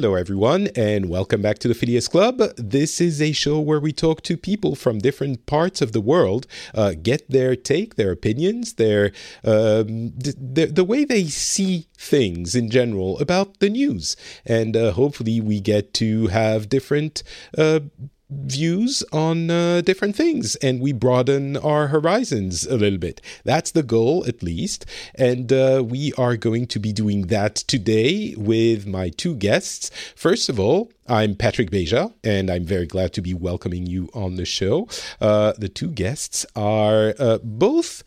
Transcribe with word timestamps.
Hello, 0.00 0.14
everyone, 0.14 0.68
and 0.76 1.08
welcome 1.08 1.42
back 1.42 1.58
to 1.58 1.66
the 1.66 1.74
Phileas 1.74 2.06
Club. 2.06 2.40
This 2.56 3.00
is 3.00 3.20
a 3.20 3.32
show 3.32 3.58
where 3.58 3.80
we 3.80 3.92
talk 3.92 4.22
to 4.22 4.36
people 4.36 4.76
from 4.76 5.00
different 5.00 5.44
parts 5.46 5.82
of 5.82 5.90
the 5.90 6.00
world, 6.00 6.46
uh, 6.72 6.94
get 7.02 7.28
their 7.28 7.56
take, 7.56 7.96
their 7.96 8.12
opinions, 8.12 8.74
their 8.74 9.06
um, 9.42 10.12
the, 10.16 10.70
the 10.72 10.84
way 10.84 11.04
they 11.04 11.24
see 11.24 11.88
things 11.96 12.54
in 12.54 12.70
general 12.70 13.18
about 13.18 13.58
the 13.58 13.68
news, 13.68 14.16
and 14.46 14.76
uh, 14.76 14.92
hopefully 14.92 15.40
we 15.40 15.58
get 15.58 15.92
to 15.94 16.28
have 16.28 16.68
different. 16.68 17.24
Uh, 17.58 17.80
views 18.30 19.02
on 19.12 19.50
uh, 19.50 19.80
different 19.80 20.14
things 20.14 20.54
and 20.56 20.80
we 20.80 20.92
broaden 20.92 21.56
our 21.56 21.88
horizons 21.88 22.66
a 22.66 22.76
little 22.76 22.98
bit. 22.98 23.20
That's 23.44 23.70
the 23.70 23.82
goal, 23.82 24.24
at 24.26 24.42
least. 24.42 24.84
And 25.14 25.52
uh, 25.52 25.82
we 25.86 26.12
are 26.14 26.36
going 26.36 26.66
to 26.68 26.78
be 26.78 26.92
doing 26.92 27.28
that 27.28 27.54
today 27.54 28.34
with 28.36 28.86
my 28.86 29.08
two 29.10 29.34
guests. 29.34 29.90
First 30.14 30.48
of 30.48 30.60
all, 30.60 30.90
I'm 31.06 31.34
Patrick 31.34 31.70
Beja, 31.70 32.12
and 32.22 32.50
I'm 32.50 32.64
very 32.64 32.86
glad 32.86 33.12
to 33.14 33.22
be 33.22 33.32
welcoming 33.32 33.86
you 33.86 34.10
on 34.12 34.36
the 34.36 34.44
show. 34.44 34.88
Uh, 35.20 35.54
the 35.56 35.68
two 35.68 35.90
guests 35.90 36.44
are 36.54 37.14
uh, 37.18 37.38
both. 37.42 38.02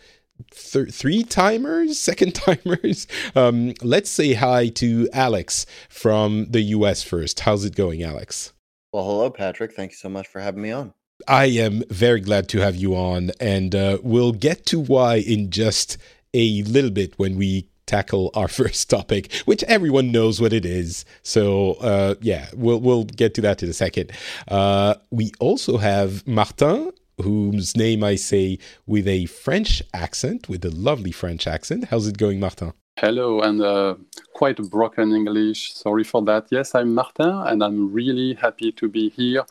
Th- 0.50 0.90
three 0.92 1.24
timers, 1.24 2.00
second 2.10 2.34
timers. 2.34 3.06
Um, 3.36 3.74
let's 3.84 4.10
say 4.10 4.34
hi 4.34 4.70
to 4.70 5.08
Alex 5.14 5.68
from 5.88 6.48
the 6.50 6.62
US 6.62 7.04
first. 7.04 7.42
How's 7.42 7.64
it 7.64 7.76
going, 7.76 8.02
Alex? 8.02 8.52
Well, 8.94 9.06
hello, 9.06 9.30
Patrick. 9.30 9.72
Thank 9.72 9.92
you 9.92 9.98
so 9.98 10.10
much 10.10 10.28
for 10.28 10.42
having 10.42 10.62
me 10.62 10.72
on. 10.72 10.94
I 11.26 11.46
am 11.46 11.84
very 11.90 12.20
glad 12.20 12.50
to 12.50 12.60
have 12.60 12.76
you 12.76 12.94
on, 12.94 13.32
and 13.40 13.74
uh, 13.74 14.00
we'll 14.04 14.34
get 14.34 14.66
to 14.68 14.82
why 14.82 15.16
in 15.16 15.50
just 15.50 15.98
a 16.34 16.64
little 16.64 16.90
bit 16.90 17.14
when 17.18 17.38
we 17.38 17.70
tackle 17.86 18.32
our 18.34 18.48
first 18.60 18.90
topic, 18.90 19.32
which 19.46 19.64
everyone 19.64 20.12
knows 20.12 20.42
what 20.42 20.52
it 20.52 20.66
is. 20.66 21.06
So 21.24 21.74
uh, 21.76 22.16
yeah, 22.20 22.50
we'll 22.54 22.82
we'll 22.82 23.06
get 23.06 23.34
to 23.36 23.42
that 23.42 23.64
in 23.64 23.70
a 23.70 23.74
second. 23.74 24.12
Uh, 24.50 24.96
we 25.10 25.32
also 25.40 25.78
have 25.78 26.28
Martin, 26.28 26.92
whose 27.22 27.78
name 27.78 28.04
I 28.04 28.16
say 28.16 28.60
with 28.86 29.08
a 29.08 29.26
French 29.28 29.82
accent, 29.94 30.50
with 30.50 30.66
a 30.66 30.72
lovely 30.72 31.14
French 31.14 31.48
accent. 31.48 31.86
How's 31.86 32.08
it 32.08 32.18
going, 32.18 32.42
Martin? 32.42 32.74
Hello, 32.98 33.42
and 33.42 33.62
uh, 33.62 33.96
quite 34.34 34.58
broken 34.70 35.12
English. 35.12 35.74
Sorry 35.74 36.04
for 36.04 36.22
that. 36.24 36.48
Yes, 36.52 36.76
I'm 36.76 36.94
Martin, 36.94 37.30
and 37.30 37.64
I'm 37.64 37.92
really 37.92 38.36
happy 38.36 38.72
to 38.74 38.88
be 38.88 39.10
here 39.10 39.44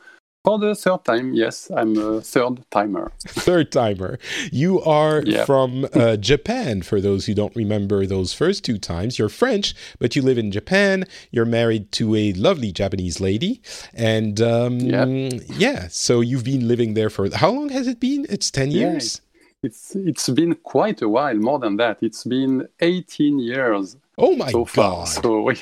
for 0.44 0.58
the 0.58 0.74
third 0.74 1.04
time. 1.04 1.34
Yes, 1.34 1.70
I'm 1.74 1.96
a 1.96 2.20
third 2.20 2.64
timer. 2.70 3.12
third 3.26 3.72
timer. 3.72 4.18
You 4.52 4.80
are 4.82 5.22
yeah. 5.24 5.44
from 5.44 5.86
uh, 5.94 6.16
Japan, 6.16 6.82
for 6.82 7.00
those 7.00 7.26
who 7.26 7.34
don't 7.34 7.54
remember 7.56 8.06
those 8.06 8.32
first 8.32 8.64
two 8.64 8.78
times. 8.78 9.18
You're 9.18 9.28
French, 9.28 9.74
but 9.98 10.16
you 10.16 10.22
live 10.22 10.38
in 10.38 10.50
Japan. 10.50 11.04
You're 11.30 11.44
married 11.44 11.92
to 11.92 12.14
a 12.14 12.32
lovely 12.34 12.72
Japanese 12.72 13.20
lady. 13.20 13.60
And 13.92 14.40
um, 14.40 14.78
yeah. 14.80 15.04
yeah, 15.56 15.88
so 15.88 16.20
you've 16.20 16.44
been 16.44 16.68
living 16.68 16.94
there 16.94 17.10
for 17.10 17.34
how 17.34 17.50
long 17.50 17.68
has 17.70 17.86
it 17.86 18.00
been? 18.00 18.26
It's 18.28 18.50
10 18.50 18.70
years? 18.70 19.20
Yeah, 19.22 19.29
it's 19.62 19.94
it's 19.94 20.28
been 20.30 20.54
quite 20.54 21.02
a 21.02 21.08
while 21.08 21.34
more 21.36 21.58
than 21.58 21.76
that. 21.76 21.98
It's 22.00 22.24
been 22.24 22.68
18 22.80 23.38
years 23.38 23.96
oh 24.18 24.36
my 24.36 24.50
so 24.50 24.64
god. 24.64 25.04
So 25.04 25.52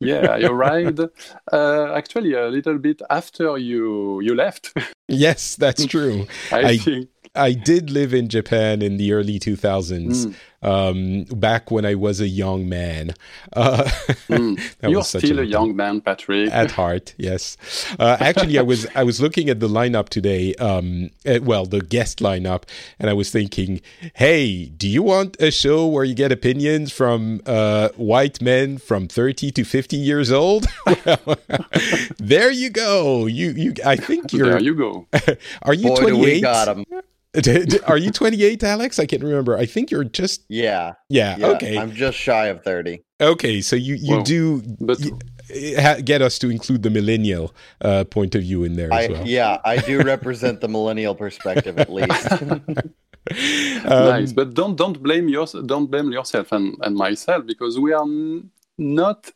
yeah 0.00 0.30
I 0.30 0.40
arrived 0.42 1.00
uh, 1.52 1.92
actually 1.94 2.34
a 2.34 2.48
little 2.48 2.78
bit 2.78 3.02
after 3.10 3.58
you 3.58 4.20
you 4.20 4.34
left. 4.34 4.74
Yes 5.10 5.56
that's 5.56 5.86
true. 5.86 6.26
I, 6.52 6.60
I, 6.60 6.76
think. 6.76 7.08
I 7.34 7.52
did 7.52 7.90
live 7.90 8.12
in 8.12 8.28
Japan 8.28 8.82
in 8.82 8.98
the 8.98 9.12
early 9.12 9.38
2000s, 9.38 10.26
mm. 10.26 10.34
Um, 10.62 11.24
back 11.24 11.70
when 11.70 11.84
I 11.84 11.94
was 11.94 12.20
a 12.20 12.28
young 12.28 12.68
man. 12.68 13.14
Uh, 13.54 13.82
mm. 14.28 14.60
You're 14.88 15.02
still 15.02 15.38
a, 15.38 15.42
a 15.42 15.44
young 15.44 15.74
man, 15.74 16.00
Patrick. 16.00 16.50
At 16.52 16.72
heart, 16.72 17.14
yes. 17.16 17.56
Uh, 17.98 18.16
actually, 18.20 18.58
I 18.58 18.62
was 18.62 18.86
I 18.94 19.02
was 19.02 19.20
looking 19.20 19.48
at 19.48 19.58
the 19.58 19.68
lineup 19.68 20.10
today. 20.10 20.54
Um, 20.56 21.10
uh, 21.26 21.40
well, 21.42 21.64
the 21.64 21.80
guest 21.80 22.18
lineup, 22.18 22.64
and 22.98 23.10
I 23.10 23.14
was 23.14 23.30
thinking, 23.30 23.80
hey, 24.14 24.66
do 24.66 24.86
you 24.86 25.02
want 25.02 25.36
a 25.40 25.50
show 25.50 25.86
where 25.86 26.04
you 26.04 26.14
get 26.14 26.30
opinions 26.30 26.92
from 26.92 27.40
uh, 27.46 27.88
white 27.96 28.40
men 28.40 28.78
from 28.78 29.08
30 29.08 29.50
to 29.52 29.64
50 29.64 29.96
years 29.96 30.30
old? 30.30 30.66
well, 31.04 31.36
there 32.18 32.50
you 32.50 32.70
go. 32.70 33.26
You 33.26 33.50
you. 33.50 33.74
I 33.84 33.96
think 33.96 34.32
you're. 34.32 34.50
There 34.50 34.60
you 34.60 34.74
go. 34.74 35.06
are 35.62 35.74
you 35.74 35.96
28? 35.96 36.44
Are 37.86 37.96
you 37.96 38.10
28, 38.10 38.62
Alex? 38.64 38.98
I 38.98 39.06
can't 39.06 39.22
remember. 39.22 39.56
I 39.56 39.66
think 39.66 39.90
you're 39.90 40.04
just 40.04 40.44
yeah, 40.48 40.94
yeah. 41.08 41.36
yeah 41.38 41.46
okay, 41.48 41.78
I'm 41.78 41.92
just 41.92 42.18
shy 42.18 42.46
of 42.46 42.62
30. 42.62 43.02
Okay, 43.20 43.60
so 43.60 43.76
you 43.76 43.94
you 43.94 44.16
well, 44.16 44.24
do 44.24 44.62
but, 44.80 44.98
get 46.04 46.22
us 46.22 46.38
to 46.38 46.50
include 46.50 46.82
the 46.82 46.90
millennial 46.90 47.54
uh, 47.80 48.04
point 48.04 48.34
of 48.34 48.42
view 48.42 48.64
in 48.64 48.76
there 48.76 48.92
I, 48.92 49.04
as 49.04 49.10
well. 49.10 49.26
Yeah, 49.26 49.58
I 49.64 49.78
do 49.78 50.00
represent 50.02 50.60
the 50.60 50.68
millennial 50.68 51.14
perspective 51.14 51.78
at 51.78 51.92
least. 51.92 52.32
um, 53.84 54.08
nice, 54.08 54.32
but 54.32 54.54
don't 54.54 54.76
don't 54.76 55.02
blame 55.02 55.28
yours 55.28 55.54
don't 55.66 55.90
blame 55.90 56.10
yourself 56.12 56.52
and, 56.52 56.76
and 56.82 56.96
myself 56.96 57.44
because 57.46 57.78
we 57.78 57.92
are 57.92 58.06
not 58.78 59.30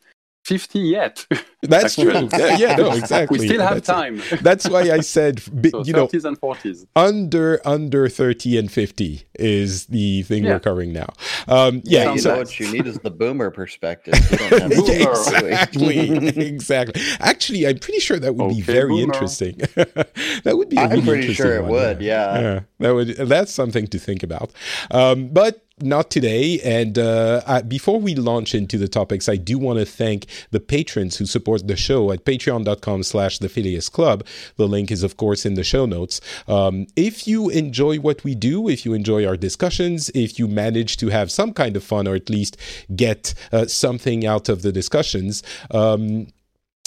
50 0.52 0.80
yet. 0.80 1.26
That's 1.62 1.94
true. 1.94 2.28
Yeah, 2.32 2.56
yeah, 2.56 2.76
no, 2.78 2.90
exactly. 2.90 3.38
we 3.38 3.46
still 3.46 3.60
have 3.62 3.76
that's 3.76 3.86
time. 3.86 4.20
That's 4.42 4.68
why 4.68 4.90
I 4.90 4.98
said, 4.98 5.40
so 5.70 5.84
you 5.84 5.92
know, 5.92 6.08
30s 6.08 6.24
and 6.24 6.38
40s. 6.38 6.86
Under 6.96 7.60
under 7.64 8.08
30 8.08 8.58
and 8.58 8.70
50 8.70 9.22
is 9.38 9.86
the 9.86 10.22
thing 10.24 10.42
yeah. 10.42 10.50
we're 10.50 10.58
covering 10.58 10.92
now. 10.92 11.14
Um, 11.46 11.80
yeah, 11.84 12.06
yeah 12.06 12.12
you 12.14 12.18
so, 12.18 12.32
know 12.32 12.38
what 12.38 12.58
you 12.58 12.70
need 12.72 12.88
is 12.88 12.98
the 12.98 13.12
boomer 13.12 13.52
perspective. 13.52 14.14
boomer. 14.50 15.12
exactly, 15.12 16.10
exactly. 16.10 17.00
Actually, 17.20 17.68
I'm 17.68 17.78
pretty 17.78 18.00
sure 18.00 18.18
that 18.18 18.34
would 18.34 18.46
okay, 18.46 18.56
be 18.56 18.60
very 18.62 18.88
boomer. 18.88 19.04
interesting. 19.04 19.58
that 19.76 20.54
would 20.56 20.68
be. 20.68 20.78
I'm 20.78 20.90
really 20.90 21.02
pretty 21.06 21.32
sure 21.32 21.54
it 21.54 21.62
one, 21.62 21.70
would. 21.70 22.02
Yeah. 22.02 22.40
yeah. 22.40 22.60
that 22.80 22.92
would. 22.92 23.08
That's 23.16 23.52
something 23.52 23.86
to 23.86 24.00
think 24.00 24.24
about. 24.24 24.52
Um, 24.90 25.28
but 25.28 25.64
not 25.82 26.10
today. 26.10 26.60
And 26.60 26.98
uh, 26.98 27.42
I, 27.46 27.62
before 27.62 28.00
we 28.00 28.14
launch 28.14 28.54
into 28.54 28.78
the 28.78 28.88
topics, 28.88 29.28
I 29.28 29.36
do 29.36 29.58
want 29.58 29.78
to 29.78 29.84
thank 29.84 30.26
the 30.50 30.60
patrons 30.60 31.16
who 31.16 31.26
support 31.26 31.66
the 31.66 31.76
show 31.76 32.12
at 32.12 32.24
patreon.com 32.24 33.02
slash 33.02 33.38
the 33.38 33.48
Phileas 33.48 33.88
Club. 33.88 34.24
The 34.56 34.68
link 34.68 34.90
is, 34.90 35.02
of 35.02 35.16
course, 35.16 35.44
in 35.44 35.54
the 35.54 35.64
show 35.64 35.86
notes. 35.86 36.20
Um, 36.48 36.86
if 36.96 37.26
you 37.26 37.50
enjoy 37.50 37.98
what 37.98 38.24
we 38.24 38.34
do, 38.34 38.68
if 38.68 38.84
you 38.84 38.94
enjoy 38.94 39.26
our 39.26 39.36
discussions, 39.36 40.10
if 40.14 40.38
you 40.38 40.48
manage 40.48 40.96
to 40.98 41.08
have 41.08 41.30
some 41.30 41.52
kind 41.52 41.76
of 41.76 41.84
fun 41.84 42.06
or 42.06 42.14
at 42.14 42.30
least 42.30 42.56
get 42.94 43.34
uh, 43.52 43.66
something 43.66 44.26
out 44.26 44.48
of 44.48 44.62
the 44.62 44.72
discussions, 44.72 45.42
um, 45.70 46.28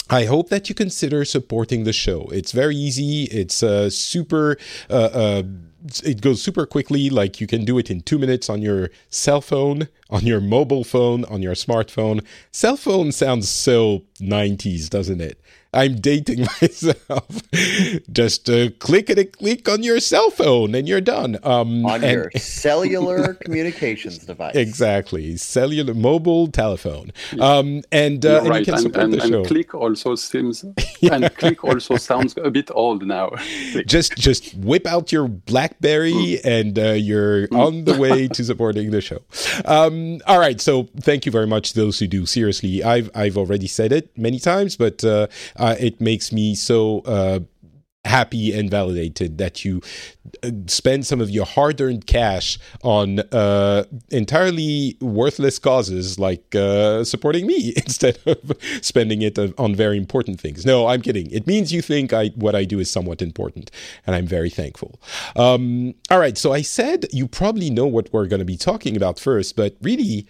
I 0.09 0.25
hope 0.25 0.49
that 0.49 0.69
you 0.69 0.75
consider 0.75 1.25
supporting 1.25 1.83
the 1.83 1.93
show. 1.93 2.27
It's 2.31 2.51
very 2.51 2.75
easy. 2.75 3.23
It's 3.23 3.63
uh, 3.63 3.89
super. 3.89 4.57
It 6.03 6.21
goes 6.21 6.41
super 6.41 6.65
quickly. 6.65 7.09
Like 7.09 7.39
you 7.39 7.47
can 7.47 7.65
do 7.65 7.77
it 7.77 7.91
in 7.91 8.01
two 8.01 8.17
minutes 8.17 8.49
on 8.49 8.61
your 8.61 8.89
cell 9.09 9.41
phone, 9.41 9.87
on 10.09 10.25
your 10.25 10.41
mobile 10.41 10.83
phone, 10.83 11.25
on 11.25 11.41
your 11.41 11.53
smartphone. 11.53 12.25
Cell 12.51 12.77
phone 12.77 13.11
sounds 13.11 13.49
so 13.49 14.03
90s, 14.19 14.89
doesn't 14.89 15.21
it? 15.21 15.39
I'm 15.75 15.95
dating 15.95 16.47
myself. 16.61 17.27
Just 18.11 18.49
uh, 18.49 18.69
click 18.79 19.09
it, 19.09 19.19
a 19.19 19.25
click 19.25 19.67
on 19.67 19.83
your 19.83 19.99
cell 19.99 20.29
phone, 20.29 20.73
and 20.73 20.87
you're 20.87 21.01
done. 21.01 21.37
Um, 21.43 21.85
on 21.85 22.03
and, 22.03 22.13
your 22.13 22.31
cellular 22.37 23.33
communications 23.35 24.19
device. 24.19 24.55
Exactly, 24.55 25.35
cellular 25.37 25.93
mobile 25.93 26.47
telephone. 26.47 27.11
Um, 27.39 27.83
and, 27.91 28.25
uh, 28.25 28.39
and 28.39 28.49
right. 28.49 28.67
and, 28.67 28.95
and, 28.95 29.13
and 29.15 29.47
click 29.47 29.75
also 29.75 30.15
seems 30.15 30.63
yeah. 31.01 31.15
and 31.15 31.35
click 31.35 31.63
also 31.63 31.97
sounds 31.97 32.35
a 32.41 32.49
bit 32.49 32.71
old 32.73 33.05
now. 33.05 33.31
just 33.85 34.15
just 34.15 34.55
whip 34.55 34.87
out 34.87 35.11
your 35.11 35.27
BlackBerry, 35.27 36.13
mm. 36.13 36.45
and 36.45 36.79
uh, 36.79 36.91
you're 36.91 37.47
mm. 37.49 37.59
on 37.59 37.83
the 37.83 37.97
way 37.97 38.27
to 38.29 38.43
supporting 38.43 38.91
the 38.91 39.01
show. 39.01 39.19
Um, 39.65 40.21
all 40.25 40.39
right, 40.39 40.61
so 40.61 40.87
thank 41.01 41.25
you 41.25 41.31
very 41.31 41.47
much 41.47 41.73
to 41.73 41.81
those 41.81 41.99
who 41.99 42.07
do. 42.07 42.25
Seriously, 42.25 42.83
I've 42.83 43.09
I've 43.13 43.37
already 43.37 43.67
said 43.67 43.91
it 43.91 44.17
many 44.17 44.39
times, 44.39 44.77
but 44.77 45.03
uh, 45.03 45.27
uh, 45.65 45.75
it 45.79 45.99
makes 45.99 46.31
me 46.31 46.53
so 46.53 46.99
uh, 47.01 47.39
happy 48.05 48.53
and 48.53 48.69
validated 48.69 49.39
that 49.39 49.65
you 49.65 49.81
uh, 50.43 50.51
spend 50.67 51.07
some 51.07 51.19
of 51.19 51.31
your 51.31 51.43
hard-earned 51.43 52.05
cash 52.05 52.59
on 52.83 53.19
uh, 53.31 53.83
entirely 54.11 54.95
worthless 55.01 55.57
causes 55.57 56.19
like 56.19 56.53
uh, 56.53 57.03
supporting 57.03 57.47
me 57.47 57.73
instead 57.77 58.19
of 58.27 58.51
spending 58.81 59.23
it 59.23 59.39
on 59.57 59.73
very 59.75 59.97
important 59.97 60.39
things. 60.39 60.67
No, 60.67 60.85
I'm 60.85 61.01
kidding. 61.01 61.31
It 61.31 61.47
means 61.47 61.73
you 61.73 61.81
think 61.81 62.13
I 62.13 62.27
what 62.35 62.53
I 62.53 62.63
do 62.63 62.77
is 62.79 62.91
somewhat 62.91 63.23
important, 63.23 63.71
and 64.05 64.15
I'm 64.15 64.27
very 64.27 64.51
thankful. 64.51 64.99
Um, 65.35 65.95
all 66.11 66.19
right, 66.19 66.37
so 66.37 66.53
I 66.53 66.61
said 66.61 67.07
you 67.11 67.27
probably 67.27 67.71
know 67.71 67.87
what 67.87 68.13
we're 68.13 68.27
going 68.27 68.45
to 68.45 68.45
be 68.45 68.57
talking 68.57 68.95
about 68.95 69.19
first, 69.19 69.55
but 69.55 69.75
really, 69.81 70.27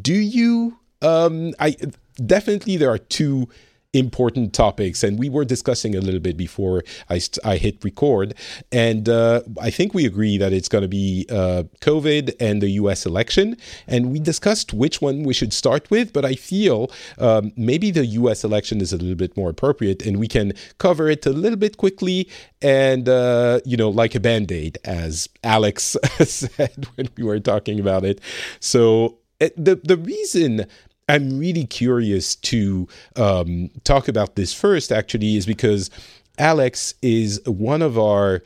do 0.00 0.14
you? 0.14 0.78
Um, 1.02 1.52
I 1.60 1.76
definitely 2.24 2.78
there 2.78 2.90
are 2.90 2.98
two 2.98 3.48
important 3.98 4.52
topics, 4.52 5.02
and 5.02 5.18
we 5.18 5.28
were 5.28 5.44
discussing 5.44 5.94
a 5.94 6.00
little 6.00 6.20
bit 6.20 6.36
before 6.36 6.82
I, 7.08 7.20
I 7.44 7.56
hit 7.56 7.82
record, 7.84 8.34
and 8.70 9.08
uh, 9.08 9.42
I 9.60 9.70
think 9.70 9.94
we 9.94 10.06
agree 10.06 10.38
that 10.38 10.52
it's 10.52 10.68
going 10.68 10.82
to 10.82 10.88
be 10.88 11.26
uh, 11.30 11.64
COVID 11.80 12.34
and 12.40 12.62
the 12.62 12.70
U.S. 12.82 13.06
election, 13.06 13.56
and 13.86 14.12
we 14.12 14.18
discussed 14.18 14.72
which 14.72 15.00
one 15.00 15.22
we 15.22 15.34
should 15.34 15.52
start 15.52 15.90
with, 15.90 16.12
but 16.12 16.24
I 16.24 16.34
feel 16.34 16.90
um, 17.18 17.52
maybe 17.56 17.90
the 17.90 18.06
U.S. 18.06 18.44
election 18.44 18.80
is 18.80 18.92
a 18.92 18.96
little 18.96 19.16
bit 19.16 19.36
more 19.36 19.50
appropriate, 19.50 20.04
and 20.04 20.18
we 20.18 20.28
can 20.28 20.52
cover 20.78 21.08
it 21.08 21.26
a 21.26 21.30
little 21.30 21.58
bit 21.58 21.76
quickly 21.76 22.28
and 22.62 23.08
uh, 23.08 23.60
you 23.64 23.76
know 23.76 23.90
like 23.90 24.14
a 24.14 24.20
band-aid, 24.20 24.78
as 24.84 25.28
Alex 25.44 25.96
said 26.24 26.86
when 26.94 27.08
we 27.16 27.22
were 27.22 27.40
talking 27.40 27.80
about 27.80 28.04
it. 28.04 28.20
So 28.60 29.18
eh, 29.40 29.50
the 29.56 29.76
the 29.76 29.96
reason 29.96 30.66
I'm 31.08 31.38
really 31.38 31.64
curious 31.64 32.34
to 32.36 32.88
um, 33.14 33.70
talk 33.84 34.08
about 34.08 34.34
this 34.34 34.52
first, 34.52 34.90
actually, 34.90 35.36
is 35.36 35.46
because 35.46 35.90
Alex 36.38 36.94
is 37.00 37.40
one 37.46 37.82
of 37.82 37.98
our 37.98 38.42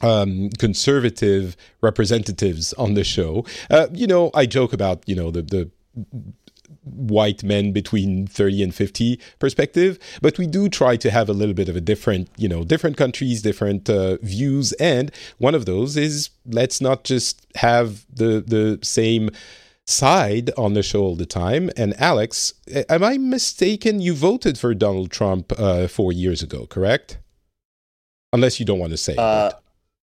um, 0.00 0.50
conservative 0.58 1.56
representatives 1.80 2.72
on 2.74 2.94
the 2.94 3.04
show. 3.04 3.44
Uh, 3.70 3.88
you 3.92 4.06
know, 4.06 4.30
I 4.34 4.46
joke 4.46 4.72
about 4.72 5.02
you 5.08 5.16
know 5.16 5.30
the 5.30 5.42
the 5.42 5.70
white 6.84 7.44
men 7.44 7.70
between 7.70 8.26
30 8.26 8.62
and 8.62 8.74
50 8.74 9.20
perspective 9.38 9.98
but 10.20 10.36
we 10.36 10.48
do 10.48 10.68
try 10.68 10.96
to 10.96 11.10
have 11.12 11.28
a 11.28 11.32
little 11.32 11.54
bit 11.54 11.68
of 11.68 11.76
a 11.76 11.80
different 11.80 12.28
you 12.36 12.48
know 12.48 12.64
different 12.64 12.96
countries 12.96 13.40
different 13.40 13.88
uh, 13.88 14.16
views 14.22 14.72
and 14.74 15.12
one 15.38 15.54
of 15.54 15.64
those 15.64 15.96
is 15.96 16.30
let's 16.46 16.80
not 16.80 17.04
just 17.04 17.46
have 17.56 18.04
the 18.12 18.42
the 18.44 18.80
same 18.82 19.30
side 19.86 20.50
on 20.56 20.74
the 20.74 20.82
show 20.82 21.02
all 21.02 21.16
the 21.16 21.26
time. 21.26 21.70
And 21.76 21.98
Alex, 22.00 22.54
am 22.88 23.02
I 23.02 23.18
mistaken? 23.18 24.00
You 24.00 24.14
voted 24.14 24.58
for 24.58 24.74
Donald 24.74 25.10
Trump 25.10 25.52
uh, 25.58 25.88
four 25.88 26.12
years 26.12 26.42
ago, 26.42 26.66
correct? 26.66 27.18
Unless 28.32 28.60
you 28.60 28.66
don't 28.66 28.78
want 28.78 28.92
to 28.92 28.96
say. 28.96 29.16
Uh, 29.16 29.50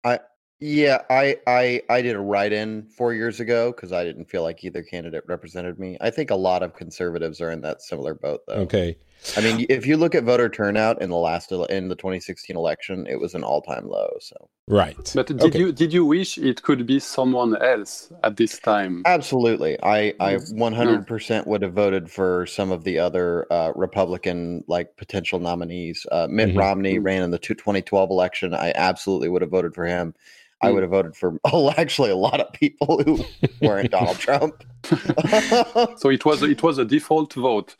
I 0.04 0.20
yeah, 0.60 1.02
I 1.08 1.38
I 1.46 1.82
I 1.88 2.02
did 2.02 2.16
a 2.16 2.20
write-in 2.20 2.88
four 2.88 3.14
years 3.14 3.40
ago 3.40 3.72
because 3.72 3.92
I 3.92 4.04
didn't 4.04 4.26
feel 4.26 4.42
like 4.42 4.64
either 4.64 4.82
candidate 4.82 5.24
represented 5.26 5.78
me. 5.78 5.96
I 6.00 6.10
think 6.10 6.30
a 6.30 6.36
lot 6.36 6.62
of 6.62 6.74
conservatives 6.74 7.40
are 7.40 7.50
in 7.50 7.60
that 7.62 7.80
similar 7.80 8.14
boat, 8.14 8.40
though. 8.46 8.54
Okay. 8.54 8.98
I 9.36 9.40
mean, 9.40 9.66
if 9.68 9.86
you 9.86 9.96
look 9.96 10.14
at 10.14 10.24
voter 10.24 10.48
turnout 10.48 11.02
in 11.02 11.10
the 11.10 11.16
last 11.16 11.50
in 11.52 11.88
the 11.88 11.94
2016 11.96 12.56
election, 12.56 13.06
it 13.06 13.20
was 13.20 13.34
an 13.34 13.44
all-time 13.44 13.88
low. 13.88 14.10
So 14.20 14.48
right. 14.68 14.96
But 15.14 15.26
did 15.26 15.42
Okay. 15.42 15.58
you 15.58 15.72
did 15.72 15.92
you 15.92 16.04
wish 16.04 16.38
it 16.38 16.62
could 16.62 16.86
be 16.86 16.98
someone 17.00 17.56
else 17.62 18.10
at 18.24 18.36
this 18.36 18.58
time? 18.58 19.02
absolutely, 19.06 19.76
I 19.82 20.14
I 20.20 20.36
100% 20.36 21.46
would 21.46 21.62
have 21.62 21.72
voted 21.74 22.10
for 22.10 22.46
some 22.46 22.70
of 22.72 22.84
the 22.84 22.98
other 22.98 23.46
uh, 23.52 23.72
Republican 23.74 24.64
like 24.68 24.96
potential 24.96 25.38
nominees. 25.40 26.06
Uh, 26.12 26.26
Mitt 26.30 26.50
Mhm. 26.50 26.58
Romney 26.58 26.98
Mm. 26.98 27.04
ran 27.04 27.22
in 27.22 27.30
the 27.30 27.38
two- 27.38 27.54
2012 27.54 28.10
election. 28.10 28.54
I 28.54 28.72
absolutely 28.74 29.28
would 29.28 29.42
have 29.42 29.50
voted 29.50 29.74
for 29.74 29.84
him. 29.84 30.14
I 30.60 30.68
Mm. 30.68 30.74
would 30.74 30.82
have 30.82 30.90
voted 30.90 31.14
for 31.16 31.38
oh, 31.52 31.70
actually 31.76 32.10
a 32.10 32.16
lot 32.16 32.40
of 32.40 32.52
people 32.52 33.02
who 33.04 33.24
weren't 33.60 33.90
Donald 33.90 34.18
Trump. 34.26 34.64
So 35.98 36.08
it 36.10 36.24
was 36.24 36.42
it 36.42 36.62
was 36.62 36.78
a 36.78 36.84
default 36.84 37.34
vote. 37.34 37.74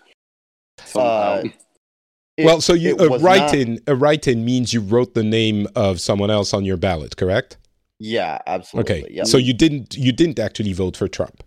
Somehow. 0.84 1.08
Uh, 1.08 1.42
It- 2.36 2.44
well, 2.44 2.60
so 2.60 2.72
you 2.72 2.94
a 2.98 3.08
was 3.08 3.20
not- 3.20 3.20
write-in 3.22 3.80
a 3.88 3.96
write-in 3.96 4.44
means 4.44 4.72
you 4.72 4.80
wrote 4.80 5.14
the 5.14 5.24
name 5.24 5.66
of 5.74 6.00
someone 6.00 6.30
else 6.30 6.54
on 6.54 6.64
your 6.64 6.76
ballot, 6.76 7.16
correct? 7.16 7.56
Yeah, 7.98 8.38
absolutely. 8.46 9.02
Okay. 9.02 9.12
Yep. 9.14 9.26
So 9.26 9.38
you 9.38 9.52
didn't 9.52 9.96
you 9.96 10.12
didn't 10.12 10.38
actually 10.38 10.72
vote 10.72 10.96
for 10.96 11.08
Trump. 11.08 11.42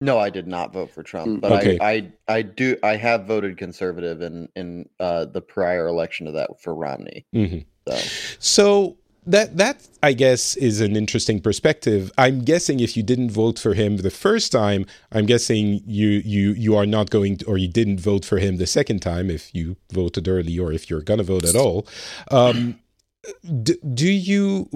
No, 0.00 0.18
I 0.18 0.30
did 0.30 0.46
not 0.48 0.72
vote 0.72 0.90
for 0.90 1.02
Trump, 1.04 1.28
Mm. 1.28 1.40
but 1.40 1.52
Okay. 1.52 1.78
I, 1.80 1.92
I 1.92 2.12
I 2.38 2.42
do 2.42 2.76
I 2.82 2.96
have 2.96 3.26
voted 3.26 3.56
conservative 3.56 4.20
in 4.20 4.48
in 4.56 4.88
uh, 4.98 5.26
the 5.26 5.40
prior 5.40 5.86
election 5.86 6.26
to 6.26 6.32
that 6.32 6.60
for 6.60 6.74
Romney. 6.74 7.24
hmm 7.32 7.58
So 7.86 7.96
So 8.40 8.96
that 9.28 9.56
that 9.56 9.86
I 10.02 10.12
guess 10.12 10.56
is 10.56 10.80
an 10.80 10.96
interesting 10.96 11.40
perspective. 11.40 12.10
I'm 12.16 12.40
guessing 12.40 12.80
if 12.80 12.96
you 12.96 13.02
didn't 13.02 13.30
vote 13.30 13.58
for 13.58 13.74
him 13.74 13.98
the 13.98 14.10
first 14.10 14.50
time, 14.52 14.86
I'm 15.12 15.26
guessing 15.26 15.82
you 15.86 16.08
you 16.24 16.52
you 16.52 16.76
are 16.76 16.86
not 16.86 17.10
going 17.10 17.38
to, 17.38 17.46
or 17.46 17.58
you 17.58 17.68
didn't 17.68 18.00
vote 18.00 18.24
for 18.24 18.38
him 18.38 18.56
the 18.56 18.66
second 18.66 19.00
time 19.00 19.30
if 19.30 19.54
you 19.54 19.76
voted 19.92 20.28
early 20.28 20.58
or 20.58 20.72
if 20.72 20.88
you're 20.88 21.02
going 21.02 21.18
to 21.18 21.24
vote 21.24 21.44
at 21.44 21.56
all. 21.56 21.86
Um, 22.30 22.78
do, 23.62 23.74
do 23.94 24.10
you? 24.10 24.68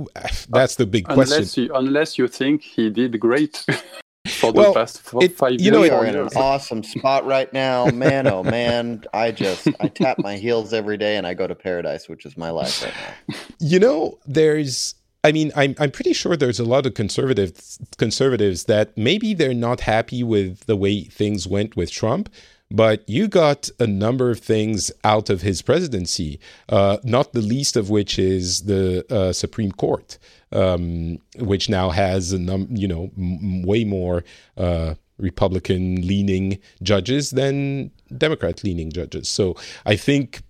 That's 0.48 0.76
the 0.76 0.86
big 0.86 1.06
question. 1.06 1.64
you 1.64 1.74
unless 1.74 2.18
you 2.18 2.28
think 2.28 2.62
he 2.62 2.90
did 2.90 3.18
great 3.18 3.64
for 4.28 4.52
the 4.52 4.58
Well, 4.60 4.74
past 4.74 5.00
four, 5.00 5.24
it- 5.24 5.36
five 5.36 5.60
you 5.60 5.70
know, 5.70 5.82
years. 5.82 5.92
We're 5.92 6.06
in 6.06 6.16
an 6.16 6.28
awesome 6.36 6.82
spot 6.82 7.26
right 7.26 7.52
now, 7.52 7.86
man. 7.86 8.26
Oh 8.26 8.42
man, 8.42 9.04
I 9.12 9.32
just 9.32 9.68
I 9.80 9.88
tap 9.88 10.18
my 10.18 10.36
heels 10.36 10.72
every 10.72 10.96
day 10.96 11.16
and 11.16 11.26
I 11.26 11.34
go 11.34 11.46
to 11.46 11.54
paradise, 11.54 12.08
which 12.08 12.24
is 12.24 12.36
my 12.36 12.50
life 12.50 12.82
right 12.84 12.94
now. 13.28 13.36
You 13.60 13.78
know, 13.78 14.18
there's. 14.26 14.94
I 15.24 15.30
mean, 15.30 15.52
I'm 15.54 15.76
I'm 15.78 15.92
pretty 15.92 16.12
sure 16.14 16.36
there's 16.36 16.58
a 16.58 16.64
lot 16.64 16.84
of 16.84 16.94
conservatives 16.94 17.78
conservatives 17.96 18.64
that 18.64 18.96
maybe 18.96 19.34
they're 19.34 19.54
not 19.54 19.80
happy 19.82 20.24
with 20.24 20.66
the 20.66 20.74
way 20.76 21.04
things 21.04 21.46
went 21.46 21.76
with 21.76 21.92
Trump, 21.92 22.28
but 22.72 23.08
you 23.08 23.28
got 23.28 23.70
a 23.78 23.86
number 23.86 24.30
of 24.30 24.40
things 24.40 24.90
out 25.04 25.30
of 25.30 25.42
his 25.42 25.62
presidency. 25.62 26.40
Uh, 26.68 26.98
not 27.04 27.32
the 27.32 27.40
least 27.40 27.76
of 27.76 27.90
which 27.90 28.18
is 28.18 28.62
the 28.62 29.04
uh, 29.14 29.32
Supreme 29.32 29.72
Court, 29.72 30.18
um, 30.50 31.18
which 31.38 31.68
now 31.68 31.90
has 31.90 32.32
a 32.32 32.38
num 32.38 32.68
you 32.70 32.88
know 32.88 33.10
m- 33.16 33.62
way 33.62 33.84
more. 33.84 34.24
Uh, 34.56 34.94
Republican 35.18 36.04
leaning 36.04 36.58
judges 36.82 37.30
than 37.30 37.92
Democrat 38.16 38.64
leaning 38.64 38.90
judges. 38.90 39.28
So 39.28 39.54
I 39.86 39.94
think 39.94 40.42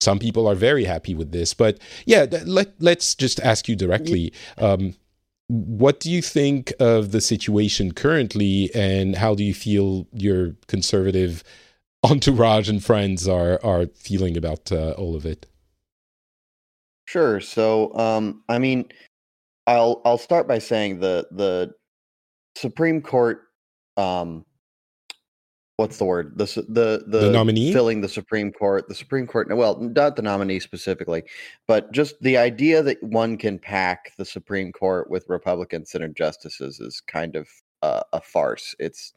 some 0.00 0.18
people 0.18 0.48
are 0.48 0.54
very 0.56 0.84
happy 0.84 1.14
with 1.14 1.30
this 1.30 1.54
but 1.54 1.78
yeah 2.06 2.26
let, 2.44 2.72
let's 2.80 3.14
just 3.14 3.38
ask 3.40 3.68
you 3.68 3.76
directly 3.76 4.32
um, 4.58 4.94
what 5.52 5.98
do 5.98 6.10
you 6.10 6.22
think 6.22 6.72
of 6.78 7.10
the 7.10 7.20
situation 7.20 7.92
currently 7.92 8.70
and 8.74 9.16
how 9.16 9.34
do 9.34 9.42
you 9.42 9.54
feel 9.54 10.06
your 10.12 10.54
conservative 10.68 11.42
entourage 12.04 12.68
and 12.68 12.84
friends 12.84 13.28
are 13.28 13.58
are 13.64 13.86
feeling 13.94 14.36
about 14.36 14.70
uh, 14.70 14.92
all 14.92 15.16
of 15.16 15.26
it 15.26 15.46
Sure. 17.10 17.40
So, 17.40 17.92
um, 17.98 18.44
I 18.48 18.60
mean, 18.60 18.84
I'll 19.66 20.00
I'll 20.04 20.16
start 20.16 20.46
by 20.46 20.60
saying 20.60 21.00
the 21.00 21.26
the 21.32 21.74
Supreme 22.56 23.02
Court, 23.02 23.42
um, 23.96 24.46
what's 25.80 25.96
the 25.96 26.04
word? 26.04 26.36
The 26.36 26.44
the 26.68 27.04
the, 27.06 27.18
The 27.20 27.30
nominee? 27.30 27.72
filling 27.72 28.02
the 28.02 28.08
Supreme 28.08 28.52
Court, 28.52 28.86
the 28.86 28.94
Supreme 28.94 29.26
Court. 29.26 29.48
Well, 29.48 29.80
not 29.80 30.14
the 30.14 30.22
nominee 30.22 30.60
specifically, 30.60 31.22
but 31.66 31.90
just 31.90 32.20
the 32.20 32.36
idea 32.36 32.82
that 32.82 33.02
one 33.02 33.38
can 33.38 33.58
pack 33.58 34.12
the 34.18 34.26
Supreme 34.26 34.72
Court 34.72 35.08
with 35.10 35.24
Republican 35.28 35.86
Senate 35.86 36.14
justices 36.14 36.80
is 36.80 37.00
kind 37.00 37.34
of 37.34 37.48
uh, 37.80 38.02
a 38.12 38.20
farce. 38.20 38.74
It's 38.78 39.14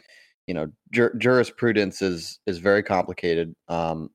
you 0.48 0.53
know 0.53 0.72
jur- 0.91 1.13
jurisprudence 1.15 2.01
is 2.01 2.39
is 2.48 2.60
very 2.60 2.82
complicated. 2.82 3.53
Um, 3.67 4.10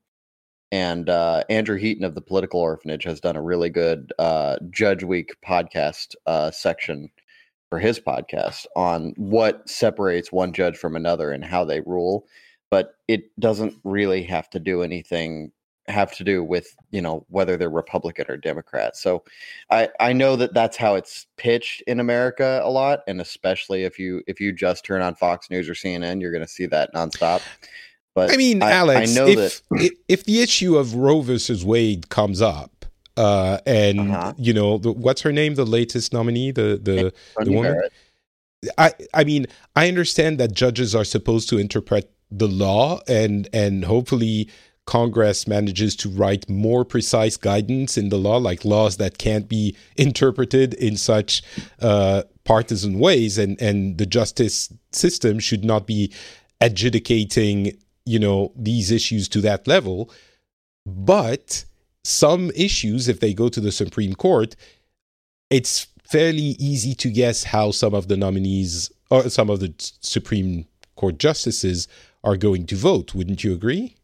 and 0.71 1.09
uh, 1.09 1.43
Andrew 1.49 1.77
Heaton 1.77 2.03
of 2.03 2.15
the 2.15 2.21
Political 2.21 2.59
Orphanage 2.59 3.03
has 3.03 3.19
done 3.19 3.35
a 3.35 3.41
really 3.41 3.69
good 3.69 4.11
uh, 4.17 4.57
Judge 4.71 5.03
Week 5.03 5.35
podcast 5.47 6.15
uh, 6.25 6.49
section 6.49 7.09
for 7.69 7.79
his 7.79 7.99
podcast 7.99 8.65
on 8.75 9.13
what 9.17 9.67
separates 9.69 10.31
one 10.31 10.53
judge 10.53 10.77
from 10.77 10.95
another 10.95 11.31
and 11.31 11.45
how 11.45 11.63
they 11.63 11.81
rule. 11.81 12.25
But 12.71 12.95
it 13.07 13.31
doesn't 13.39 13.75
really 13.83 14.23
have 14.23 14.49
to 14.51 14.59
do 14.59 14.83
anything 14.83 15.51
have 15.89 16.15
to 16.15 16.23
do 16.23 16.43
with 16.43 16.75
you 16.91 17.01
know 17.01 17.25
whether 17.29 17.57
they're 17.57 17.69
Republican 17.69 18.25
or 18.29 18.37
Democrat. 18.37 18.95
So 18.95 19.23
I 19.71 19.89
I 19.99 20.13
know 20.13 20.35
that 20.35 20.53
that's 20.53 20.77
how 20.77 20.95
it's 20.95 21.27
pitched 21.37 21.81
in 21.87 21.99
America 21.99 22.61
a 22.63 22.69
lot, 22.69 22.99
and 23.07 23.19
especially 23.19 23.83
if 23.83 23.99
you 23.99 24.21
if 24.27 24.39
you 24.39 24.51
just 24.51 24.85
turn 24.85 25.01
on 25.01 25.15
Fox 25.15 25.49
News 25.49 25.67
or 25.67 25.73
CNN, 25.73 26.21
you're 26.21 26.31
going 26.31 26.45
to 26.45 26.47
see 26.47 26.65
that 26.67 26.93
nonstop. 26.93 27.41
But 28.15 28.31
i 28.33 28.37
mean 28.37 28.63
I, 28.63 28.71
alex 28.71 29.11
I 29.11 29.13
know 29.13 29.27
if, 29.27 29.37
that 29.37 29.81
if 29.83 29.93
if 30.07 30.23
the 30.25 30.41
issue 30.41 30.77
of 30.77 30.95
roe 30.95 31.21
versus 31.21 31.63
wade 31.63 32.09
comes 32.09 32.41
up 32.41 32.78
uh, 33.25 33.57
and 33.65 33.99
Uh-huh. 33.99 34.33
you 34.37 34.53
know 34.53 34.77
the, 34.83 34.91
what's 35.05 35.21
her 35.21 35.31
name 35.41 35.53
the 35.55 35.65
latest 35.65 36.13
nominee 36.13 36.51
the 36.51 36.69
the 36.89 37.13
Coney 37.37 37.55
woman? 37.55 37.73
Barrett- 37.73 37.93
I 38.77 38.89
I 39.13 39.23
mean 39.23 39.43
I 39.75 39.87
understand 39.87 40.39
that 40.39 40.51
judges 40.53 40.95
are 40.95 41.05
supposed 41.05 41.49
to 41.49 41.57
interpret 41.57 42.05
the 42.31 42.47
law 42.47 42.99
and 43.07 43.47
and 43.53 43.85
hopefully 43.85 44.49
Congress 44.85 45.47
manages 45.47 45.95
to 45.97 46.09
write 46.09 46.49
more 46.49 46.83
precise 46.83 47.37
guidance 47.37 47.95
in 47.95 48.09
the 48.09 48.17
law, 48.17 48.37
like 48.37 48.65
laws 48.65 48.97
that 48.97 49.19
can't 49.19 49.47
be 49.47 49.75
interpreted 49.97 50.73
in 50.73 50.97
such 50.97 51.43
uh, 51.79 52.23
partisan 52.43 52.97
ways, 52.99 53.37
and 53.37 53.61
and 53.61 53.97
the 53.99 54.05
justice 54.07 54.73
system 54.91 55.37
should 55.39 55.63
not 55.63 55.85
be 55.85 56.11
adjudicating 56.59 57.77
you 58.05 58.19
know 58.19 58.51
these 58.55 58.89
issues 58.91 59.29
to 59.29 59.41
that 59.41 59.67
level. 59.67 60.09
But 60.85 61.65
some 62.03 62.51
issues, 62.55 63.07
if 63.07 63.19
they 63.19 63.33
go 63.33 63.49
to 63.49 63.59
the 63.59 63.71
Supreme 63.71 64.13
Court, 64.15 64.55
it's 65.49 65.87
fairly 66.03 66.55
easy 66.59 66.93
to 66.95 67.09
guess 67.11 67.43
how 67.43 67.71
some 67.71 67.93
of 67.93 68.07
the 68.07 68.17
nominees 68.17 68.91
or 69.11 69.29
some 69.29 69.49
of 69.49 69.59
the 69.59 69.73
Supreme 70.01 70.65
Court 70.95 71.17
justices 71.17 71.87
are 72.23 72.37
going 72.37 72.65
to 72.67 72.75
vote. 72.75 73.13
Wouldn't 73.15 73.43
you 73.43 73.53
agree? 73.53 73.95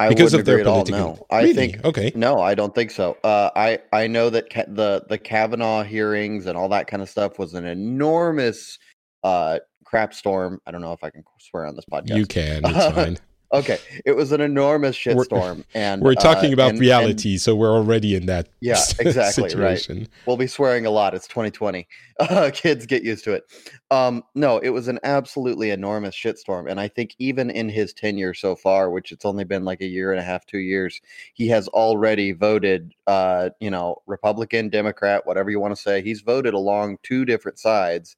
I 0.00 0.08
because 0.10 0.32
of 0.32 0.44
their 0.44 0.60
at 0.60 0.66
all. 0.66 0.84
political. 0.84 1.16
No, 1.16 1.26
I 1.36 1.42
Really? 1.42 1.54
think 1.54 1.84
okay. 1.84 2.12
no, 2.14 2.40
I 2.40 2.54
don't 2.54 2.72
think 2.74 2.92
so. 2.92 3.16
Uh, 3.24 3.50
I 3.56 3.80
I 3.92 4.06
know 4.06 4.30
that 4.30 4.48
ca- 4.48 4.66
the 4.68 5.04
the 5.08 5.18
Kavanaugh 5.18 5.82
hearings 5.82 6.46
and 6.46 6.56
all 6.56 6.68
that 6.68 6.86
kind 6.86 7.02
of 7.02 7.08
stuff 7.08 7.36
was 7.38 7.54
an 7.54 7.64
enormous 7.64 8.78
uh, 9.24 9.58
crap 9.84 10.14
storm. 10.14 10.60
I 10.66 10.70
don't 10.70 10.82
know 10.82 10.92
if 10.92 11.02
I 11.02 11.10
can 11.10 11.24
swear 11.40 11.66
on 11.66 11.74
this 11.74 11.84
podcast. 11.90 12.16
You 12.16 12.26
can. 12.26 12.62
It's 12.64 12.86
fine. 12.94 13.18
Okay, 13.52 13.78
it 14.04 14.12
was 14.16 14.32
an 14.32 14.40
enormous 14.40 14.96
shitstorm, 14.96 15.64
and 15.74 16.02
We're 16.02 16.14
talking 16.14 16.50
uh, 16.50 16.54
about 16.54 16.68
and- 16.70 16.78
and 16.78 16.80
reality, 16.80 17.38
so 17.38 17.54
we're 17.56 17.72
already 17.72 18.14
in 18.14 18.26
that 18.26 18.48
Yeah, 18.60 18.78
exactly, 18.98 19.54
right. 19.54 20.08
we'll 20.26 20.36
be 20.36 20.46
swearing 20.46 20.86
a 20.86 20.90
lot. 20.90 21.14
It's 21.14 21.26
2020. 21.28 21.86
Uh, 22.20 22.50
kids, 22.52 22.84
get 22.84 23.04
used 23.04 23.22
to 23.22 23.32
it. 23.32 23.44
Um, 23.92 24.24
no, 24.34 24.58
it 24.58 24.70
was 24.70 24.88
an 24.88 24.98
absolutely 25.04 25.70
enormous 25.70 26.16
shitstorm, 26.16 26.68
and 26.68 26.80
I 26.80 26.88
think 26.88 27.14
even 27.20 27.48
in 27.48 27.68
his 27.68 27.92
tenure 27.92 28.34
so 28.34 28.56
far, 28.56 28.90
which 28.90 29.12
it's 29.12 29.24
only 29.24 29.44
been 29.44 29.64
like 29.64 29.80
a 29.80 29.86
year 29.86 30.10
and 30.10 30.18
a 30.18 30.24
half, 30.24 30.44
two 30.44 30.58
years, 30.58 31.00
he 31.34 31.46
has 31.46 31.68
already 31.68 32.32
voted. 32.32 32.92
Uh, 33.06 33.50
you 33.60 33.70
know, 33.70 34.02
Republican, 34.06 34.68
Democrat, 34.68 35.26
whatever 35.26 35.48
you 35.48 35.60
want 35.60 35.76
to 35.76 35.80
say, 35.80 36.02
he's 36.02 36.22
voted 36.22 36.54
along 36.54 36.98
two 37.04 37.24
different 37.24 37.60
sides. 37.60 38.16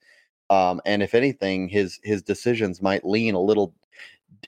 Um, 0.48 0.80
and 0.86 1.02
if 1.02 1.14
anything, 1.14 1.68
his 1.68 2.00
his 2.02 2.22
decisions 2.22 2.80
might 2.80 3.04
lean 3.04 3.34
a 3.34 3.40
little 3.40 3.74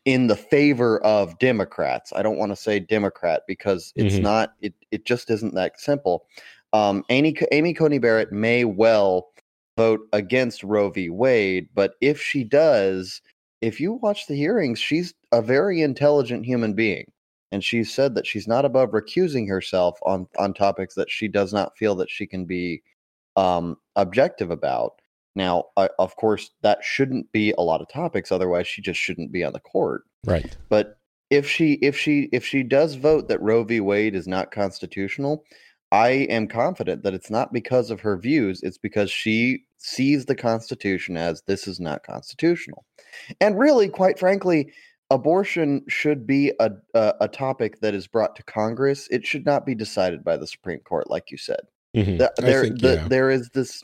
in 0.04 0.26
the 0.26 0.36
favor 0.36 1.00
of 1.04 1.38
Democrats. 1.38 2.12
I 2.14 2.22
don't 2.22 2.38
want 2.38 2.52
to 2.52 2.56
say 2.56 2.80
Democrat 2.80 3.42
because 3.46 3.92
it's 3.96 4.16
Mhm. 4.16 4.22
not. 4.22 4.54
It 4.60 4.74
it 4.90 5.04
just 5.04 5.30
isn't 5.30 5.54
that 5.54 5.80
simple. 5.80 6.26
Um, 6.72 7.04
Amy 7.10 7.36
Amy 7.52 7.74
Coney 7.74 7.98
Barrett 7.98 8.32
may 8.32 8.64
well 8.64 9.30
vote 9.76 10.00
against 10.12 10.62
Roe 10.64 10.90
v. 10.90 11.08
Wade, 11.10 11.68
but 11.74 11.94
if 12.00 12.20
she 12.20 12.44
does, 12.44 13.22
if 13.60 13.80
you 13.80 13.94
watch 13.94 14.26
the 14.26 14.36
hearings, 14.36 14.78
she's 14.78 15.14
a 15.32 15.42
very 15.42 15.82
intelligent 15.82 16.44
human 16.46 16.74
being, 16.74 17.10
and 17.52 17.62
she's 17.64 17.92
said 17.92 18.14
that 18.14 18.26
she's 18.26 18.48
not 18.48 18.64
above 18.64 18.90
recusing 18.90 19.48
herself 19.48 19.98
on 20.04 20.26
on 20.38 20.54
topics 20.54 20.94
that 20.94 21.10
she 21.10 21.28
does 21.28 21.52
not 21.52 21.76
feel 21.76 21.94
that 21.96 22.10
she 22.10 22.26
can 22.26 22.44
be 22.46 22.82
um, 23.36 23.76
objective 23.96 24.50
about. 24.50 25.00
Now, 25.34 25.64
uh, 25.76 25.88
of 25.98 26.16
course, 26.16 26.50
that 26.62 26.84
shouldn't 26.84 27.32
be 27.32 27.52
a 27.52 27.62
lot 27.62 27.80
of 27.80 27.88
topics. 27.88 28.30
Otherwise, 28.30 28.66
she 28.66 28.82
just 28.82 29.00
shouldn't 29.00 29.32
be 29.32 29.44
on 29.44 29.52
the 29.52 29.60
court. 29.60 30.04
Right. 30.26 30.56
But 30.68 30.98
if 31.30 31.48
she 31.48 31.74
if 31.74 31.96
she 31.96 32.28
if 32.32 32.44
she 32.44 32.62
does 32.62 32.94
vote 32.94 33.28
that 33.28 33.40
Roe 33.40 33.64
v. 33.64 33.80
Wade 33.80 34.14
is 34.14 34.28
not 34.28 34.50
constitutional, 34.50 35.44
I 35.90 36.26
am 36.28 36.46
confident 36.46 37.02
that 37.02 37.14
it's 37.14 37.30
not 37.30 37.52
because 37.52 37.90
of 37.90 38.00
her 38.00 38.18
views. 38.18 38.62
It's 38.62 38.78
because 38.78 39.10
she 39.10 39.64
sees 39.78 40.26
the 40.26 40.34
Constitution 40.34 41.16
as 41.16 41.42
this 41.46 41.66
is 41.66 41.80
not 41.80 42.04
constitutional. 42.04 42.84
And 43.40 43.58
really, 43.58 43.88
quite 43.88 44.18
frankly, 44.18 44.72
abortion 45.10 45.84
should 45.88 46.26
be 46.26 46.52
a 46.60 46.72
a, 46.94 47.14
a 47.22 47.28
topic 47.28 47.80
that 47.80 47.94
is 47.94 48.06
brought 48.06 48.36
to 48.36 48.42
Congress. 48.42 49.08
It 49.10 49.26
should 49.26 49.46
not 49.46 49.64
be 49.64 49.74
decided 49.74 50.22
by 50.22 50.36
the 50.36 50.46
Supreme 50.46 50.80
Court, 50.80 51.08
like 51.08 51.30
you 51.30 51.38
said. 51.38 51.60
Mhm. 51.96 52.18
The- 52.18 52.32
there 52.38 52.64
think, 52.64 52.80
the, 52.80 52.94
yeah. 52.94 53.08
there 53.08 53.30
is 53.30 53.48
this 53.54 53.82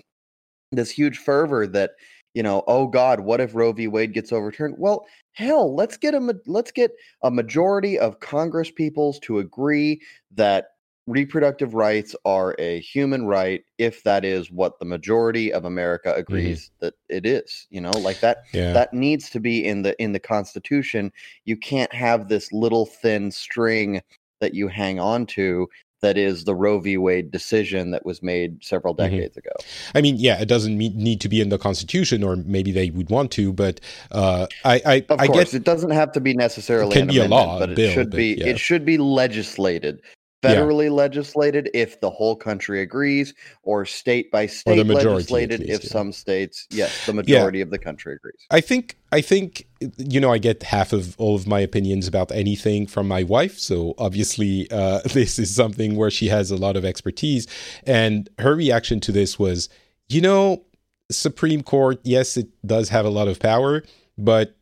this 0.73 0.91
huge 0.91 1.19
fervor 1.19 1.67
that 1.67 1.93
you 2.35 2.43
know 2.43 2.63
oh 2.67 2.87
god 2.87 3.21
what 3.21 3.41
if 3.41 3.55
roe 3.55 3.73
v. 3.73 3.87
Wade 3.89 4.13
gets 4.13 4.33
overturned? 4.33 4.75
Well 4.79 5.07
hell 5.33 5.75
let's 5.75 5.97
get 5.97 6.15
a 6.15 6.41
let's 6.47 6.73
get 6.73 6.93
a 7.23 7.31
majority 7.31 7.99
of 7.99 8.21
congress 8.21 8.71
peoples 8.71 9.19
to 9.21 9.39
agree 9.39 10.01
that 10.35 10.69
reproductive 11.07 11.73
rights 11.73 12.15
are 12.27 12.55
a 12.59 12.81
human 12.81 13.27
right 13.27 13.65
if 13.79 14.03
that 14.03 14.27
is 14.27 14.51
what 14.51 14.79
the 14.79 14.85
majority 14.85 15.51
of 15.51 15.65
america 15.65 16.11
mm-hmm. 16.11 16.21
agrees 16.21 16.71
that 16.81 16.93
it 17.09 17.25
is 17.25 17.67
you 17.71 17.81
know 17.81 17.93
like 17.93 18.21
that 18.21 18.43
yeah. 18.53 18.75
that 18.75 18.93
needs 18.93 19.31
to 19.31 19.41
be 19.41 19.65
in 19.65 19.83
the 19.83 20.01
in 20.03 20.13
the 20.13 20.21
constitution. 20.21 21.13
You 21.45 21.57
can't 21.57 21.93
have 21.95 22.29
this 22.29 22.53
little 22.53 22.87
thin 22.87 23.31
string 23.31 24.03
that 24.41 24.55
you 24.55 24.69
hang 24.69 25.01
on 25.01 25.27
to 25.27 25.69
that 26.01 26.17
is 26.17 26.45
the 26.45 26.55
roe 26.55 26.79
v 26.79 26.97
wade 26.97 27.31
decision 27.31 27.91
that 27.91 28.05
was 28.05 28.23
made 28.23 28.63
several 28.65 28.95
Mhm. 28.95 28.99
decades 28.99 29.37
ago 29.37 29.51
I 29.95 30.01
mean, 30.01 30.17
yeah, 30.19 30.41
it 30.41 30.47
doesn't 30.49 30.77
need 30.77 31.21
to 31.21 31.29
be 31.29 31.41
in 31.41 31.49
the 31.49 31.59
Constitution, 31.59 32.23
or 32.23 32.37
maybe 32.37 32.73
they 32.73 32.91
would 32.91 33.11
want 33.11 33.31
to, 33.33 33.53
but 33.53 33.81
uh, 34.13 34.47
I, 34.65 34.81
I, 34.87 35.05
of 35.09 35.21
I 35.21 35.27
course 35.27 35.53
get 35.53 35.55
it 35.55 35.65
doesn't 35.65 35.91
have 35.91 36.13
to 36.13 36.21
be 36.21 36.35
necessarily 36.35 36.93
can 36.93 37.03
an 37.03 37.09
be 37.09 37.19
a 37.19 37.25
law, 37.27 37.59
but 37.59 37.71
it 37.71 37.77
bill, 37.77 37.91
should 37.93 38.11
but 38.11 38.17
be 38.17 38.37
yeah. 38.39 38.47
it 38.47 38.59
should 38.59 38.85
be 38.85 38.99
legislated 38.99 40.01
Yeah. 40.43 40.55
federally 40.55 40.91
legislated 40.91 41.69
if 41.75 42.01
the 42.01 42.11
whole 42.11 42.37
country 42.37 42.81
agrees 42.81 43.35
or 43.65 43.85
state 43.85 44.31
by 44.31 44.47
state 44.47 44.87
legislated 44.87 45.61
least, 45.61 45.73
if 45.73 45.85
yeah. 45.85 45.91
some 45.91 46.13
states 46.13 46.67
yes 46.71 47.07
the 47.07 47.13
majority 47.13 47.61
of 47.61 47.71
the 47.71 47.79
country 47.79 48.15
agrees 48.15 48.47
I 48.51 48.61
think 48.61 48.97
I 49.11 49.21
think 49.21 49.67
you 49.97 50.21
know 50.21 50.31
I 50.31 50.39
get 50.39 50.63
half 50.63 50.93
of 50.93 51.19
all 51.19 51.35
of 51.35 51.47
my 51.47 51.61
opinions 51.61 52.07
about 52.07 52.31
anything 52.33 52.87
from 52.87 53.09
my 53.09 53.23
wife, 53.23 53.59
so 53.59 53.95
obviously 53.99 54.71
uh, 54.71 55.01
this 55.13 55.39
is 55.39 55.55
something 55.55 55.97
where 55.97 56.11
she 56.11 56.29
has 56.29 56.51
a 56.51 56.57
lot 56.57 56.77
of 56.77 56.85
expertise, 56.85 57.47
and 57.85 58.29
her 58.39 58.55
reaction 58.55 59.01
to 59.01 59.13
this 59.13 59.39
was, 59.39 59.69
you 60.09 60.21
know, 60.21 60.65
Supreme 61.11 61.63
Court, 61.63 62.01
yes, 62.05 62.37
it 62.37 62.49
does 62.67 62.91
have 62.91 63.07
a 63.07 63.11
lot 63.11 63.29
of 63.29 63.41
power, 63.41 63.83
but 64.17 64.57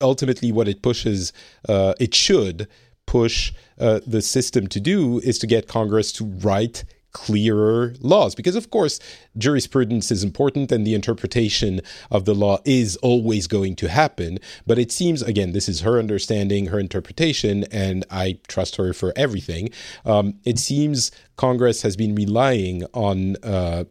ultimately 0.00 0.52
what 0.52 0.68
it 0.68 0.82
pushes, 0.82 1.32
uh, 1.68 1.94
it 1.98 2.14
should 2.14 2.68
push 3.06 3.52
uh, 3.80 4.00
the 4.06 4.22
system 4.22 4.66
to 4.68 4.80
do 4.80 5.18
is 5.20 5.38
to 5.38 5.46
get 5.46 5.68
Congress 5.68 6.12
to 6.12 6.24
write 6.24 6.84
clearer 7.12 7.94
laws. 8.00 8.34
Because 8.34 8.54
of 8.54 8.70
course 8.70 9.00
jurisprudence 9.36 10.10
is 10.10 10.22
important 10.22 10.70
and 10.70 10.86
the 10.86 10.94
interpretation 10.94 11.80
of 12.10 12.26
the 12.26 12.34
law 12.34 12.58
is 12.64 12.96
always 12.98 13.46
going 13.46 13.74
to 13.76 13.88
happen. 13.88 14.38
But 14.66 14.78
it 14.78 14.92
seems 14.92 15.22
again 15.22 15.52
this 15.52 15.68
is 15.68 15.80
her 15.80 15.98
understanding 15.98 16.66
her 16.66 16.78
interpretation 16.78 17.64
and 17.72 18.04
i 18.10 18.38
trust 18.46 18.76
her 18.76 18.92
for 18.92 19.12
everything. 19.16 19.70
Um, 20.04 20.34
it 20.44 20.58
seems 20.58 21.10
congress 21.36 21.82
has 21.82 21.96
been 21.96 22.14
relying 22.14 22.84
on 22.92 23.36
uh, 23.42 23.84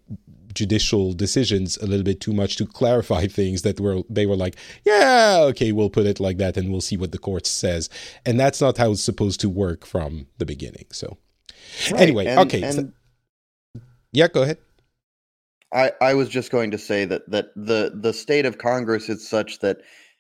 judicial 0.61 1.13
decisions 1.25 1.77
a 1.77 1.87
little 1.91 2.03
bit 2.11 2.19
too 2.25 2.33
much 2.41 2.55
to 2.57 2.65
clarify 2.79 3.23
things 3.39 3.61
that 3.61 3.79
were 3.79 3.99
they 4.17 4.25
were 4.25 4.39
like 4.45 4.55
yeah 4.85 5.39
okay 5.49 5.71
we'll 5.71 5.89
put 5.97 6.05
it 6.11 6.19
like 6.19 6.37
that 6.43 6.57
and 6.57 6.71
we'll 6.71 6.81
see 6.89 6.97
what 6.97 7.11
the 7.11 7.23
court 7.27 7.45
says. 7.45 7.89
And 8.25 8.39
that's 8.39 8.59
not 8.65 8.77
how 8.77 8.91
it's 8.91 9.03
supposed 9.11 9.39
to 9.41 9.49
work 9.49 9.85
from 9.93 10.11
the 10.39 10.45
beginning 10.53 10.87
so. 10.91 11.07
Right, 11.91 12.01
Anyway, 12.01 12.25
and- 12.25 12.39
okay, 12.45 12.61
and 12.63 12.73
so- 12.75 12.91
yeah 14.19 14.27
go 14.27 14.43
ahead. 14.43 14.57
I, 15.73 15.91
I 16.01 16.13
was 16.13 16.29
just 16.29 16.49
going 16.49 16.71
to 16.71 16.77
say 16.77 17.03
that 17.05 17.23
that 17.29 17.47
the 17.55 17.91
the 17.93 18.13
state 18.13 18.45
of 18.45 18.57
Congress 18.57 19.09
is 19.09 19.27
such 19.27 19.59
that 19.59 19.77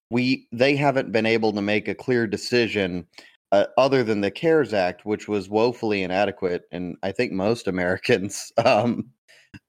we 0.09 0.45
they 0.51 0.75
haven't 0.75 1.11
been 1.11 1.25
able 1.25 1.53
to 1.53 1.61
make 1.61 1.87
a 1.87 1.95
clear 1.95 2.27
decision 2.27 3.07
uh, 3.53 3.65
other 3.77 4.03
than 4.03 4.19
the 4.19 4.31
CARES 4.31 4.73
Act, 4.73 5.05
which 5.05 5.29
was 5.29 5.47
woefully 5.49 6.03
inadequate, 6.03 6.63
and 6.73 6.97
I 7.01 7.13
think 7.13 7.31
most 7.31 7.65
Americans' 7.67 8.51
um, 8.65 9.05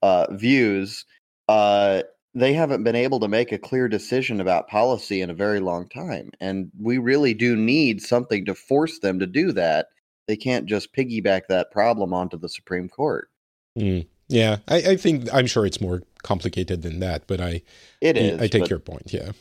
uh, 0.01 0.27
views. 0.31 1.05
Uh, 1.47 2.03
they 2.35 2.53
haven't 2.53 2.83
been 2.83 2.95
able 2.95 3.19
to 3.21 3.27
make 3.27 3.51
a 3.51 3.57
clear 3.57 3.87
decision 3.87 4.39
about 4.39 4.67
policy 4.67 5.21
in 5.21 5.29
a 5.29 5.33
very 5.33 5.59
long 5.59 5.89
time, 5.89 6.31
and 6.39 6.71
we 6.79 6.97
really 6.97 7.33
do 7.33 7.55
need 7.55 8.01
something 8.01 8.45
to 8.45 8.53
force 8.53 8.99
them 8.99 9.19
to 9.19 9.25
do 9.25 9.51
that. 9.53 9.87
They 10.27 10.37
can't 10.37 10.67
just 10.67 10.93
piggyback 10.93 11.43
that 11.49 11.71
problem 11.71 12.13
onto 12.13 12.37
the 12.37 12.49
Supreme 12.49 12.87
Court. 12.87 13.29
Mm, 13.77 14.05
yeah, 14.27 14.57
I, 14.67 14.75
I 14.77 14.95
think 14.95 15.27
I'm 15.33 15.47
sure 15.47 15.65
it's 15.65 15.81
more 15.81 16.03
complicated 16.21 16.83
than 16.83 16.99
that, 16.99 17.23
but 17.25 17.41
I 17.41 17.63
It 17.99 18.15
is. 18.15 18.39
I 18.39 18.47
take 18.47 18.61
but- 18.63 18.69
your 18.69 18.79
point. 18.79 19.11
Yeah. 19.11 19.31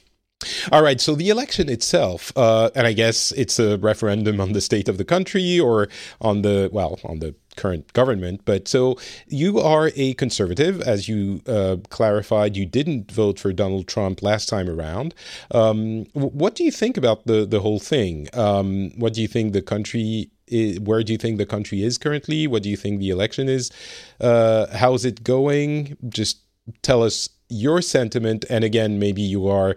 All 0.73 0.83
right. 0.83 1.01
So 1.01 1.15
the 1.15 1.29
election 1.29 1.69
itself, 1.69 2.33
uh, 2.37 2.71
and 2.75 2.87
I 2.87 2.93
guess 2.93 3.33
it's 3.33 3.59
a 3.59 3.79
referendum 3.79 4.41
on 4.41 4.53
the 4.53 4.61
state 4.61 4.89
of 4.89 4.99
the 4.99 5.05
country 5.05 5.59
or 5.59 5.89
on 6.21 6.43
the 6.43 6.69
well 6.73 6.99
on 7.05 7.19
the 7.21 7.35
current 7.57 7.93
government. 7.93 8.43
But 8.45 8.69
so 8.69 8.97
you 9.27 9.59
are 9.59 9.91
a 9.97 10.15
conservative, 10.15 10.81
as 10.81 11.09
you 11.09 11.43
uh, 11.47 11.77
clarified. 11.91 12.57
You 12.57 12.67
didn't 12.67 13.11
vote 13.13 13.39
for 13.39 13.53
Donald 13.53 13.89
Trump 13.89 14.23
last 14.23 14.49
time 14.49 14.69
around. 14.69 15.15
Um, 15.51 16.05
what 16.15 16.55
do 16.55 16.65
you 16.65 16.71
think 16.71 16.97
about 16.97 17.27
the 17.27 17.45
the 17.45 17.61
whole 17.61 17.81
thing? 17.81 18.29
Um, 18.33 18.91
what 18.97 19.15
do 19.15 19.23
you 19.23 19.29
think 19.29 19.53
the 19.53 19.63
country? 19.63 20.31
i 20.51 20.79
where 20.83 21.03
do 21.03 21.13
you 21.13 21.19
think 21.19 21.37
the 21.37 21.47
country 21.47 21.83
is 21.83 21.99
currently? 21.99 22.47
What 22.47 22.63
do 22.63 22.71
you 22.71 22.77
think 22.77 23.01
the 23.01 23.11
election 23.11 23.49
is? 23.49 23.71
Uh, 24.19 24.67
how's 24.75 25.05
it 25.05 25.23
going? 25.23 25.97
Just 26.09 26.39
tell 26.83 27.03
us 27.03 27.29
your 27.49 27.83
sentiment. 27.83 28.45
And 28.51 28.65
again, 28.65 28.99
maybe 28.99 29.23
you 29.23 29.49
are, 29.49 29.77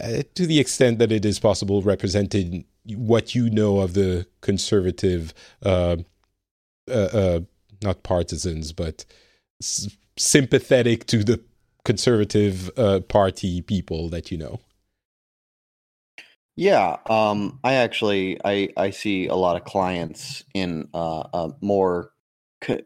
uh, 0.00 0.22
to 0.34 0.46
the 0.46 0.58
extent 0.58 0.98
that 0.98 1.12
it 1.12 1.24
is 1.24 1.38
possible, 1.38 1.82
represented 1.82 2.64
what 2.96 3.34
you 3.34 3.50
know 3.50 3.80
of 3.80 3.94
the 3.94 4.26
conservative, 4.40 5.34
uh, 5.64 5.96
uh, 6.88 6.92
uh, 6.92 7.40
not 7.82 8.02
partisans, 8.02 8.72
but 8.72 9.04
s- 9.62 9.96
sympathetic 10.16 11.06
to 11.06 11.22
the 11.22 11.40
conservative 11.84 12.70
uh, 12.76 13.00
party 13.00 13.60
people 13.60 14.08
that 14.08 14.30
you 14.30 14.38
know. 14.38 14.60
Yeah, 16.54 16.98
um, 17.08 17.60
I 17.64 17.74
actually 17.74 18.38
I 18.44 18.68
I 18.76 18.90
see 18.90 19.26
a 19.26 19.34
lot 19.34 19.56
of 19.56 19.64
clients 19.64 20.44
in 20.54 20.88
a 20.92 21.50
more 21.60 22.12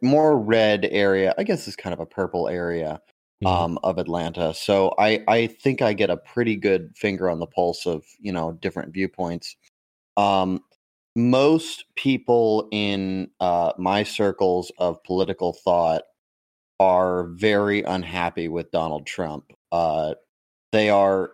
more 0.03 0.39
red 0.39 0.87
area. 0.91 1.35
I 1.37 1.43
guess 1.43 1.67
it's 1.67 1.77
kind 1.77 1.93
of 1.93 2.01
a 2.01 2.07
purple 2.07 2.49
area 2.49 3.01
Mhm. 3.45 3.49
um, 3.49 3.79
of 3.83 3.99
Atlanta. 3.99 4.55
So 4.55 4.95
I 4.99 5.23
I 5.29 5.47
think 5.47 5.83
I 5.83 5.93
get 5.93 6.11
a 6.11 6.17
pretty 6.17 6.57
good 6.57 6.93
finger 6.97 7.29
on 7.31 7.39
the 7.39 7.47
pulse 7.47 7.87
of 7.87 8.05
you 8.19 8.33
know 8.33 8.53
different 8.53 8.93
viewpoints. 8.95 9.57
Um, 10.17 10.63
most 11.17 11.87
people 11.97 12.69
in 12.73 13.31
uh, 13.41 13.73
my 13.79 14.03
circles 14.05 14.73
of 14.79 15.03
political 15.05 15.55
thought 15.55 16.03
are 16.81 17.29
very 17.35 17.83
unhappy 17.83 18.49
with 18.49 18.71
Donald 18.73 19.07
Trump. 19.07 19.53
Uh, 19.73 20.15
they 20.73 20.91
are 20.91 21.33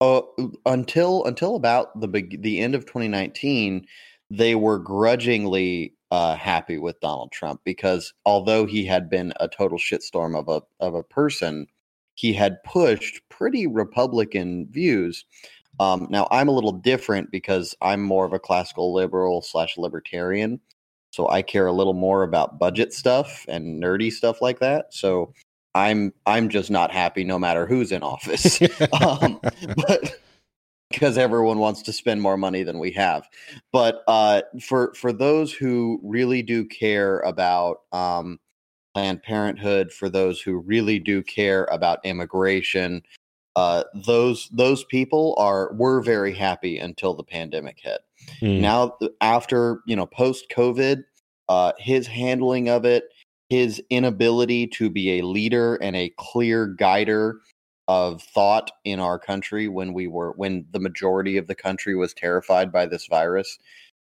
uh, 0.00 0.22
until 0.66 1.24
until 1.24 1.54
about 1.56 1.98
the 2.00 2.08
the 2.40 2.60
end 2.60 2.74
of 2.74 2.86
2019, 2.86 3.86
they 4.30 4.54
were 4.54 4.78
grudgingly 4.78 5.94
uh, 6.12 6.36
happy 6.36 6.76
with 6.76 7.00
Donald 7.00 7.32
Trump 7.32 7.62
because 7.64 8.12
although 8.26 8.66
he 8.66 8.84
had 8.84 9.08
been 9.08 9.32
a 9.40 9.48
total 9.48 9.78
shitstorm 9.78 10.38
of 10.38 10.46
a 10.46 10.60
of 10.78 10.94
a 10.94 11.02
person, 11.02 11.66
he 12.16 12.34
had 12.34 12.62
pushed 12.64 13.22
pretty 13.30 13.66
Republican 13.66 14.68
views. 14.70 15.24
Um, 15.80 16.06
now 16.10 16.28
I'm 16.30 16.48
a 16.48 16.52
little 16.52 16.72
different 16.72 17.30
because 17.30 17.74
I'm 17.80 18.02
more 18.02 18.26
of 18.26 18.34
a 18.34 18.38
classical 18.38 18.92
liberal 18.92 19.40
slash 19.40 19.78
libertarian, 19.78 20.60
so 21.12 21.30
I 21.30 21.40
care 21.40 21.66
a 21.66 21.72
little 21.72 21.94
more 21.94 22.24
about 22.24 22.58
budget 22.58 22.92
stuff 22.92 23.46
and 23.48 23.82
nerdy 23.82 24.12
stuff 24.12 24.42
like 24.42 24.60
that. 24.60 24.92
So 24.92 25.32
I'm 25.74 26.12
I'm 26.26 26.50
just 26.50 26.70
not 26.70 26.92
happy 26.92 27.24
no 27.24 27.38
matter 27.38 27.64
who's 27.64 27.90
in 27.90 28.02
office. 28.02 28.60
um, 29.00 29.40
but 29.76 30.20
because 30.92 31.18
everyone 31.18 31.58
wants 31.58 31.82
to 31.82 31.92
spend 31.92 32.22
more 32.22 32.36
money 32.36 32.62
than 32.62 32.78
we 32.78 32.90
have. 32.92 33.28
But 33.72 34.02
uh, 34.06 34.42
for 34.60 34.94
for 34.94 35.12
those 35.12 35.52
who 35.52 36.00
really 36.02 36.42
do 36.42 36.64
care 36.64 37.20
about 37.20 37.82
um, 37.92 38.38
Planned 38.94 39.22
Parenthood, 39.22 39.92
for 39.92 40.08
those 40.08 40.40
who 40.40 40.58
really 40.58 40.98
do 40.98 41.22
care 41.22 41.64
about 41.64 42.04
immigration, 42.04 43.02
uh, 43.56 43.84
those 44.06 44.48
those 44.52 44.84
people 44.84 45.34
are 45.38 45.72
were 45.74 46.00
very 46.02 46.34
happy 46.34 46.78
until 46.78 47.14
the 47.14 47.24
pandemic 47.24 47.78
hit. 47.82 48.00
Mm. 48.40 48.60
Now, 48.60 48.96
after 49.20 49.80
you 49.86 49.96
know, 49.96 50.06
post 50.06 50.46
COVID, 50.50 51.04
uh, 51.48 51.72
his 51.78 52.06
handling 52.06 52.68
of 52.68 52.84
it, 52.84 53.04
his 53.48 53.82
inability 53.90 54.66
to 54.66 54.88
be 54.88 55.18
a 55.18 55.26
leader 55.26 55.76
and 55.76 55.94
a 55.94 56.12
clear 56.16 56.66
guider 56.66 57.40
of 57.88 58.22
thought 58.22 58.70
in 58.84 59.00
our 59.00 59.18
country 59.18 59.68
when 59.68 59.92
we 59.92 60.06
were 60.06 60.32
when 60.32 60.64
the 60.70 60.80
majority 60.80 61.36
of 61.36 61.46
the 61.46 61.54
country 61.54 61.94
was 61.94 62.14
terrified 62.14 62.70
by 62.70 62.86
this 62.86 63.06
virus 63.06 63.58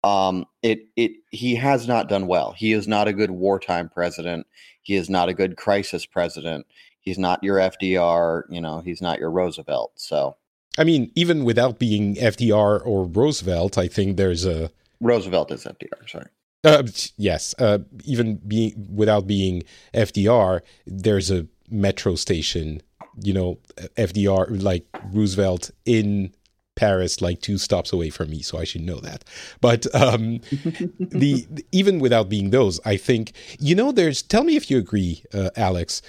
um 0.04 0.44
it 0.62 0.86
it 0.96 1.12
he 1.30 1.54
has 1.56 1.88
not 1.88 2.08
done 2.08 2.26
well. 2.26 2.52
He 2.52 2.72
is 2.72 2.86
not 2.86 3.08
a 3.08 3.12
good 3.12 3.30
wartime 3.30 3.88
president. 3.88 4.46
He 4.82 4.94
is 4.94 5.10
not 5.10 5.28
a 5.28 5.34
good 5.34 5.56
crisis 5.56 6.06
president. 6.06 6.66
He's 7.00 7.18
not 7.18 7.42
your 7.42 7.58
fdr 7.58 8.42
you 8.48 8.60
know 8.60 8.80
he's 8.80 9.02
not 9.02 9.18
your 9.18 9.30
roosevelt. 9.30 9.92
So 9.96 10.36
i 10.78 10.84
mean 10.84 11.10
even 11.14 11.44
without 11.44 11.78
being 11.78 12.14
fdr 12.14 12.86
or 12.86 13.04
roosevelt 13.04 13.76
i 13.76 13.88
think 13.88 14.16
there's 14.16 14.44
a 14.46 14.70
roosevelt 15.00 15.50
is 15.50 15.64
fdr 15.64 16.08
sorry. 16.08 16.26
Uh, 16.64 16.82
yes 17.16 17.54
uh, 17.58 17.78
even 18.04 18.36
being 18.36 18.88
without 18.92 19.26
being 19.26 19.62
fdr 19.94 20.60
there's 20.86 21.30
a 21.30 21.46
metro 21.70 22.14
station 22.14 22.82
you 23.22 23.32
know, 23.32 23.58
FDR, 23.96 24.62
like 24.62 24.86
Roosevelt 25.12 25.70
in 25.84 26.34
Paris, 26.76 27.20
like 27.20 27.40
two 27.40 27.58
stops 27.58 27.92
away 27.92 28.10
from 28.10 28.30
me, 28.30 28.42
so 28.42 28.58
I 28.58 28.64
should 28.64 28.82
know 28.82 29.00
that. 29.00 29.24
But 29.60 29.92
um, 29.94 30.38
the 30.98 31.46
even 31.72 31.98
without 31.98 32.28
being 32.28 32.50
those, 32.50 32.80
I 32.84 32.96
think 32.96 33.32
you 33.58 33.74
know, 33.74 33.92
there's. 33.92 34.22
Tell 34.22 34.44
me 34.44 34.56
if 34.56 34.70
you 34.70 34.78
agree, 34.78 35.24
uh, 35.32 35.50
Alex. 35.56 36.02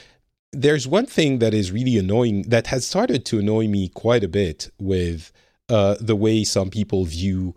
There's 0.52 0.88
one 0.88 1.06
thing 1.06 1.38
that 1.40 1.54
is 1.54 1.72
really 1.72 1.96
annoying 1.96 2.42
that 2.44 2.68
has 2.68 2.86
started 2.86 3.24
to 3.26 3.38
annoy 3.38 3.68
me 3.68 3.88
quite 3.90 4.24
a 4.24 4.28
bit 4.28 4.72
with 4.80 5.32
uh, 5.70 5.96
the 6.02 6.16
way 6.16 6.44
some 6.44 6.72
people 6.72 7.06
view 7.06 7.54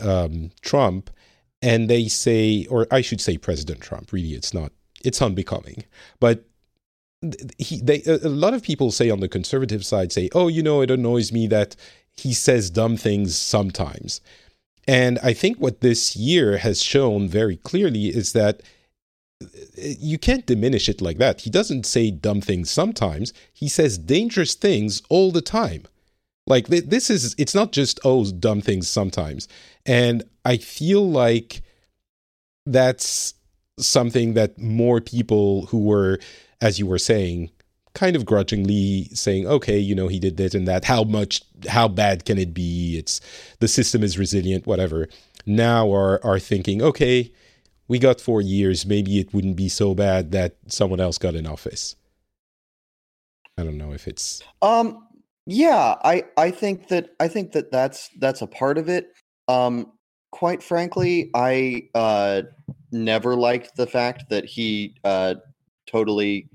um, 0.00 0.50
Trump, 0.62 1.10
and 1.60 1.90
they 1.90 2.08
say, 2.08 2.66
or 2.70 2.86
I 2.90 3.02
should 3.02 3.20
say, 3.20 3.36
President 3.36 3.82
Trump. 3.82 4.10
Really, 4.10 4.32
it's 4.32 4.54
not. 4.54 4.72
It's 5.02 5.20
unbecoming, 5.20 5.84
but 6.18 6.44
he 7.58 7.80
they 7.80 8.02
a 8.04 8.28
lot 8.28 8.54
of 8.54 8.62
people 8.62 8.90
say 8.90 9.10
on 9.10 9.20
the 9.20 9.28
conservative 9.28 9.84
side 9.84 10.10
say 10.10 10.30
oh 10.34 10.48
you 10.48 10.62
know 10.62 10.80
it 10.80 10.90
annoys 10.90 11.32
me 11.32 11.46
that 11.46 11.76
he 12.16 12.32
says 12.34 12.70
dumb 12.70 12.96
things 12.96 13.36
sometimes. 13.36 14.20
And 14.88 15.18
i 15.22 15.32
think 15.32 15.58
what 15.58 15.80
this 15.80 16.16
year 16.16 16.58
has 16.58 16.82
shown 16.82 17.28
very 17.28 17.56
clearly 17.56 18.06
is 18.06 18.32
that 18.32 18.62
uh, 19.42 19.46
you 19.76 20.18
can't 20.18 20.46
diminish 20.46 20.88
it 20.88 21.00
like 21.00 21.18
that. 21.18 21.42
He 21.42 21.50
doesn't 21.50 21.86
say 21.86 22.10
dumb 22.10 22.40
things 22.40 22.70
sometimes. 22.70 23.32
He 23.52 23.68
says 23.68 23.98
dangerous 23.98 24.54
things 24.54 25.02
all 25.08 25.30
the 25.30 25.42
time. 25.42 25.84
Like 26.46 26.68
this 26.68 27.10
is 27.10 27.34
it's 27.38 27.54
not 27.54 27.72
just 27.72 28.00
oh 28.04 28.24
dumb 28.32 28.62
things 28.62 28.88
sometimes. 28.88 29.46
And 29.84 30.24
i 30.44 30.56
feel 30.56 31.08
like 31.08 31.62
that's 32.66 33.34
something 33.78 34.34
that 34.34 34.58
more 34.58 35.00
people 35.00 35.66
who 35.66 35.80
were 35.80 36.18
as 36.60 36.78
you 36.78 36.86
were 36.86 36.98
saying, 36.98 37.50
kind 37.94 38.16
of 38.16 38.24
grudgingly 38.24 39.04
saying, 39.12 39.46
okay, 39.46 39.78
you 39.78 39.94
know, 39.94 40.08
he 40.08 40.18
did 40.18 40.36
this 40.36 40.54
and 40.54 40.68
that. 40.68 40.84
How 40.84 41.04
much, 41.04 41.42
how 41.68 41.88
bad 41.88 42.24
can 42.24 42.38
it 42.38 42.54
be? 42.54 42.96
It's 42.98 43.20
the 43.58 43.68
system 43.68 44.02
is 44.02 44.18
resilient, 44.18 44.66
whatever. 44.66 45.08
Now 45.46 45.92
are 45.92 46.24
are 46.24 46.38
thinking, 46.38 46.82
okay, 46.82 47.32
we 47.88 47.98
got 47.98 48.20
four 48.20 48.40
years. 48.40 48.86
Maybe 48.86 49.18
it 49.18 49.34
wouldn't 49.34 49.56
be 49.56 49.68
so 49.68 49.94
bad 49.94 50.32
that 50.32 50.56
someone 50.68 51.00
else 51.00 51.18
got 51.18 51.34
in 51.34 51.46
office. 51.46 51.96
I 53.58 53.64
don't 53.64 53.78
know 53.78 53.92
if 53.92 54.06
it's. 54.06 54.42
Um. 54.62 55.06
Yeah, 55.46 55.96
I 56.04 56.24
I 56.36 56.50
think 56.52 56.88
that 56.88 57.10
I 57.18 57.26
think 57.26 57.52
that 57.52 57.72
that's 57.72 58.10
that's 58.18 58.42
a 58.42 58.46
part 58.46 58.78
of 58.78 58.88
it. 58.88 59.12
Um. 59.48 59.92
Quite 60.30 60.62
frankly, 60.62 61.30
I 61.34 61.88
uh 61.94 62.42
never 62.92 63.34
liked 63.34 63.74
the 63.76 63.86
fact 63.88 64.30
that 64.30 64.44
he 64.44 64.94
uh 65.02 65.34
totally 65.90 66.48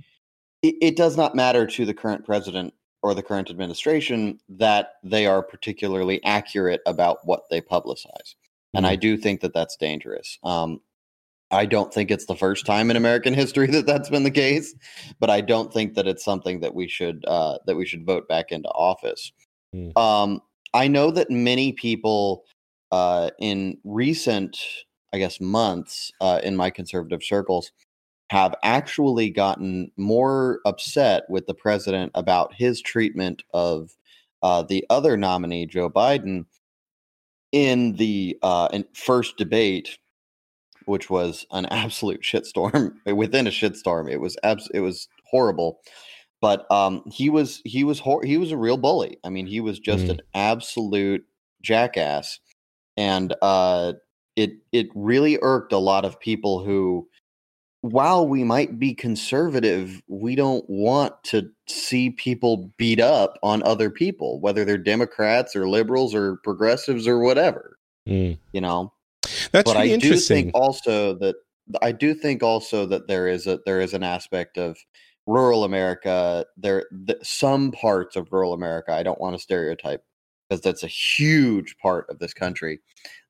it, 0.61 0.75
it 0.81 0.95
does 0.95 1.17
not 1.17 1.35
matter 1.35 1.67
to 1.67 1.85
the 1.85 1.93
current 1.93 2.25
president 2.25 2.73
or 3.03 3.13
the 3.13 3.23
current 3.23 3.49
administration 3.51 4.39
that 4.49 4.93
they 5.03 5.27
are 5.27 5.43
particularly 5.43 6.23
accurate 6.23 6.81
about 6.87 7.19
what 7.23 7.43
they 7.51 7.61
publicize. 7.61 8.33
Mm-hmm. 8.33 8.77
And 8.77 8.87
I 8.87 8.93
mm-hmm. 8.93 9.01
do 9.01 9.17
think 9.17 9.41
that 9.41 9.53
that's 9.53 9.77
dangerous. 9.77 10.39
Um, 10.43 10.81
I 11.51 11.67
don't 11.67 11.93
think 11.93 12.09
it's 12.09 12.25
the 12.25 12.35
first 12.35 12.65
time 12.65 12.89
in 12.89 12.97
American 12.97 13.33
history 13.43 13.67
that 13.67 13.85
that's 13.85 14.09
been 14.09 14.23
the 14.23 14.31
case, 14.31 14.73
but 15.19 15.29
I 15.29 15.41
don't 15.41 15.71
think 15.71 15.93
that 15.93 16.07
it's 16.07 16.25
something 16.25 16.61
that 16.61 16.73
we 16.73 16.87
should 16.87 17.23
uh, 17.27 17.59
that 17.67 17.75
we 17.75 17.85
should 17.85 18.05
vote 18.05 18.27
back 18.27 18.51
into 18.51 18.69
office. 18.69 19.31
Mm. 19.75 19.95
Um, 19.95 20.41
I 20.73 20.87
know 20.87 21.11
that 21.11 21.29
many 21.29 21.73
people 21.73 22.43
uh, 22.91 23.29
in 23.39 23.77
recent, 23.83 24.57
I 25.13 25.19
guess, 25.19 25.39
months 25.39 26.11
uh, 26.21 26.41
in 26.43 26.55
my 26.55 26.71
conservative 26.71 27.23
circles 27.23 27.71
have 28.29 28.55
actually 28.63 29.29
gotten 29.29 29.91
more 29.97 30.59
upset 30.65 31.23
with 31.29 31.45
the 31.45 31.53
president 31.53 32.11
about 32.15 32.53
his 32.53 32.81
treatment 32.81 33.43
of 33.53 33.95
uh, 34.41 34.63
the 34.63 34.85
other 34.89 35.15
nominee, 35.15 35.65
Joe 35.65 35.89
Biden, 35.89 36.45
in 37.51 37.93
the 37.93 38.38
uh, 38.41 38.69
in 38.73 38.85
first 38.93 39.38
debate, 39.38 39.97
which 40.85 41.09
was 41.09 41.45
an 41.51 41.65
absolute 41.67 42.21
shitstorm 42.23 42.93
within 43.05 43.47
a 43.47 43.51
shitstorm. 43.51 44.11
It 44.11 44.19
was 44.19 44.38
abs- 44.43 44.69
it 44.73 44.81
was 44.81 45.07
horrible, 45.29 45.79
but 46.41 46.69
um, 46.71 47.03
he 47.11 47.29
was 47.29 47.61
he 47.63 47.83
was 47.83 47.99
hor- 47.99 48.23
he 48.23 48.38
was 48.38 48.51
a 48.51 48.57
real 48.57 48.77
bully. 48.77 49.17
I 49.23 49.29
mean, 49.29 49.45
he 49.45 49.61
was 49.61 49.79
just 49.79 50.05
mm. 50.05 50.11
an 50.11 50.21
absolute 50.33 51.23
jackass, 51.61 52.39
and 52.97 53.35
uh, 53.41 53.93
it 54.35 54.51
it 54.71 54.88
really 54.95 55.38
irked 55.41 55.73
a 55.73 55.77
lot 55.77 56.05
of 56.05 56.19
people 56.19 56.63
who 56.63 57.07
while 57.91 58.27
we 58.27 58.43
might 58.43 58.79
be 58.79 58.93
conservative, 58.93 60.01
we 60.07 60.35
don't 60.35 60.67
want 60.69 61.13
to 61.25 61.49
see 61.67 62.09
people 62.09 62.71
beat 62.77 62.99
up 62.99 63.37
on 63.43 63.61
other 63.63 63.89
people, 63.89 64.39
whether 64.39 64.65
they're 64.65 64.77
Democrats 64.77 65.55
or 65.55 65.67
liberals 65.67 66.15
or 66.15 66.37
progressives 66.37 67.07
or 67.07 67.19
whatever. 67.19 67.77
Mm. 68.07 68.37
You 68.53 68.61
know, 68.61 68.93
that's 69.51 69.71
but 69.71 69.75
really 69.75 69.93
I 69.93 69.97
do 69.97 70.17
think 70.17 70.51
also 70.53 71.15
that 71.15 71.35
I 71.81 71.91
do 71.91 72.13
think 72.13 72.43
also 72.43 72.85
that 72.87 73.07
there 73.07 73.27
is 73.27 73.47
a 73.47 73.59
there 73.65 73.81
is 73.81 73.93
an 73.93 74.03
aspect 74.03 74.57
of 74.57 74.77
rural 75.25 75.63
America. 75.63 76.45
There, 76.57 76.85
the, 76.91 77.17
some 77.23 77.71
parts 77.71 78.15
of 78.15 78.31
rural 78.31 78.53
America. 78.53 78.93
I 78.93 79.03
don't 79.03 79.21
want 79.21 79.35
to 79.35 79.41
stereotype 79.41 80.03
because 80.49 80.61
that's 80.61 80.83
a 80.83 80.87
huge 80.87 81.77
part 81.77 82.07
of 82.09 82.19
this 82.19 82.33
country 82.33 82.79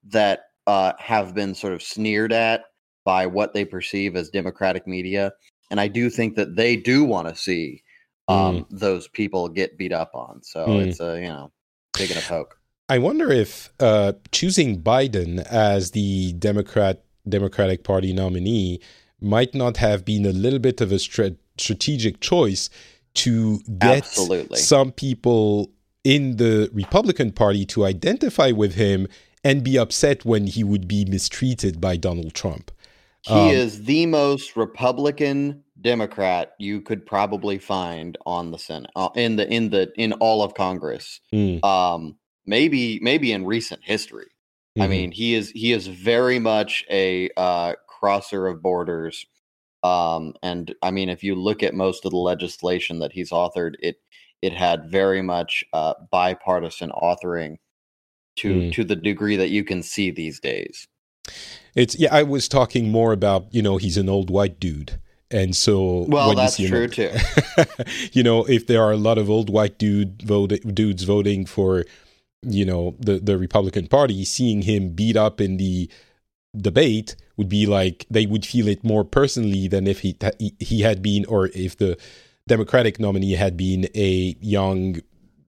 that 0.09 0.41
uh, 0.67 0.93
have 0.99 1.33
been 1.33 1.55
sort 1.55 1.73
of 1.73 1.81
sneered 1.81 2.33
at 2.33 2.65
by 3.05 3.25
what 3.25 3.53
they 3.53 3.63
perceive 3.63 4.15
as 4.15 4.29
democratic 4.29 4.85
media 4.85 5.31
and 5.71 5.79
i 5.79 5.87
do 5.87 6.09
think 6.09 6.35
that 6.35 6.55
they 6.55 6.75
do 6.75 7.03
want 7.03 7.27
to 7.27 7.35
see 7.35 7.81
um, 8.27 8.37
mm. 8.37 8.65
those 8.71 9.07
people 9.07 9.47
get 9.47 9.77
beat 9.77 9.93
up 9.93 10.11
on 10.13 10.41
so 10.43 10.65
mm. 10.67 10.85
it's 10.85 10.99
a 10.99 11.19
you 11.21 11.27
know 11.27 11.51
taking 11.93 12.17
a 12.17 12.21
poke 12.21 12.59
i 12.89 12.97
wonder 12.97 13.31
if 13.31 13.71
uh, 13.79 14.13
choosing 14.31 14.81
biden 14.81 15.39
as 15.45 15.91
the 15.91 16.33
democrat 16.33 17.03
democratic 17.29 17.83
party 17.83 18.11
nominee 18.11 18.79
might 19.21 19.55
not 19.55 19.77
have 19.77 20.03
been 20.03 20.25
a 20.25 20.33
little 20.33 20.59
bit 20.59 20.81
of 20.81 20.91
a 20.91 20.99
strategic 20.99 22.19
choice 22.19 22.69
to 23.13 23.59
get 23.77 23.99
Absolutely. 23.99 24.57
some 24.57 24.91
people 24.91 25.71
in 26.03 26.35
the 26.35 26.69
republican 26.73 27.31
party 27.31 27.65
to 27.65 27.85
identify 27.85 28.51
with 28.51 28.73
him 28.75 29.07
and 29.45 29.63
be 29.63 29.77
upset 29.77 30.25
when 30.25 30.47
he 30.47 30.63
would 30.63 30.87
be 30.87 31.05
mistreated 31.05 31.79
by 31.79 31.95
Donald 31.95 32.33
Trump. 32.33 32.71
He 33.27 33.33
um, 33.33 33.49
is 33.49 33.83
the 33.83 34.05
most 34.05 34.55
Republican 34.55 35.63
Democrat 35.81 36.53
you 36.59 36.81
could 36.81 37.05
probably 37.05 37.57
find 37.57 38.17
on 38.25 38.51
the 38.51 38.59
Senate 38.59 38.91
uh, 38.95 39.09
in 39.15 39.35
the 39.35 39.51
in 39.51 39.71
the 39.71 39.91
in 39.97 40.13
all 40.13 40.43
of 40.43 40.53
Congress. 40.53 41.19
Mm. 41.33 41.63
Um, 41.63 42.17
maybe 42.45 42.99
maybe 43.01 43.31
in 43.31 43.45
recent 43.45 43.83
history. 43.83 44.27
Mm-hmm. 44.77 44.81
I 44.81 44.88
mean, 44.88 45.11
he 45.11 45.33
is 45.33 45.49
he 45.51 45.71
is 45.71 45.88
very 45.88 46.38
much 46.38 46.83
a 46.89 47.29
uh, 47.35 47.73
crosser 47.88 48.47
of 48.47 48.61
borders. 48.61 49.25
Um, 49.83 50.33
and 50.43 50.73
I 50.81 50.91
mean, 50.91 51.09
if 51.09 51.23
you 51.23 51.35
look 51.35 51.63
at 51.63 51.73
most 51.73 52.05
of 52.05 52.11
the 52.11 52.17
legislation 52.17 52.99
that 52.99 53.13
he's 53.13 53.31
authored, 53.31 53.73
it 53.79 53.97
it 54.41 54.53
had 54.53 54.91
very 54.91 55.23
much 55.23 55.63
uh, 55.73 55.95
bipartisan 56.11 56.91
authoring 56.91 57.57
to 58.38 58.53
mm. 58.53 58.73
to 58.73 58.83
the 58.83 58.95
degree 58.95 59.35
that 59.35 59.49
you 59.49 59.63
can 59.63 59.81
see 59.81 60.11
these 60.11 60.39
days. 60.39 60.88
It's 61.75 61.97
yeah. 61.97 62.13
I 62.13 62.23
was 62.23 62.47
talking 62.47 62.89
more 62.89 63.11
about 63.11 63.47
you 63.51 63.61
know 63.61 63.77
he's 63.77 63.97
an 63.97 64.09
old 64.09 64.29
white 64.29 64.59
dude, 64.59 64.99
and 65.29 65.55
so 65.55 66.05
well 66.07 66.33
that's 66.33 66.57
true 66.57 66.83
old, 66.83 66.93
too. 66.93 67.11
you 68.13 68.23
know, 68.23 68.45
if 68.45 68.67
there 68.67 68.81
are 68.81 68.91
a 68.91 68.97
lot 68.97 69.17
of 69.17 69.29
old 69.29 69.49
white 69.49 69.77
dude 69.77 70.21
vote, 70.21 70.53
dudes 70.73 71.03
voting 71.03 71.45
for 71.45 71.83
you 72.43 72.65
know 72.65 72.95
the 72.99 73.19
the 73.19 73.38
Republican 73.38 73.88
Party, 73.88 74.23
seeing 74.23 74.61
him 74.61 74.89
beat 74.89 75.17
up 75.17 75.41
in 75.41 75.57
the 75.57 75.89
debate 76.55 77.15
would 77.38 77.49
be 77.49 77.65
like 77.65 78.05
they 78.09 78.25
would 78.25 78.45
feel 78.45 78.67
it 78.67 78.83
more 78.83 79.03
personally 79.03 79.67
than 79.67 79.88
if 79.88 79.99
he 79.99 80.17
he 80.59 80.81
had 80.81 81.01
been 81.01 81.25
or 81.25 81.47
if 81.47 81.77
the 81.77 81.97
Democratic 82.47 82.99
nominee 82.99 83.33
had 83.33 83.57
been 83.57 83.89
a 83.95 84.35
young 84.39 85.01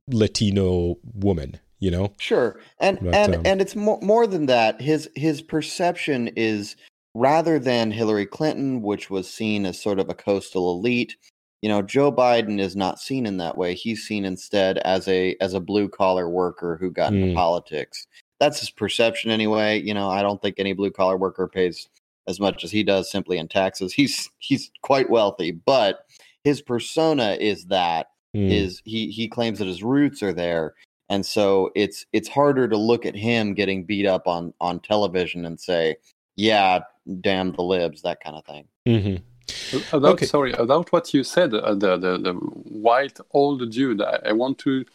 Latino 0.09 0.97
woman 1.13 1.59
you 1.79 1.91
know 1.91 2.13
sure 2.19 2.59
and 2.79 2.99
but, 3.01 3.13
and 3.13 3.35
um, 3.35 3.41
and 3.45 3.61
it's 3.61 3.75
more 3.75 3.99
more 4.01 4.25
than 4.25 4.45
that 4.47 4.81
his 4.81 5.09
his 5.15 5.41
perception 5.41 6.29
is 6.35 6.75
rather 7.13 7.59
than 7.59 7.91
Hillary 7.91 8.25
Clinton 8.25 8.81
which 8.81 9.09
was 9.09 9.31
seen 9.31 9.65
as 9.65 9.81
sort 9.81 9.99
of 9.99 10.09
a 10.09 10.15
coastal 10.15 10.71
elite 10.71 11.15
you 11.61 11.69
know 11.69 11.81
Joe 11.81 12.11
Biden 12.11 12.59
is 12.59 12.75
not 12.75 12.99
seen 12.99 13.25
in 13.25 13.37
that 13.37 13.57
way 13.57 13.73
he's 13.73 14.03
seen 14.03 14.25
instead 14.25 14.77
as 14.79 15.07
a 15.07 15.35
as 15.39 15.53
a 15.53 15.59
blue 15.59 15.87
collar 15.87 16.29
worker 16.29 16.77
who 16.79 16.91
got 16.91 17.11
mm. 17.11 17.21
into 17.21 17.35
politics 17.35 18.07
that's 18.39 18.59
his 18.59 18.69
perception 18.69 19.31
anyway 19.31 19.79
you 19.79 19.93
know 19.93 20.09
I 20.09 20.21
don't 20.21 20.41
think 20.41 20.55
any 20.57 20.73
blue 20.73 20.91
collar 20.91 21.17
worker 21.17 21.47
pays 21.47 21.89
as 22.27 22.39
much 22.39 22.63
as 22.63 22.71
he 22.71 22.83
does 22.83 23.09
simply 23.09 23.37
in 23.37 23.47
taxes 23.47 23.93
he's 23.93 24.29
he's 24.39 24.71
quite 24.81 25.09
wealthy 25.09 25.51
but 25.51 26.05
his 26.43 26.61
persona 26.61 27.37
is 27.39 27.65
that 27.65 28.07
mm. 28.35 28.51
is 28.51 28.81
he 28.85 29.09
he 29.11 29.27
claims 29.27 29.59
that 29.59 29.67
his 29.67 29.83
roots 29.83 30.23
are 30.23 30.33
there 30.33 30.73
and 31.09 31.25
so 31.25 31.71
it's 31.75 32.05
it's 32.13 32.27
harder 32.27 32.67
to 32.67 32.77
look 32.77 33.05
at 33.05 33.15
him 33.15 33.53
getting 33.53 33.83
beat 33.83 34.05
up 34.05 34.27
on 34.27 34.53
on 34.59 34.79
television 34.79 35.45
and 35.45 35.59
say 35.59 35.95
yeah 36.35 36.79
damn 37.21 37.51
the 37.53 37.61
libs 37.61 38.01
that 38.01 38.21
kind 38.23 38.35
of 38.35 38.45
thing 38.45 38.65
mm-hmm. 38.87 39.95
about 39.95 40.13
okay. 40.13 40.25
sorry 40.25 40.53
about 40.53 40.91
what 40.91 41.13
you 41.13 41.23
said 41.23 41.53
uh, 41.53 41.73
the, 41.73 41.97
the 41.97 42.17
the 42.17 42.33
white 42.33 43.19
old 43.31 43.69
dude 43.71 44.01
I, 44.01 44.19
I, 44.27 44.31
want 44.33 44.57
to 44.59 44.85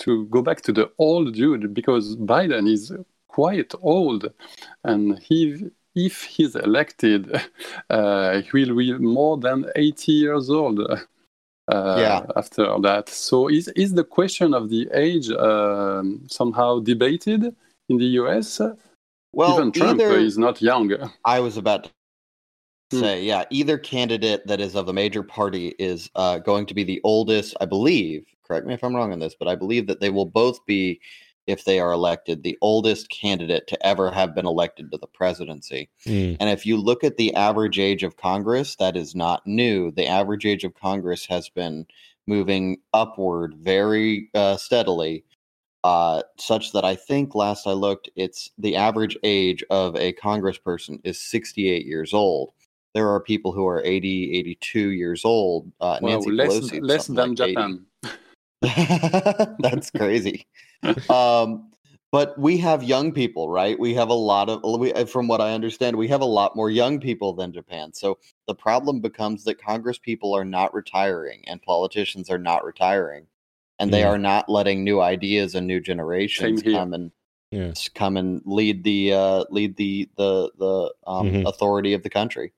to 0.00 0.26
go 0.26 0.42
back 0.42 0.60
to 0.62 0.72
the 0.72 0.90
old 0.98 1.34
dude 1.34 1.74
because 1.74 2.16
biden 2.16 2.70
is 2.70 2.92
quite 3.26 3.72
old 3.80 4.32
and 4.84 5.18
he 5.18 5.70
if 5.94 6.22
he's 6.22 6.54
elected 6.54 7.42
uh, 7.90 8.40
he 8.40 8.64
will 8.64 8.76
be 8.76 8.92
more 8.98 9.36
than 9.36 9.66
80 9.74 10.12
years 10.12 10.50
old 10.50 10.80
yeah. 11.70 12.26
after 12.36 12.78
that. 12.80 13.08
So 13.08 13.48
is 13.48 13.68
is 13.68 13.92
the 13.94 14.04
question 14.04 14.54
of 14.54 14.68
the 14.68 14.88
age 14.94 15.30
um, 15.30 16.22
somehow 16.28 16.80
debated 16.80 17.54
in 17.88 17.98
the 17.98 18.06
US? 18.22 18.60
Well, 19.32 19.54
even 19.54 19.72
Trump 19.72 20.00
either, 20.00 20.16
is 20.16 20.38
not 20.38 20.62
young. 20.62 20.90
I 21.24 21.40
was 21.40 21.56
about 21.56 21.84
to 21.84 21.90
hmm. 22.92 23.00
say, 23.00 23.22
yeah, 23.22 23.44
either 23.50 23.76
candidate 23.76 24.46
that 24.46 24.60
is 24.60 24.74
of 24.74 24.88
a 24.88 24.92
major 24.92 25.22
party 25.22 25.74
is 25.78 26.10
uh, 26.14 26.38
going 26.38 26.66
to 26.66 26.74
be 26.74 26.84
the 26.84 27.00
oldest, 27.04 27.54
I 27.60 27.66
believe. 27.66 28.26
Correct 28.46 28.66
me 28.66 28.74
if 28.74 28.82
I'm 28.82 28.96
wrong 28.96 29.12
on 29.12 29.18
this, 29.18 29.36
but 29.38 29.48
I 29.48 29.54
believe 29.54 29.86
that 29.88 30.00
they 30.00 30.10
will 30.10 30.24
both 30.24 30.64
be 30.64 31.00
if 31.48 31.64
they 31.64 31.80
are 31.80 31.92
elected, 31.92 32.42
the 32.42 32.58
oldest 32.60 33.08
candidate 33.08 33.66
to 33.66 33.86
ever 33.86 34.10
have 34.10 34.34
been 34.34 34.46
elected 34.46 34.92
to 34.92 34.98
the 34.98 35.06
presidency. 35.06 35.88
Mm. 36.06 36.36
And 36.38 36.50
if 36.50 36.66
you 36.66 36.76
look 36.76 37.02
at 37.02 37.16
the 37.16 37.34
average 37.34 37.78
age 37.78 38.02
of 38.02 38.18
Congress, 38.18 38.76
that 38.76 38.96
is 38.96 39.14
not 39.14 39.46
new. 39.46 39.90
The 39.90 40.06
average 40.06 40.44
age 40.44 40.64
of 40.64 40.74
Congress 40.74 41.24
has 41.26 41.48
been 41.48 41.86
moving 42.26 42.76
upward 42.92 43.54
very 43.56 44.28
uh, 44.34 44.58
steadily, 44.58 45.24
uh, 45.84 46.22
such 46.38 46.72
that 46.72 46.84
I 46.84 46.94
think 46.94 47.34
last 47.34 47.66
I 47.66 47.72
looked, 47.72 48.10
it's 48.14 48.50
the 48.58 48.76
average 48.76 49.16
age 49.22 49.64
of 49.70 49.96
a 49.96 50.12
congressperson 50.12 51.00
is 51.02 51.18
68 51.18 51.86
years 51.86 52.12
old. 52.12 52.52
There 52.92 53.08
are 53.08 53.20
people 53.20 53.52
who 53.52 53.66
are 53.66 53.82
80, 53.82 54.36
82 54.38 54.90
years 54.90 55.24
old. 55.24 55.72
Uh, 55.80 55.98
well, 56.02 56.12
Nancy 56.12 56.30
less, 56.30 56.48
Pelosi, 56.48 56.80
less 56.82 57.06
than 57.06 57.16
like 57.16 57.36
Japan. 57.36 57.86
That's 59.60 59.90
crazy. 59.90 60.46
um, 61.10 61.70
but 62.10 62.38
we 62.38 62.56
have 62.58 62.82
young 62.82 63.12
people, 63.12 63.50
right? 63.50 63.78
We 63.78 63.94
have 63.94 64.08
a 64.08 64.14
lot 64.14 64.48
of, 64.48 64.62
we, 64.80 64.92
uh, 64.94 65.04
from 65.04 65.28
what 65.28 65.40
I 65.40 65.52
understand, 65.52 65.96
we 65.96 66.08
have 66.08 66.22
a 66.22 66.26
lot 66.26 66.56
more 66.56 66.70
young 66.70 67.00
people 67.00 67.34
than 67.34 67.52
Japan. 67.52 67.92
So 67.92 68.18
the 68.46 68.54
problem 68.54 69.00
becomes 69.00 69.44
that 69.44 69.60
Congress 69.60 69.98
people 69.98 70.34
are 70.34 70.44
not 70.44 70.72
retiring 70.72 71.44
and 71.46 71.60
politicians 71.60 72.30
are 72.30 72.38
not 72.38 72.64
retiring, 72.64 73.26
and 73.78 73.92
they 73.92 74.04
are 74.04 74.18
not 74.18 74.48
letting 74.48 74.84
new 74.84 75.00
ideas 75.00 75.54
and 75.54 75.66
new 75.66 75.80
generations 75.80 76.62
come 76.62 76.94
and 76.94 77.12
yes. 77.50 77.88
come 77.88 78.16
and 78.16 78.42
lead 78.44 78.84
the 78.84 79.12
uh, 79.12 79.44
lead 79.50 79.76
the 79.76 80.08
the 80.16 80.50
the 80.58 80.94
um, 81.06 81.30
mm-hmm. 81.30 81.46
authority 81.46 81.92
of 81.92 82.02
the 82.02 82.10
country. 82.10 82.52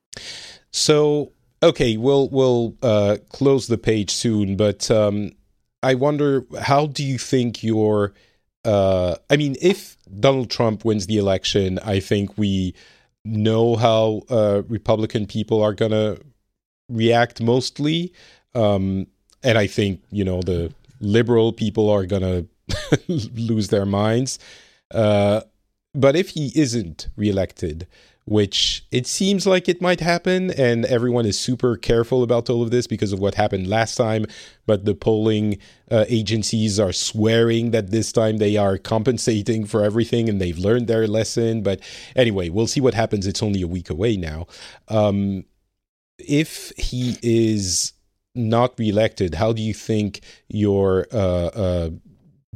So 0.70 1.32
okay, 1.62 1.96
we'll 1.96 2.28
we'll 2.30 2.76
uh, 2.82 3.18
close 3.30 3.66
the 3.66 3.78
page 3.78 4.10
soon, 4.10 4.56
but 4.56 4.90
um, 4.90 5.32
I 5.82 5.94
wonder 5.94 6.44
how 6.60 6.86
do 6.86 7.04
you 7.04 7.18
think 7.18 7.62
your 7.62 8.12
uh, 8.64 9.16
I 9.30 9.36
mean, 9.36 9.56
if 9.60 9.96
Donald 10.18 10.50
Trump 10.50 10.84
wins 10.84 11.06
the 11.06 11.16
election, 11.16 11.78
I 11.78 12.00
think 12.00 12.36
we 12.36 12.74
know 13.24 13.76
how 13.76 14.22
uh, 14.28 14.62
Republican 14.68 15.26
people 15.26 15.62
are 15.62 15.74
going 15.74 15.92
to 15.92 16.20
react 16.88 17.40
mostly. 17.40 18.12
Um, 18.54 19.06
and 19.42 19.56
I 19.56 19.66
think, 19.66 20.02
you 20.10 20.24
know, 20.24 20.42
the 20.42 20.72
liberal 21.00 21.52
people 21.52 21.88
are 21.88 22.04
going 22.04 22.48
to 22.72 23.06
lose 23.08 23.68
their 23.68 23.86
minds. 23.86 24.38
Uh, 24.90 25.42
but 25.94 26.14
if 26.16 26.30
he 26.30 26.52
isn't 26.54 27.08
reelected, 27.16 27.86
which 28.30 28.86
it 28.92 29.08
seems 29.08 29.44
like 29.44 29.68
it 29.68 29.82
might 29.82 29.98
happen. 29.98 30.52
And 30.52 30.84
everyone 30.84 31.26
is 31.26 31.36
super 31.36 31.76
careful 31.76 32.22
about 32.22 32.48
all 32.48 32.62
of 32.62 32.70
this 32.70 32.86
because 32.86 33.12
of 33.12 33.18
what 33.18 33.34
happened 33.34 33.66
last 33.66 33.96
time. 33.96 34.24
But 34.66 34.84
the 34.84 34.94
polling 34.94 35.58
uh, 35.90 36.04
agencies 36.08 36.78
are 36.78 36.92
swearing 36.92 37.72
that 37.72 37.90
this 37.90 38.12
time 38.12 38.36
they 38.36 38.56
are 38.56 38.78
compensating 38.78 39.66
for 39.66 39.82
everything 39.82 40.28
and 40.28 40.40
they've 40.40 40.56
learned 40.56 40.86
their 40.86 41.08
lesson. 41.08 41.64
But 41.64 41.80
anyway, 42.14 42.50
we'll 42.50 42.68
see 42.68 42.80
what 42.80 42.94
happens. 42.94 43.26
It's 43.26 43.42
only 43.42 43.62
a 43.62 43.66
week 43.66 43.90
away 43.90 44.16
now. 44.16 44.46
Um, 44.86 45.44
if 46.16 46.72
he 46.76 47.18
is 47.24 47.94
not 48.36 48.78
reelected, 48.78 49.34
how 49.34 49.52
do 49.52 49.60
you 49.60 49.74
think 49.74 50.20
your 50.46 51.08
uh, 51.12 51.46
uh, 51.46 51.90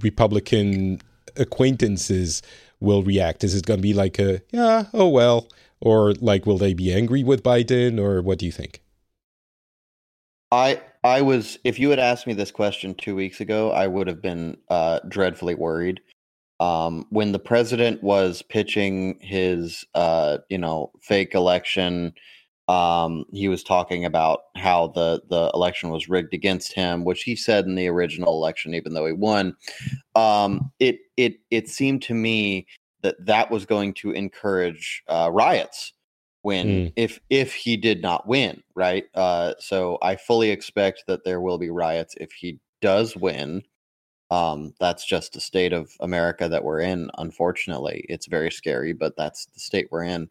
Republican 0.01 1.01
acquaintances 1.37 2.43
will 2.79 3.03
react? 3.03 3.43
Is 3.43 3.57
it 3.57 3.67
going 3.67 3.79
to 3.79 3.83
be 3.83 3.93
like 3.93 4.21
a, 4.21 4.41
yeah, 4.53 4.85
oh 4.95 5.09
well, 5.09 5.49
or 5.85 6.14
like 6.14 6.47
will 6.47 6.59
they 6.59 6.75
be 6.75 6.92
angry 6.92 7.23
with 7.23 7.42
Biden 7.42 8.01
or 8.01 8.23
what 8.23 8.38
do 8.38 8.47
you 8.47 8.53
think? 8.53 8.83
I 10.51 10.81
I 11.03 11.23
was 11.23 11.59
if 11.64 11.79
you 11.79 11.90
had 11.90 11.99
asked 11.99 12.27
me 12.27 12.33
this 12.33 12.51
question 12.51 12.94
2 12.94 13.14
weeks 13.14 13.40
ago, 13.40 13.70
I 13.70 13.87
would 13.87 14.07
have 14.07 14.23
been 14.23 14.57
uh, 14.68 15.01
dreadfully 15.09 15.55
worried. 15.55 16.01
Um, 16.61 17.07
when 17.11 17.33
the 17.33 17.38
president 17.38 18.03
was 18.03 18.42
pitching 18.42 19.18
his 19.20 19.85
uh, 19.94 20.38
you 20.49 20.59
know, 20.59 20.92
fake 21.03 21.35
election 21.35 22.14
um, 22.68 23.25
he 23.33 23.49
was 23.49 23.62
talking 23.62 24.05
about 24.05 24.40
how 24.57 24.88
the 24.88 25.23
the 25.29 25.51
election 25.53 25.90
was 25.90 26.09
rigged 26.09 26.33
against 26.33 26.73
him, 26.73 27.05
which 27.05 27.23
he 27.23 27.37
said 27.37 27.66
in 27.66 27.75
the 27.75 27.88
original 27.88 28.33
election, 28.33 28.75
even 28.75 28.94
though 28.94 29.07
he 29.07 29.12
won. 29.12 29.55
Um, 30.14 30.73
it 30.81 30.99
it 31.16 31.37
it 31.51 31.68
seemed 31.68 32.03
to 32.03 32.14
me 32.14 32.66
that 33.05 33.25
that 33.25 33.51
was 33.51 33.67
going 33.67 33.93
to 33.93 34.11
encourage 34.11 35.05
uh, 35.09 35.31
riots 35.33 35.93
when 36.43 36.67
mm. 36.67 36.93
if 36.97 37.21
if 37.31 37.55
he 37.55 37.77
did 37.77 38.03
not 38.03 38.27
win 38.27 38.61
right? 38.75 39.05
Uh, 39.14 39.55
so 39.61 39.99
i 40.03 40.17
fully 40.17 40.51
expect 40.51 41.05
that 41.07 41.25
there 41.25 41.40
will 41.40 41.59
be 41.59 41.71
riots 41.71 42.17
if 42.19 42.33
he 42.33 42.59
does 42.81 43.17
win. 43.17 43.62
Um, 44.31 44.75
that's 44.81 45.07
just 45.07 45.35
the 45.35 45.40
state 45.40 45.73
of 45.73 45.93
america 46.01 46.49
that 46.49 46.64
we're 46.64 46.81
in 46.81 47.11
unfortunately. 47.19 48.05
It's 48.09 48.27
very 48.27 48.51
scary 48.51 48.93
but 48.93 49.17
that's 49.17 49.47
the 49.47 49.61
state 49.61 49.88
we're 49.93 50.05
in. 50.05 50.29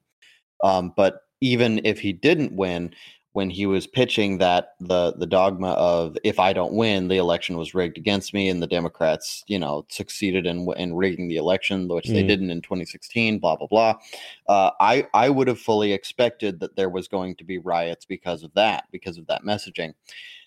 Um, 0.64 0.94
but 0.98 1.22
even 1.42 1.82
if 1.84 2.00
he 2.00 2.12
didn't 2.12 2.54
win 2.54 2.94
when 3.34 3.50
he 3.50 3.66
was 3.66 3.88
pitching 3.88 4.38
that 4.38 4.76
the 4.80 5.14
the 5.18 5.26
dogma 5.26 5.72
of 5.72 6.18
if 6.24 6.40
I 6.40 6.54
don't 6.54 6.74
win, 6.74 7.08
the 7.08 7.18
election 7.18 7.58
was 7.58 7.74
rigged 7.74 7.98
against 7.98 8.34
me, 8.34 8.48
and 8.48 8.62
the 8.62 8.68
Democrats, 8.68 9.44
you 9.48 9.60
know, 9.60 9.86
succeeded 9.90 10.46
in 10.46 10.72
in 10.78 10.96
rigging 10.96 11.28
the 11.28 11.38
election, 11.38 11.88
which 11.88 12.06
mm. 12.06 12.14
they 12.14 12.24
didn't 12.24 12.52
in 12.52 12.62
2016. 12.62 13.40
Blah 13.40 13.58
blah 13.58 13.68
blah. 13.68 13.96
Uh, 14.48 14.72
I 14.80 15.08
I 15.14 15.30
would 15.30 15.48
have 15.48 15.60
fully 15.60 15.92
expected 15.94 16.60
that 16.60 16.76
there 16.76 16.90
was 16.90 17.08
going 17.08 17.36
to 17.38 17.44
be 17.44 17.58
riots 17.58 18.06
because 18.06 18.44
of 18.44 18.54
that, 18.54 18.86
because 18.92 19.18
of 19.18 19.28
that 19.28 19.44
messaging. 19.44 19.94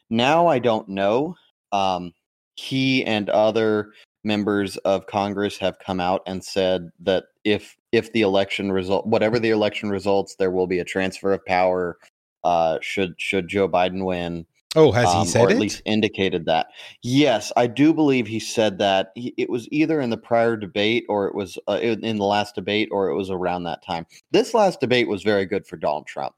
Now 0.08 0.46
I 0.46 0.60
don't 0.60 0.88
know. 0.88 1.36
Um, 1.72 2.14
he 2.54 3.04
and 3.04 3.28
other 3.30 3.90
members 4.22 4.76
of 4.78 5.06
Congress 5.06 5.58
have 5.58 5.78
come 5.80 6.00
out 6.00 6.22
and 6.26 6.42
said 6.42 6.90
that 7.00 7.24
if 7.44 7.76
if 7.90 8.12
the 8.12 8.22
election 8.22 8.70
result 8.70 9.06
whatever 9.06 9.40
the 9.40 9.50
election 9.50 9.90
results, 9.90 10.36
there 10.36 10.52
will 10.52 10.68
be 10.68 10.78
a 10.78 10.84
transfer 10.84 11.32
of 11.32 11.44
power 11.46 11.98
uh, 12.44 12.78
should 12.80 13.14
should 13.18 13.48
Joe 13.48 13.68
Biden 13.68 14.04
win. 14.04 14.46
Oh, 14.74 14.92
has 14.92 15.10
he 15.10 15.20
um, 15.20 15.26
said 15.26 15.44
or 15.44 15.50
at 15.50 15.56
it? 15.56 15.58
least 15.58 15.80
indicated 15.86 16.44
that? 16.44 16.66
Yes, 17.02 17.50
I 17.56 17.66
do 17.66 17.94
believe 17.94 18.26
he 18.26 18.38
said 18.38 18.78
that. 18.78 19.12
He, 19.14 19.32
it 19.38 19.48
was 19.48 19.66
either 19.72 20.00
in 20.02 20.10
the 20.10 20.18
prior 20.18 20.54
debate 20.54 21.06
or 21.08 21.26
it 21.28 21.34
was 21.34 21.58
uh, 21.66 21.78
in 21.80 22.18
the 22.18 22.24
last 22.24 22.54
debate 22.54 22.90
or 22.92 23.08
it 23.08 23.16
was 23.16 23.30
around 23.30 23.64
that 23.64 23.82
time. 23.82 24.06
This 24.32 24.52
last 24.52 24.80
debate 24.80 25.08
was 25.08 25.22
very 25.22 25.46
good 25.46 25.66
for 25.66 25.78
Donald 25.78 26.06
Trump. 26.06 26.34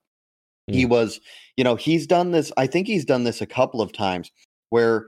Mm. 0.70 0.74
He 0.74 0.86
was, 0.86 1.20
you 1.56 1.64
know, 1.64 1.74
he's 1.74 2.06
done 2.06 2.30
this. 2.30 2.52
I 2.56 2.68
think 2.68 2.86
he's 2.86 3.04
done 3.04 3.24
this 3.24 3.40
a 3.40 3.46
couple 3.46 3.82
of 3.82 3.92
times 3.92 4.30
where 4.70 5.06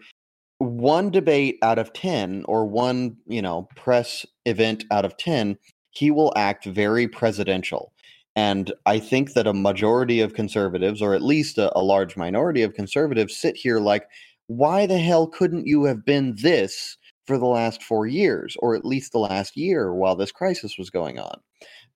one 0.58 1.10
debate 1.10 1.58
out 1.62 1.78
of 1.78 1.92
10 1.92 2.44
or 2.46 2.66
one, 2.66 3.16
you 3.26 3.42
know, 3.42 3.68
press 3.76 4.26
event 4.44 4.84
out 4.90 5.04
of 5.04 5.16
10, 5.16 5.56
he 5.90 6.10
will 6.10 6.32
act 6.36 6.64
very 6.64 7.08
presidential. 7.08 7.92
And 8.36 8.72
I 8.86 8.98
think 8.98 9.32
that 9.32 9.46
a 9.46 9.52
majority 9.52 10.20
of 10.20 10.34
conservatives, 10.34 11.02
or 11.02 11.14
at 11.14 11.22
least 11.22 11.58
a, 11.58 11.76
a, 11.76 11.82
large 11.82 12.16
minority 12.16 12.62
of 12.62 12.74
conservatives, 12.74 13.36
sit 13.36 13.56
here 13.56 13.80
like, 13.80 14.06
why 14.46 14.86
the 14.86 14.98
hell 14.98 15.26
couldn't 15.26 15.66
you 15.66 15.84
have 15.84 16.04
been 16.04 16.36
this 16.40 16.96
for 17.26 17.38
the 17.38 17.46
last 17.46 17.82
four 17.82 18.06
years, 18.06 18.56
or 18.60 18.74
at 18.74 18.84
least 18.84 19.12
the 19.12 19.18
last 19.18 19.56
year 19.56 19.92
while 19.94 20.16
this 20.16 20.32
crisis 20.32 20.78
was 20.78 20.90
going 20.90 21.18
on? 21.18 21.40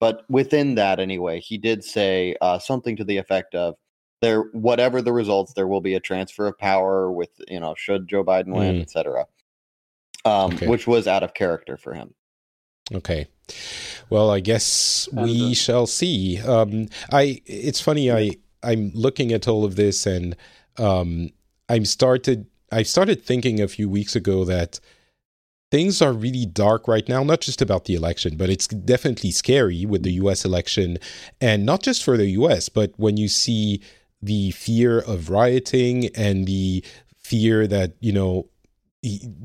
But 0.01 0.25
within 0.29 0.75
that, 0.75 0.99
anyway, 0.99 1.40
he 1.40 1.57
did 1.57 1.85
say 1.85 2.37
uh, 2.40 2.59
something 2.59 2.97
to 2.97 3.05
the 3.05 3.16
effect 3.16 3.55
of, 3.55 3.77
there, 4.20 4.42
whatever 4.53 5.03
the 5.03 5.12
results, 5.12 5.53
there 5.53 5.68
will 5.68 5.81
be 5.81 5.94
a 5.94 6.01
transfer 6.01 6.47
of 6.47 6.59
power 6.59 7.12
with, 7.12 7.31
you 7.49 7.61
know, 7.61 7.75
should 7.77 8.09
Joe 8.09 8.25
Biden 8.25 8.55
win, 8.55 8.77
mm. 8.77 8.83
etc. 8.83 9.27
Um, 10.25 10.55
okay. 10.55 10.66
Which 10.66 10.87
was 10.87 11.07
out 11.07 11.23
of 11.23 11.35
character 11.35 11.77
for 11.77 11.94
him. 11.94 12.14
Okay. 12.92 13.27
Well, 14.11 14.31
I 14.31 14.40
guess 14.40 15.09
we 15.12 15.53
uh, 15.53 15.55
shall 15.55 15.87
see. 15.87 16.40
Um, 16.40 16.88
I. 17.12 17.40
It's 17.47 17.81
funny. 17.81 18.11
I. 18.11 18.33
I'm 18.62 18.90
looking 18.95 19.33
at 19.33 19.47
all 19.47 19.64
of 19.64 19.77
this, 19.77 20.07
and 20.07 20.37
um, 20.79 21.31
I'm 21.69 21.85
started. 21.85 22.47
I 22.73 22.83
started 22.83 23.25
thinking 23.25 23.61
a 23.61 23.69
few 23.69 23.88
weeks 23.88 24.17
ago 24.17 24.45
that 24.45 24.81
things 25.71 26.01
are 26.01 26.12
really 26.12 26.47
dark 26.47 26.87
right 26.88 27.09
now. 27.09 27.23
Not 27.23 27.40
just 27.40 27.61
about 27.61 27.85
the 27.85 27.95
election, 27.95 28.37
but 28.37 28.51
it's 28.51 28.67
definitely 28.67 29.31
scary 29.31 29.85
with 29.85 30.03
the 30.03 30.12
U.S. 30.14 30.45
election, 30.45 30.99
and 31.40 31.67
not 31.67 31.83
just 31.83 32.05
for 32.05 32.17
the 32.17 32.27
U.S., 32.27 32.69
but 32.69 32.93
when 32.97 33.17
you 33.17 33.29
see 33.29 33.81
the 34.23 34.51
fear 34.53 35.01
of 35.01 35.31
rioting 35.31 36.07
and 36.14 36.47
the 36.47 36.85
fear 37.19 37.67
that 37.67 37.95
you 38.01 38.12
know 38.12 38.49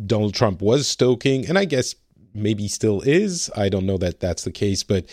Donald 0.05 0.33
Trump 0.33 0.61
was 0.61 0.87
stoking, 0.87 1.47
and 1.47 1.57
I 1.57 1.65
guess 1.65 1.95
maybe 2.33 2.67
still 2.67 3.01
is. 3.01 3.49
I 3.55 3.69
don't 3.69 3.85
know 3.85 3.97
that 3.97 4.19
that's 4.19 4.43
the 4.43 4.51
case, 4.51 4.83
but 4.83 5.05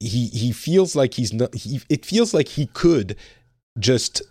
he 0.00 0.26
he 0.28 0.52
feels 0.52 0.94
like 0.94 1.14
he's 1.14 1.32
not. 1.32 1.54
He, 1.54 1.80
it 1.88 2.04
feels 2.04 2.32
like 2.34 2.48
he 2.48 2.66
could 2.66 3.16
just 3.78 4.22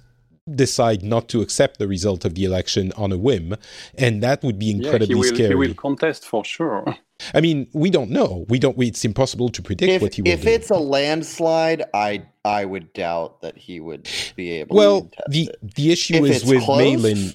decide 0.55 1.03
not 1.03 1.27
to 1.27 1.41
accept 1.41 1.77
the 1.77 1.87
result 1.87 2.23
of 2.23 2.35
the 2.35 2.45
election 2.45 2.93
on 2.95 3.11
a 3.11 3.17
whim, 3.17 3.55
and 3.97 4.23
that 4.23 4.43
would 4.43 4.57
be 4.57 4.71
incredibly 4.71 5.15
yeah, 5.15 5.23
he 5.23 5.29
will, 5.29 5.35
scary. 5.35 5.49
He 5.49 5.55
will 5.55 5.73
contest 5.73 6.25
for 6.25 6.45
sure. 6.45 6.95
I 7.33 7.41
mean, 7.41 7.67
we 7.73 7.89
don't 7.89 8.11
know. 8.11 8.45
We 8.47 8.59
don't. 8.59 8.77
We, 8.77 8.87
it's 8.87 9.03
impossible 9.03 9.49
to 9.49 9.61
predict 9.61 9.91
if, 9.91 10.01
what 10.01 10.13
he 10.13 10.21
will 10.21 10.31
if 10.31 10.43
do. 10.43 10.49
it's 10.49 10.69
a 10.69 10.77
landslide, 10.77 11.83
I 11.93 12.23
I 12.45 12.65
would 12.65 12.93
doubt 12.93 13.41
that 13.41 13.57
he 13.57 13.79
would 13.79 14.07
be 14.35 14.51
able. 14.51 14.75
To. 14.75 14.77
Well, 14.77 15.11
the 15.29 15.49
it. 15.49 15.75
the 15.75 15.91
issue 15.91 16.25
if 16.25 16.35
is 16.35 16.45
with 16.45 16.63
close, 16.63 16.77
mail-in 16.77 17.33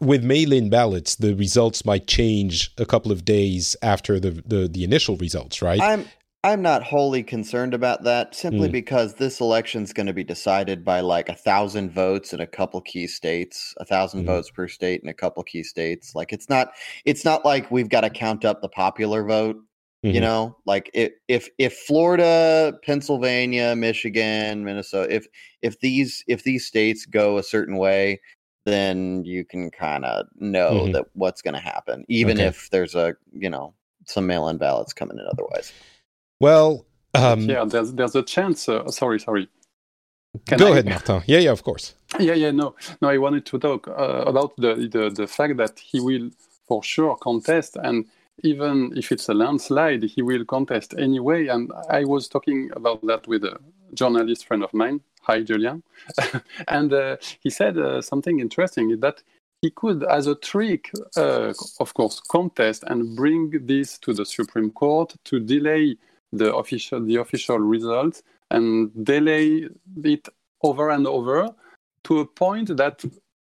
with 0.00 0.24
mail-in 0.24 0.70
ballots, 0.70 1.16
the 1.16 1.34
results 1.34 1.84
might 1.84 2.06
change 2.06 2.72
a 2.78 2.86
couple 2.86 3.12
of 3.12 3.24
days 3.24 3.76
after 3.82 4.20
the 4.20 4.30
the, 4.46 4.68
the 4.68 4.84
initial 4.84 5.16
results, 5.16 5.62
right? 5.62 5.80
I'm 5.80 6.06
I'm 6.44 6.60
not 6.60 6.82
wholly 6.82 7.22
concerned 7.22 7.72
about 7.72 8.04
that 8.04 8.34
simply 8.34 8.68
mm. 8.68 8.72
because 8.72 9.14
this 9.14 9.40
election 9.40 9.82
is 9.82 9.94
going 9.94 10.08
to 10.08 10.12
be 10.12 10.24
decided 10.24 10.84
by 10.84 11.00
like 11.00 11.30
a 11.30 11.34
thousand 11.34 11.90
votes 11.90 12.34
in 12.34 12.40
a 12.40 12.46
couple 12.46 12.82
key 12.82 13.06
states, 13.06 13.74
a 13.78 13.84
thousand 13.86 14.24
mm. 14.24 14.26
votes 14.26 14.50
per 14.50 14.68
state 14.68 15.00
in 15.02 15.08
a 15.08 15.14
couple 15.14 15.42
key 15.42 15.62
states. 15.62 16.14
Like 16.14 16.34
it's 16.34 16.50
not 16.50 16.72
it's 17.06 17.24
not 17.24 17.46
like 17.46 17.70
we've 17.70 17.88
got 17.88 18.02
to 18.02 18.10
count 18.10 18.44
up 18.44 18.60
the 18.60 18.68
popular 18.68 19.24
vote. 19.24 19.56
Mm-hmm. 20.04 20.16
You 20.16 20.20
know, 20.20 20.56
like 20.66 20.90
if 20.92 21.12
if 21.28 21.48
if 21.56 21.72
Florida, 21.78 22.74
Pennsylvania, 22.84 23.74
Michigan, 23.74 24.64
Minnesota, 24.64 25.14
if 25.14 25.26
if 25.62 25.80
these 25.80 26.22
if 26.28 26.44
these 26.44 26.66
states 26.66 27.06
go 27.06 27.38
a 27.38 27.42
certain 27.42 27.78
way, 27.78 28.20
then 28.64 29.24
you 29.24 29.44
can 29.44 29.70
kind 29.70 30.04
of 30.04 30.26
know 30.36 30.72
mm-hmm. 30.72 30.92
that 30.92 31.06
what's 31.12 31.42
going 31.42 31.54
to 31.54 31.60
happen, 31.60 32.04
even 32.08 32.38
okay. 32.38 32.46
if 32.46 32.70
there's 32.70 32.94
a 32.94 33.16
you 33.32 33.50
know 33.50 33.74
some 34.06 34.26
mail-in 34.26 34.58
ballots 34.58 34.92
coming 34.92 35.18
in 35.18 35.26
otherwise. 35.26 35.72
Well, 36.40 36.86
um, 37.14 37.40
yeah, 37.42 37.64
there's 37.64 37.92
there's 37.92 38.14
a 38.14 38.22
chance. 38.22 38.68
Uh, 38.68 38.90
sorry, 38.90 39.20
sorry. 39.20 39.48
Can 40.46 40.58
go 40.58 40.68
I... 40.68 40.70
ahead, 40.70 40.86
Martin. 40.86 41.22
Yeah, 41.26 41.38
yeah, 41.38 41.52
of 41.52 41.62
course. 41.62 41.94
Yeah, 42.18 42.34
yeah, 42.34 42.50
no, 42.50 42.74
no. 43.00 43.08
I 43.08 43.18
wanted 43.18 43.46
to 43.46 43.58
talk 43.58 43.88
uh, 43.88 44.24
about 44.26 44.56
the, 44.56 44.88
the 44.90 45.10
the 45.10 45.26
fact 45.26 45.56
that 45.58 45.78
he 45.78 46.00
will 46.00 46.30
for 46.66 46.82
sure 46.82 47.16
contest, 47.16 47.76
and 47.76 48.06
even 48.42 48.92
if 48.96 49.12
it's 49.12 49.28
a 49.28 49.34
landslide, 49.34 50.02
he 50.02 50.22
will 50.22 50.44
contest 50.44 50.94
anyway. 50.98 51.46
And 51.46 51.70
I 51.88 52.04
was 52.04 52.28
talking 52.28 52.70
about 52.74 53.06
that 53.06 53.28
with 53.28 53.44
a 53.44 53.58
journalist 53.94 54.46
friend 54.46 54.62
of 54.62 54.74
mine 54.74 55.00
Hi, 55.26 55.40
Julian. 55.42 55.82
and 56.68 56.92
uh, 56.92 57.16
he 57.40 57.48
said 57.48 57.78
uh, 57.78 58.02
something 58.02 58.40
interesting 58.40 59.00
that 59.00 59.22
he 59.62 59.70
could, 59.70 60.04
as 60.04 60.26
a 60.26 60.34
trick, 60.34 60.90
uh, 61.16 61.54
of 61.80 61.94
course, 61.94 62.20
contest 62.20 62.84
and 62.86 63.16
bring 63.16 63.50
this 63.64 63.98
to 64.00 64.12
the 64.12 64.26
Supreme 64.26 64.70
Court 64.70 65.14
to 65.24 65.40
delay 65.40 65.96
the 66.30 66.54
official 66.54 67.00
the 67.00 67.16
official 67.16 67.58
results 67.58 68.22
and 68.50 68.90
delay 69.04 69.68
it 70.02 70.28
over 70.62 70.90
and 70.90 71.06
over 71.06 71.48
to 72.02 72.18
a 72.18 72.26
point 72.26 72.76
that 72.76 73.02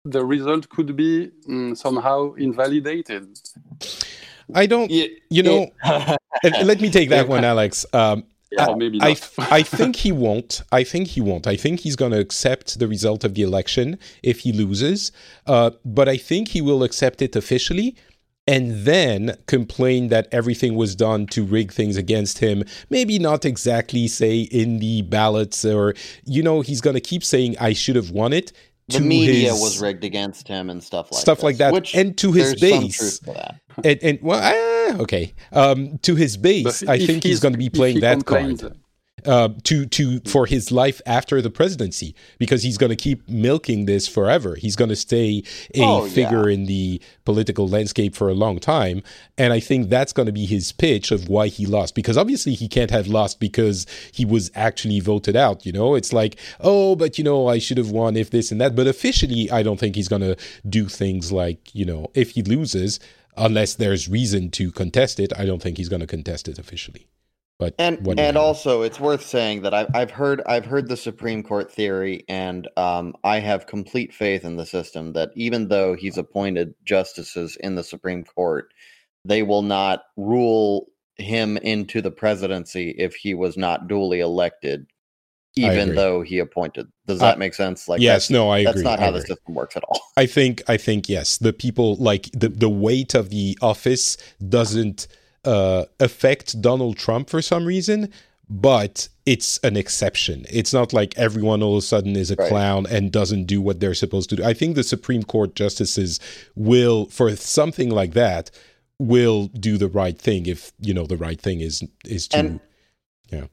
the 0.06 0.25
result 0.25 0.69
could 0.69 0.95
be 0.95 1.30
um, 1.47 1.75
somehow 1.75 2.34
invalidated. 2.34 3.28
I 4.56 4.65
don't, 4.65 4.89
you 4.89 5.43
know, 5.43 5.67
let 6.63 6.82
me 6.82 6.89
take 6.89 7.10
that 7.10 7.28
one, 7.28 7.43
Alex. 7.43 7.86
Um, 7.93 8.23
yeah, 8.51 8.73
maybe 8.75 8.99
I, 9.01 9.15
I 9.38 9.62
think 9.62 9.97
he 9.97 10.12
won't. 10.12 10.63
I 10.71 10.83
think 10.83 11.09
he 11.09 11.21
won't. 11.21 11.45
I 11.45 11.55
think 11.55 11.81
he's 11.81 11.95
going 11.95 12.12
to 12.12 12.19
accept 12.19 12.79
the 12.79 12.88
result 12.88 13.23
of 13.23 13.35
the 13.35 13.43
election 13.43 13.99
if 14.23 14.39
he 14.39 14.51
loses. 14.51 15.12
Uh, 15.45 15.71
but 15.85 16.09
I 16.09 16.17
think 16.17 16.49
he 16.49 16.62
will 16.62 16.83
accept 16.83 17.21
it 17.21 17.35
officially 17.35 17.95
and 18.47 18.83
then 18.83 19.38
complain 19.45 20.07
that 20.07 20.27
everything 20.31 20.73
was 20.73 20.95
done 20.95 21.27
to 21.27 21.45
rig 21.45 21.71
things 21.71 21.97
against 21.97 22.39
him. 22.39 22.63
Maybe 22.89 23.19
not 23.19 23.45
exactly 23.45 24.07
say 24.07 24.39
in 24.39 24.79
the 24.79 25.03
ballots 25.03 25.63
or, 25.63 25.93
you 26.25 26.41
know, 26.41 26.62
he's 26.62 26.81
going 26.81 26.95
to 26.95 27.01
keep 27.01 27.23
saying, 27.23 27.55
I 27.59 27.73
should 27.73 27.95
have 27.95 28.09
won 28.09 28.33
it 28.33 28.51
the 28.97 29.02
media 29.02 29.52
his, 29.52 29.62
was 29.62 29.82
rigged 29.82 30.04
against 30.04 30.47
him 30.47 30.69
and 30.69 30.84
stuff 30.84 31.12
like 31.12 31.21
stuff 31.21 31.38
this, 31.38 31.43
like 31.43 31.58
that, 31.58 31.73
which 31.73 31.95
and 31.95 32.17
to 32.17 32.32
his 32.32 32.56
base. 32.56 33.19
And, 33.84 33.99
and, 34.04 34.19
well, 34.21 34.41
ah, 34.43 35.02
okay, 35.02 35.34
um, 35.54 35.97
to 35.99 36.15
his 36.15 36.36
base, 36.36 36.84
I 36.84 36.97
think 36.97 37.23
he's, 37.23 37.32
he's 37.32 37.39
going 37.39 37.54
to 37.54 37.60
be 37.60 37.69
playing 37.69 38.02
that 38.02 38.25
card 38.25 38.62
uh, 39.25 39.49
to 39.63 39.86
to 39.86 40.19
for 40.21 40.45
his 40.45 40.71
life 40.71 41.01
after 41.05 41.41
the 41.41 41.49
presidency 41.49 42.15
because 42.38 42.63
he's 42.63 42.77
going 42.77 42.89
to 42.89 42.95
keep 42.95 43.27
milking 43.27 43.86
this 43.86 44.08
forever. 44.08 44.55
He's 44.55 44.75
going 44.75 44.89
to 44.89 44.95
stay 44.95 45.43
a 45.75 45.82
oh, 45.82 46.08
figure 46.08 46.49
yeah. 46.49 46.55
in 46.55 46.65
the 46.65 47.01
political 47.25 47.67
landscape 47.67 48.15
for 48.15 48.29
a 48.29 48.34
long 48.34 48.60
time, 48.60 49.03
and 49.38 49.53
I 49.53 49.60
think 49.60 49.89
that's 49.89 50.13
going 50.13 50.25
to 50.27 50.32
be 50.32 50.45
his 50.45 50.71
pitch 50.71 51.12
of 51.12 51.29
why 51.29 51.47
he 51.47 51.65
lost. 51.65 51.95
Because 51.95 52.17
obviously 52.17 52.53
he 52.53 52.67
can't 52.67 52.91
have 52.91 53.08
lost 53.08 53.39
because 53.39 53.86
he 54.12 54.25
was 54.25 54.51
actually 54.55 54.99
voted 54.99 55.36
out. 55.36 55.65
You 55.65 55.71
know, 55.71 55.95
it's 55.95 56.13
like 56.13 56.38
oh, 56.60 56.95
but 56.95 57.17
you 57.17 57.23
know 57.23 57.47
I 57.47 57.60
should 57.60 57.77
have 57.77 57.91
won 57.91 58.15
if 58.15 58.29
this 58.29 58.51
and 58.51 58.60
that. 58.62 58.75
But 58.75 58.88
officially, 58.88 59.49
I 59.51 59.63
don't 59.63 59.79
think 59.79 59.95
he's 59.95 60.08
going 60.08 60.21
to 60.21 60.36
do 60.67 60.88
things 60.88 61.32
like 61.32 61.73
you 61.73 61.86
know 61.86 62.12
if 62.13 62.32
he 62.32 62.43
loses. 62.43 62.99
Unless 63.38 63.75
there's 63.75 64.10
reason 64.10 64.51
to 64.51 64.69
contest 64.69 65.17
it, 65.17 65.32
I 65.38 65.45
don't 65.45 65.62
think 65.62 65.77
he's 65.77 65.88
going 65.88 66.01
to 66.01 66.08
contest 66.08 66.49
it 66.49 66.60
officially. 66.60 67.08
But 67.60 67.76
and 67.78 68.08
and 68.17 68.38
also, 68.38 68.84
it's 68.84 69.02
worth 69.02 69.26
saying 69.26 69.63
that 69.63 69.74
I've 69.74 69.93
I've 69.93 70.12
heard 70.12 70.41
I've 70.45 70.65
heard 70.65 70.88
the 70.88 70.95
Supreme 70.95 71.43
Court 71.43 71.69
theory, 71.69 72.24
and 72.30 72.69
um, 72.78 73.13
I 73.26 73.39
have 73.39 73.67
complete 73.67 74.13
faith 74.13 74.45
in 74.45 74.56
the 74.56 74.65
system 74.65 75.12
that 75.13 75.32
even 75.36 75.67
though 75.67 75.93
he's 75.93 76.17
appointed 76.17 76.74
justices 76.86 77.58
in 77.58 77.76
the 77.76 77.84
Supreme 77.84 78.24
Court, 78.24 78.74
they 79.26 79.43
will 79.43 79.62
not 79.62 80.04
rule 80.15 80.88
him 81.17 81.58
into 81.58 82.02
the 82.02 82.12
presidency 82.12 82.95
if 82.98 83.13
he 83.13 83.34
was 83.34 83.58
not 83.58 83.89
duly 83.89 84.22
elected 84.22 84.88
even 85.56 85.95
though 85.95 86.22
he 86.22 86.39
appointed. 86.39 86.88
Does 87.08 87.19
that 87.19 87.36
uh, 87.36 87.39
make 87.39 87.54
sense? 87.54 87.88
Like 87.88 88.02
yes, 88.02 88.30
no, 88.30 88.50
I 88.50 88.63
that's 88.63 88.78
agree. 88.78 88.84
That's 88.84 89.00
not 89.00 89.06
how 89.06 89.12
the 89.12 89.22
system 89.22 89.54
works 89.54 89.76
at 89.76 89.84
all. 89.84 90.00
I 90.15 90.26
think 90.26 90.62
I 90.67 90.78
think 90.78 91.10
yes, 91.10 91.38
the 91.38 91.54
people 91.54 91.95
like 91.95 92.30
the 92.32 92.50
the 92.50 92.69
weight 92.69 93.15
of 93.15 93.30
the 93.30 93.58
office 93.62 94.17
doesn't 94.48 95.08
uh, 95.45 95.86
affect 95.99 96.62
Donald 96.62 96.97
Trump 96.97 97.30
for 97.30 97.41
some 97.41 97.65
reason, 97.65 98.12
but 98.49 99.08
it's 99.25 99.60
an 99.60 99.78
exception. 99.78 100.45
It's 100.49 100.73
not 100.73 100.93
like 100.93 101.17
everyone 101.17 101.62
all 101.62 101.78
of 101.78 101.84
a 101.84 101.86
sudden 101.86 102.15
is 102.15 102.32
a 102.32 102.36
right. 102.36 102.49
clown 102.49 102.86
and 102.89 103.12
doesn't 103.12 103.45
do 103.45 103.62
what 103.62 103.80
they're 103.80 103.93
supposed 103.93 104.30
to 104.32 104.36
do. 104.38 104.43
I 104.43 104.54
think 104.54 104.75
the 104.75 104.84
Supreme 104.84 105.23
Court 105.23 105.56
justices 105.56 106.19
will, 106.56 107.06
for 107.06 107.36
something 107.36 107.89
like 107.89 108.13
that, 108.13 108.52
will 108.97 109.47
do 109.47 109.78
the 109.78 109.88
right 109.88 110.19
thing 110.19 110.45
if 110.45 110.73
you 110.80 110.93
know 110.93 111.06
the 111.06 111.15
right 111.15 111.39
thing 111.39 111.62
is 111.62 111.84
is 112.06 112.28
to 112.28 112.38
and 112.38 112.60
yeah 113.30 113.45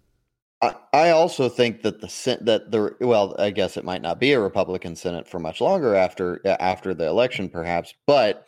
I, 0.93 1.11
also 1.11 1.49
think 1.49 1.83
that 1.83 2.01
the 2.01 2.39
that 2.41 2.71
the 2.71 2.97
well, 3.01 3.37
I 3.39 3.51
guess 3.51 3.77
it 3.77 3.85
might 3.85 4.03
not 4.03 4.19
be 4.19 4.33
a 4.33 4.41
Republican 4.41 4.97
Senate 4.97 5.29
for 5.29 5.39
much 5.39 5.61
longer 5.61 5.95
after 5.95 6.41
after 6.61 6.95
the 6.95 7.07
election, 7.07 7.49
perhaps, 7.49 7.95
but 8.07 8.47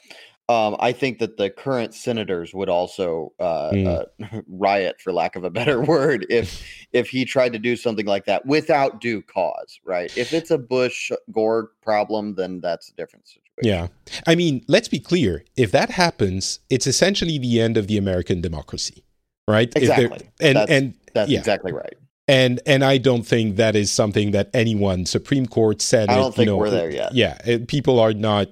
um, 0.48 0.76
I 0.80 0.92
think 0.92 1.18
that 1.18 1.37
the 1.37 1.50
current 1.50 1.94
senators 1.94 2.54
would 2.54 2.68
also 2.68 3.32
uh, 3.38 3.70
mm. 3.70 3.87
uh, 3.87 4.42
riot, 4.48 5.00
for 5.00 5.12
lack 5.12 5.37
of 5.37 5.44
a 5.44 5.50
better 5.50 5.80
word, 5.84 6.26
if 6.30 6.62
if 6.92 7.08
he 7.08 7.24
tried 7.24 7.52
to 7.52 7.58
do 7.58 7.76
something 7.76 8.06
like 8.06 8.24
that 8.26 8.46
without 8.46 9.00
due 9.00 9.22
cause. 9.22 9.80
Right? 9.84 10.16
If 10.16 10.32
it's 10.32 10.50
a 10.50 10.58
Bush 10.58 11.12
Gore 11.32 11.72
problem, 11.82 12.34
then 12.34 12.61
that's 12.61 12.88
a 12.90 12.94
different 12.94 13.28
situation. 13.28 13.44
Yeah, 13.61 13.88
I 14.26 14.37
mean, 14.37 14.64
let's 14.68 14.88
be 14.88 15.00
clear. 15.00 15.44
If 15.56 15.72
that 15.72 15.90
happens, 15.90 16.61
it's 16.70 16.87
essentially 16.87 17.38
the 17.38 17.61
end 17.61 17.76
of 17.76 17.88
the 17.88 17.98
American 17.98 18.40
democracy, 18.40 19.04
right? 19.48 19.72
Exactly. 19.74 20.30
and 20.40 20.56
that's, 20.56 20.70
and 20.70 20.94
that's 21.12 21.30
yeah. 21.30 21.40
exactly 21.40 21.72
right 21.72 21.94
and 22.28 22.61
and 22.66 22.84
I 22.84 22.98
don't 22.98 23.26
think 23.26 23.56
that 23.56 23.74
is 23.74 23.90
something 23.90 24.32
that 24.32 24.50
anyone 24.52 25.06
Supreme 25.06 25.46
Court 25.46 25.80
Senate. 25.80 26.11
I 26.11 26.16
don't 26.16 26.34
think 26.34 26.46
you 26.46 26.52
know, 26.52 26.58
we're 26.58 26.70
there 26.70 26.90
yet. 26.90 27.14
Yeah, 27.14 27.38
it, 27.44 27.66
people 27.66 27.98
are 27.98 28.12
not. 28.12 28.48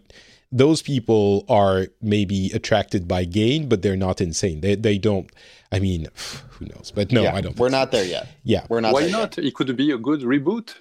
Those 0.57 0.81
people 0.81 1.45
are 1.49 1.89
maybe 2.01 2.51
attracted 2.55 3.07
by 3.07 3.25
gain, 3.25 3.69
but 3.69 3.83
they're 3.83 3.97
not 3.97 4.21
insane. 4.21 4.63
They 4.63 4.75
they 4.75 4.97
don't. 4.97 5.31
I 5.71 5.81
mean, 5.81 6.07
who 6.49 6.65
knows? 6.67 6.93
But 6.95 7.13
no, 7.13 7.25
yeah, 7.25 7.35
I 7.35 7.43
don't. 7.43 7.59
We're 7.59 7.69
not 7.69 7.91
so. 7.91 7.99
there 7.99 8.07
yet. 8.07 8.29
Yeah, 8.43 8.65
we're 8.71 8.81
not. 8.81 8.95
Why 8.95 9.09
not? 9.09 9.37
Yet. 9.37 9.47
It 9.47 9.55
could 9.55 9.77
be 9.77 9.91
a 9.91 9.99
good 9.99 10.21
reboot. 10.21 10.75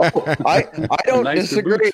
oh, 0.00 0.34
I 0.46 0.66
I 0.90 0.98
don't 1.06 1.24
nice 1.24 1.48
disagree. 1.48 1.92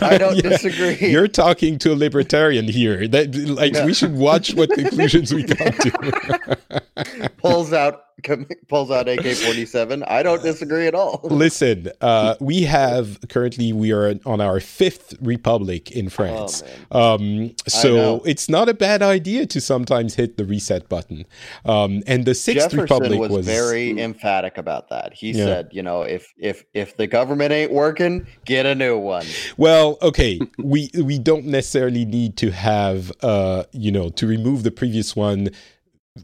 I 0.00 0.18
don't 0.18 0.36
yeah. 0.42 0.50
disagree. 0.50 1.10
You're 1.10 1.26
talking 1.26 1.78
to 1.78 1.92
a 1.92 1.96
libertarian 1.96 2.66
here. 2.66 3.08
That 3.08 3.34
like 3.34 3.74
yeah. 3.74 3.84
we 3.84 3.94
should 3.94 4.14
watch 4.14 4.54
what 4.54 4.70
conclusions 4.70 5.34
we 5.34 5.44
come 5.44 5.72
to. 5.72 7.30
Pulls 7.38 7.72
out 7.72 8.04
pulls 8.68 8.90
out 8.90 9.08
AK 9.08 9.24
forty 9.36 9.66
seven. 9.66 10.02
I 10.04 10.22
don't 10.22 10.42
disagree 10.42 10.86
at 10.86 10.94
all. 10.94 11.20
Listen, 11.24 11.90
uh, 12.00 12.36
we 12.40 12.62
have 12.62 13.18
currently 13.28 13.72
we 13.72 13.92
are 13.92 14.14
on 14.26 14.40
our 14.40 14.60
fifth 14.60 15.14
republic 15.20 15.90
in 15.92 16.08
France. 16.08 16.62
Oh, 16.90 17.14
um, 17.14 17.54
so 17.66 18.22
it's 18.24 18.48
not 18.48 18.68
a 18.68 18.74
bad 18.74 19.02
idea 19.02 19.46
to 19.46 19.60
sometimes 19.60 20.14
hit 20.14 20.36
the 20.36 20.44
reset 20.44 20.88
button. 20.88 21.24
Um, 21.64 22.02
and 22.06 22.24
the 22.24 22.34
sixth 22.34 22.70
Jefferson 22.70 22.80
republic 22.80 23.18
was, 23.18 23.30
was 23.30 23.46
very 23.46 23.98
emphatic 24.00 24.58
about 24.58 24.88
that. 24.90 25.14
He 25.14 25.32
yeah. 25.32 25.44
said, 25.44 25.68
you 25.72 25.82
know, 25.82 26.02
if 26.02 26.32
if 26.36 26.64
if 26.74 26.96
the 26.96 27.06
government 27.06 27.52
ain't 27.52 27.72
working, 27.72 28.26
get 28.44 28.66
a 28.66 28.74
new 28.74 28.98
one. 28.98 29.26
Well, 29.56 29.98
okay, 30.02 30.40
we 30.58 30.90
we 31.02 31.18
don't 31.18 31.46
necessarily 31.46 32.04
need 32.04 32.36
to 32.38 32.50
have 32.50 33.12
uh, 33.22 33.64
you 33.72 33.90
know, 33.90 34.08
to 34.10 34.26
remove 34.26 34.62
the 34.62 34.70
previous 34.70 35.16
one 35.16 35.50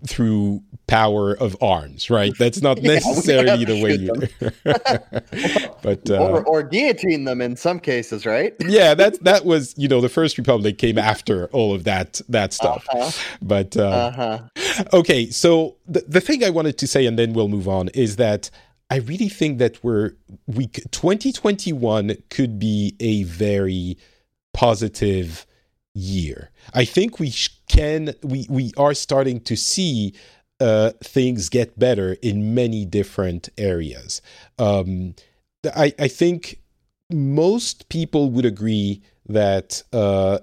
through 0.06 0.62
power 0.88 1.34
of 1.34 1.56
arms, 1.62 2.10
right? 2.10 2.32
That's 2.36 2.60
not 2.60 2.78
yeah, 2.82 2.94
necessarily 2.94 3.64
the 3.64 3.80
way 3.80 3.94
you. 3.94 4.12
but 5.82 6.10
uh, 6.10 6.16
or, 6.16 6.44
or, 6.44 6.62
guillotine 6.64 7.24
them 7.24 7.40
in 7.40 7.54
some 7.54 7.78
cases, 7.78 8.26
right? 8.26 8.54
yeah, 8.60 8.94
that 8.94 9.22
that 9.22 9.44
was 9.44 9.74
you 9.76 9.86
know 9.86 10.00
the 10.00 10.08
first 10.08 10.36
republic 10.36 10.78
came 10.78 10.98
after 10.98 11.46
all 11.48 11.72
of 11.72 11.84
that 11.84 12.20
that 12.28 12.52
stuff. 12.52 12.84
Uh-huh. 12.90 13.10
But 13.40 13.76
uh, 13.76 13.88
uh-huh. 13.88 14.86
okay, 14.92 15.30
so 15.30 15.76
the 15.86 16.00
the 16.08 16.20
thing 16.20 16.42
I 16.42 16.50
wanted 16.50 16.78
to 16.78 16.86
say, 16.88 17.06
and 17.06 17.16
then 17.16 17.32
we'll 17.32 17.48
move 17.48 17.68
on, 17.68 17.88
is 17.90 18.16
that. 18.16 18.50
I 18.90 19.00
really 19.00 19.28
think 19.28 19.58
that 19.58 19.84
we're 19.84 20.12
we 20.46 20.68
2021 20.68 22.16
could 22.30 22.58
be 22.58 22.96
a 23.00 23.24
very 23.24 23.98
positive 24.54 25.46
year. 25.92 26.50
I 26.72 26.86
think 26.86 27.18
we 27.18 27.34
can 27.68 28.14
we 28.22 28.46
we 28.48 28.72
are 28.78 28.94
starting 28.94 29.40
to 29.42 29.56
see 29.56 30.14
uh, 30.60 30.92
things 31.02 31.48
get 31.48 31.78
better 31.78 32.16
in 32.22 32.54
many 32.54 32.84
different 32.84 33.48
areas. 33.56 34.20
Um, 34.58 35.14
I, 35.64 35.94
I 35.98 36.08
think 36.08 36.60
most 37.10 37.88
people 37.88 38.30
would 38.30 38.44
agree 38.44 39.02
that 39.28 39.82
uh, 39.92 40.38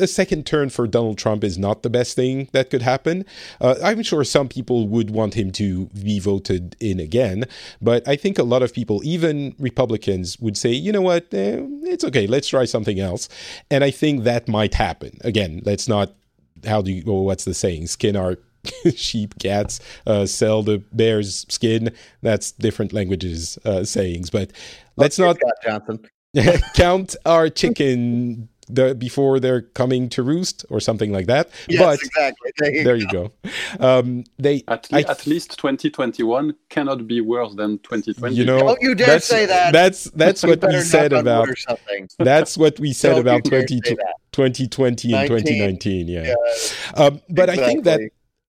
a 0.00 0.06
second 0.06 0.46
turn 0.46 0.68
for 0.68 0.86
Donald 0.86 1.18
Trump 1.18 1.44
is 1.44 1.58
not 1.58 1.82
the 1.82 1.90
best 1.90 2.16
thing 2.16 2.48
that 2.52 2.70
could 2.70 2.82
happen. 2.82 3.24
Uh, 3.60 3.76
I'm 3.82 4.02
sure 4.02 4.24
some 4.24 4.48
people 4.48 4.88
would 4.88 5.10
want 5.10 5.34
him 5.34 5.50
to 5.52 5.86
be 5.86 6.18
voted 6.18 6.76
in 6.80 7.00
again, 7.00 7.44
but 7.80 8.06
I 8.08 8.16
think 8.16 8.38
a 8.38 8.42
lot 8.42 8.62
of 8.62 8.72
people, 8.72 9.00
even 9.04 9.54
Republicans, 9.58 10.38
would 10.40 10.56
say, 10.56 10.70
you 10.72 10.92
know 10.92 11.02
what, 11.02 11.32
eh, 11.32 11.60
it's 11.82 12.04
okay, 12.04 12.26
let's 12.26 12.48
try 12.48 12.64
something 12.64 12.98
else. 13.00 13.28
And 13.70 13.84
I 13.84 13.90
think 13.90 14.24
that 14.24 14.48
might 14.48 14.74
happen. 14.74 15.18
Again, 15.22 15.62
let's 15.64 15.88
not, 15.88 16.14
how 16.66 16.82
do 16.82 16.92
you, 16.92 17.02
well, 17.06 17.24
what's 17.24 17.44
the 17.44 17.54
saying? 17.54 17.86
Skin 17.88 18.16
our 18.16 18.38
sheep, 18.94 19.34
cats, 19.38 19.80
uh, 20.06 20.26
sell 20.26 20.62
the 20.62 20.78
bear's 20.92 21.46
skin. 21.48 21.92
That's 22.22 22.52
different 22.52 22.92
languages 22.92 23.58
uh, 23.64 23.84
sayings, 23.84 24.30
but 24.30 24.52
let's 24.96 25.18
not. 25.18 25.36
Johnson. 25.64 26.06
count 26.74 27.14
our 27.24 27.48
chicken 27.48 28.48
the, 28.68 28.94
before 28.94 29.40
they're 29.40 29.62
coming 29.62 30.08
to 30.10 30.22
roost 30.22 30.64
or 30.70 30.80
something 30.80 31.12
like 31.12 31.26
that. 31.26 31.50
Yes, 31.68 31.80
but 31.80 31.98
exactly. 32.00 32.52
There 32.58 32.70
you 32.70 32.84
there 32.84 32.96
go. 32.96 33.32
You 33.44 33.50
go. 33.78 33.98
Um, 33.98 34.24
they 34.38 34.64
at, 34.68 34.90
le- 34.90 34.98
I, 34.98 35.02
at, 35.02 35.26
least 35.26 35.58
2021 35.58 36.54
cannot 36.70 37.06
be 37.06 37.20
worse 37.20 37.54
than 37.54 37.78
2020. 37.78 38.34
You 38.34 38.44
know, 38.44 38.58
don't 38.58 38.82
you 38.82 38.94
dare 38.94 39.20
say 39.20 39.46
that. 39.46 39.72
That's 39.72 40.04
that's 40.04 40.42
what 40.42 40.62
we 40.62 40.80
said 40.80 41.12
about. 41.12 41.48
That's 42.18 42.56
what 42.56 42.78
we 42.78 42.92
said 42.92 43.18
about 43.18 43.44
20, 43.44 43.80
2020 43.80 45.12
and 45.12 45.28
2019. 45.28 46.08
Yeah, 46.08 46.22
yeah. 46.22 46.34
Um, 46.94 47.20
but 47.28 47.48
exactly. 47.48 47.64
I 47.64 47.66
think 47.66 47.84
that 47.84 48.00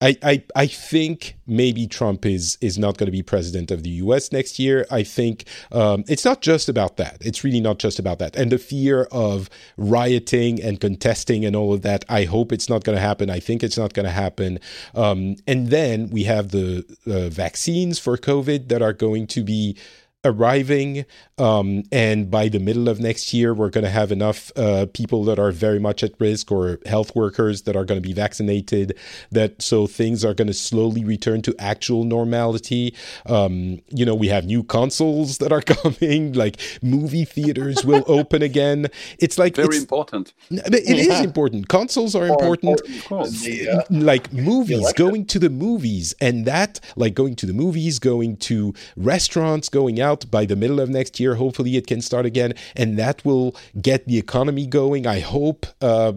I, 0.01 0.17
I, 0.21 0.43
I 0.55 0.67
think 0.67 1.37
maybe 1.47 1.87
Trump 1.87 2.25
is 2.25 2.57
is 2.59 2.77
not 2.77 2.97
going 2.97 3.05
to 3.05 3.11
be 3.13 3.23
president 3.23 3.71
of 3.71 3.83
the 3.83 3.91
U.S. 3.91 4.29
next 4.31 4.59
year. 4.59 4.85
I 4.91 5.03
think 5.03 5.45
um, 5.71 6.03
it's 6.09 6.25
not 6.25 6.41
just 6.41 6.67
about 6.67 6.97
that. 6.97 7.17
It's 7.21 7.45
really 7.45 7.61
not 7.61 7.79
just 7.79 7.97
about 7.97 8.19
that. 8.19 8.35
And 8.35 8.51
the 8.51 8.57
fear 8.57 9.03
of 9.11 9.49
rioting 9.77 10.61
and 10.61 10.81
contesting 10.81 11.45
and 11.45 11.55
all 11.55 11.73
of 11.73 11.81
that. 11.83 12.03
I 12.09 12.25
hope 12.25 12.51
it's 12.51 12.67
not 12.67 12.83
going 12.83 12.97
to 12.97 13.01
happen. 13.01 13.29
I 13.29 13.39
think 13.39 13.63
it's 13.63 13.77
not 13.77 13.93
going 13.93 14.05
to 14.05 14.11
happen. 14.11 14.59
Um, 14.95 15.37
and 15.47 15.69
then 15.69 16.09
we 16.09 16.23
have 16.25 16.49
the 16.49 16.83
uh, 17.07 17.29
vaccines 17.29 17.97
for 17.97 18.17
COVID 18.17 18.67
that 18.67 18.81
are 18.81 18.93
going 18.93 19.27
to 19.27 19.43
be 19.43 19.77
arriving. 20.25 21.05
Um, 21.37 21.83
and 21.91 22.31
by 22.31 22.49
the 22.49 22.59
middle 22.59 22.89
of 22.89 22.99
next 22.99 23.33
year, 23.33 23.53
we're 23.53 23.69
going 23.69 23.83
to 23.83 23.89
have 23.89 24.11
enough 24.11 24.51
uh, 24.55 24.87
people 24.93 25.23
that 25.25 25.39
are 25.39 25.51
very 25.51 25.79
much 25.79 26.03
at 26.03 26.13
risk 26.19 26.51
or 26.51 26.79
health 26.85 27.15
workers 27.15 27.63
that 27.63 27.75
are 27.75 27.85
going 27.85 28.01
to 28.01 28.07
be 28.07 28.13
vaccinated. 28.13 28.97
That 29.31 29.61
so 29.61 29.87
things 29.87 30.25
are 30.25 30.33
going 30.33 30.47
to 30.47 30.53
slowly 30.53 31.03
return 31.03 31.41
to 31.43 31.55
actual 31.59 32.03
normality. 32.03 32.93
Um, 33.25 33.81
you 33.89 34.05
know, 34.05 34.15
we 34.15 34.27
have 34.29 34.45
new 34.45 34.63
consoles 34.63 35.37
that 35.37 35.51
are 35.51 35.61
coming. 35.75 36.33
Like 36.33 36.59
movie 36.81 37.25
theaters 37.25 37.85
will 37.85 38.03
open 38.07 38.41
again. 38.41 38.87
It's 39.19 39.37
like 39.37 39.55
very 39.55 39.67
it's, 39.67 39.79
important. 39.79 40.33
It 40.49 40.85
yeah. 40.87 41.19
is 41.19 41.21
important. 41.21 41.67
Consoles 41.67 42.15
are 42.15 42.27
important. 42.27 42.81
important 42.81 43.45
uh, 43.67 43.83
like 43.89 44.31
movies, 44.33 44.91
going 44.93 45.25
to 45.27 45.39
the 45.39 45.49
movies, 45.49 46.15
and 46.21 46.45
that 46.45 46.79
like 46.95 47.13
going 47.13 47.35
to 47.35 47.45
the 47.45 47.53
movies, 47.53 47.99
going 47.99 48.37
to 48.37 48.73
restaurants, 48.95 49.69
going 49.69 49.99
out 49.99 50.14
out 50.15 50.31
by 50.31 50.45
the 50.45 50.55
middle 50.55 50.79
of 50.79 50.89
next 50.89 51.19
year. 51.19 51.35
Hopefully, 51.35 51.75
it 51.75 51.87
can 51.87 52.01
start 52.01 52.25
again, 52.25 52.53
and 52.75 52.97
that 52.97 53.23
will 53.25 53.55
get 53.81 54.07
the 54.07 54.17
economy 54.17 54.65
going. 54.65 55.05
I 55.05 55.19
hope, 55.19 55.65
uh, 55.81 56.13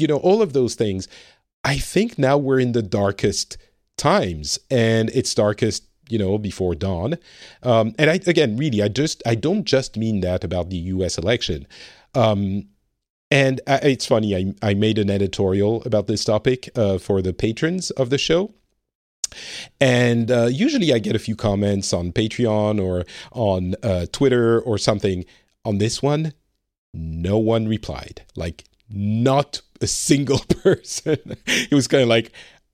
you 0.00 0.06
know, 0.06 0.18
all 0.18 0.42
of 0.42 0.52
those 0.52 0.74
things. 0.74 1.08
I 1.64 1.78
think 1.78 2.18
now 2.18 2.38
we're 2.38 2.60
in 2.60 2.72
the 2.72 2.82
darkest 2.82 3.58
times, 3.96 4.58
and 4.70 5.10
it's 5.10 5.34
darkest 5.34 5.84
you 6.08 6.20
know 6.20 6.38
before 6.38 6.76
dawn 6.76 7.18
um, 7.64 7.92
and 7.98 8.08
i 8.08 8.20
again 8.28 8.56
really 8.56 8.80
i 8.80 8.86
just 8.86 9.24
i 9.26 9.34
don't 9.34 9.64
just 9.64 9.96
mean 9.96 10.20
that 10.20 10.44
about 10.44 10.70
the 10.70 10.76
us 10.76 11.18
election 11.18 11.66
um, 12.14 12.68
and 13.28 13.60
I, 13.66 13.78
it's 13.94 14.06
funny 14.06 14.36
I, 14.36 14.54
I 14.70 14.74
made 14.74 14.98
an 14.98 15.10
editorial 15.10 15.82
about 15.84 16.06
this 16.06 16.24
topic 16.24 16.70
uh, 16.76 16.98
for 16.98 17.22
the 17.22 17.32
patrons 17.32 17.90
of 17.90 18.10
the 18.10 18.18
show 18.18 18.54
and 19.80 20.30
uh, 20.30 20.46
usually 20.46 20.92
I 20.92 20.98
get 20.98 21.16
a 21.16 21.18
few 21.18 21.36
comments 21.36 21.92
on 21.92 22.12
Patreon 22.12 22.82
or 22.82 23.04
on 23.32 23.74
uh, 23.82 24.06
Twitter 24.12 24.60
or 24.60 24.78
something. 24.78 25.24
On 25.64 25.78
this 25.78 26.02
one, 26.02 26.32
no 26.94 27.38
one 27.38 27.66
replied. 27.66 28.22
Like, 28.36 28.64
not 28.88 29.62
a 29.80 29.86
single 29.86 30.38
person. 30.62 31.36
it 31.46 31.72
was 31.72 31.88
kind 31.88 32.02
of 32.02 32.08
like, 32.08 32.32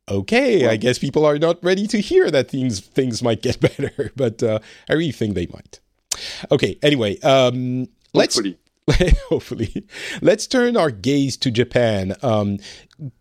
okay, 0.08 0.68
I 0.68 0.76
guess 0.76 0.98
people 0.98 1.24
are 1.24 1.38
not 1.38 1.62
ready 1.62 1.86
to 1.88 2.00
hear 2.00 2.30
that 2.30 2.50
things 2.50 2.80
things 2.80 3.22
might 3.22 3.42
get 3.42 3.60
better, 3.78 4.12
but 4.16 4.42
uh, 4.42 4.58
I 4.88 4.94
really 4.94 5.12
think 5.12 5.34
they 5.34 5.46
might. 5.46 5.80
Okay, 6.50 6.78
anyway, 6.82 7.18
um, 7.20 7.88
let's 8.12 8.38
hopefully 9.28 9.86
let's 10.22 10.46
turn 10.46 10.76
our 10.76 10.90
gaze 10.90 11.36
to 11.38 11.50
Japan. 11.50 12.14
Um, 12.22 12.58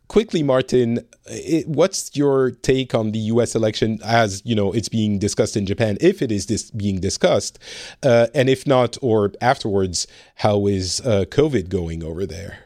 quickly, 0.07 0.43
Martin, 0.43 0.99
it, 1.25 1.67
what's 1.67 2.15
your 2.15 2.51
take 2.51 2.93
on 2.93 3.11
the 3.11 3.19
U.S. 3.19 3.55
election 3.55 3.99
as 4.03 4.41
you 4.45 4.55
know 4.55 4.71
it's 4.71 4.89
being 4.89 5.19
discussed 5.19 5.55
in 5.55 5.65
Japan, 5.65 5.97
if 6.01 6.21
it 6.21 6.31
is 6.31 6.47
this 6.47 6.71
being 6.71 6.99
discussed, 6.99 7.59
uh, 8.03 8.27
and 8.33 8.49
if 8.49 8.67
not, 8.67 8.97
or 9.01 9.31
afterwards, 9.41 10.07
how 10.35 10.67
is 10.67 11.01
uh, 11.01 11.25
COVID 11.29 11.69
going 11.69 12.03
over 12.03 12.25
there? 12.25 12.59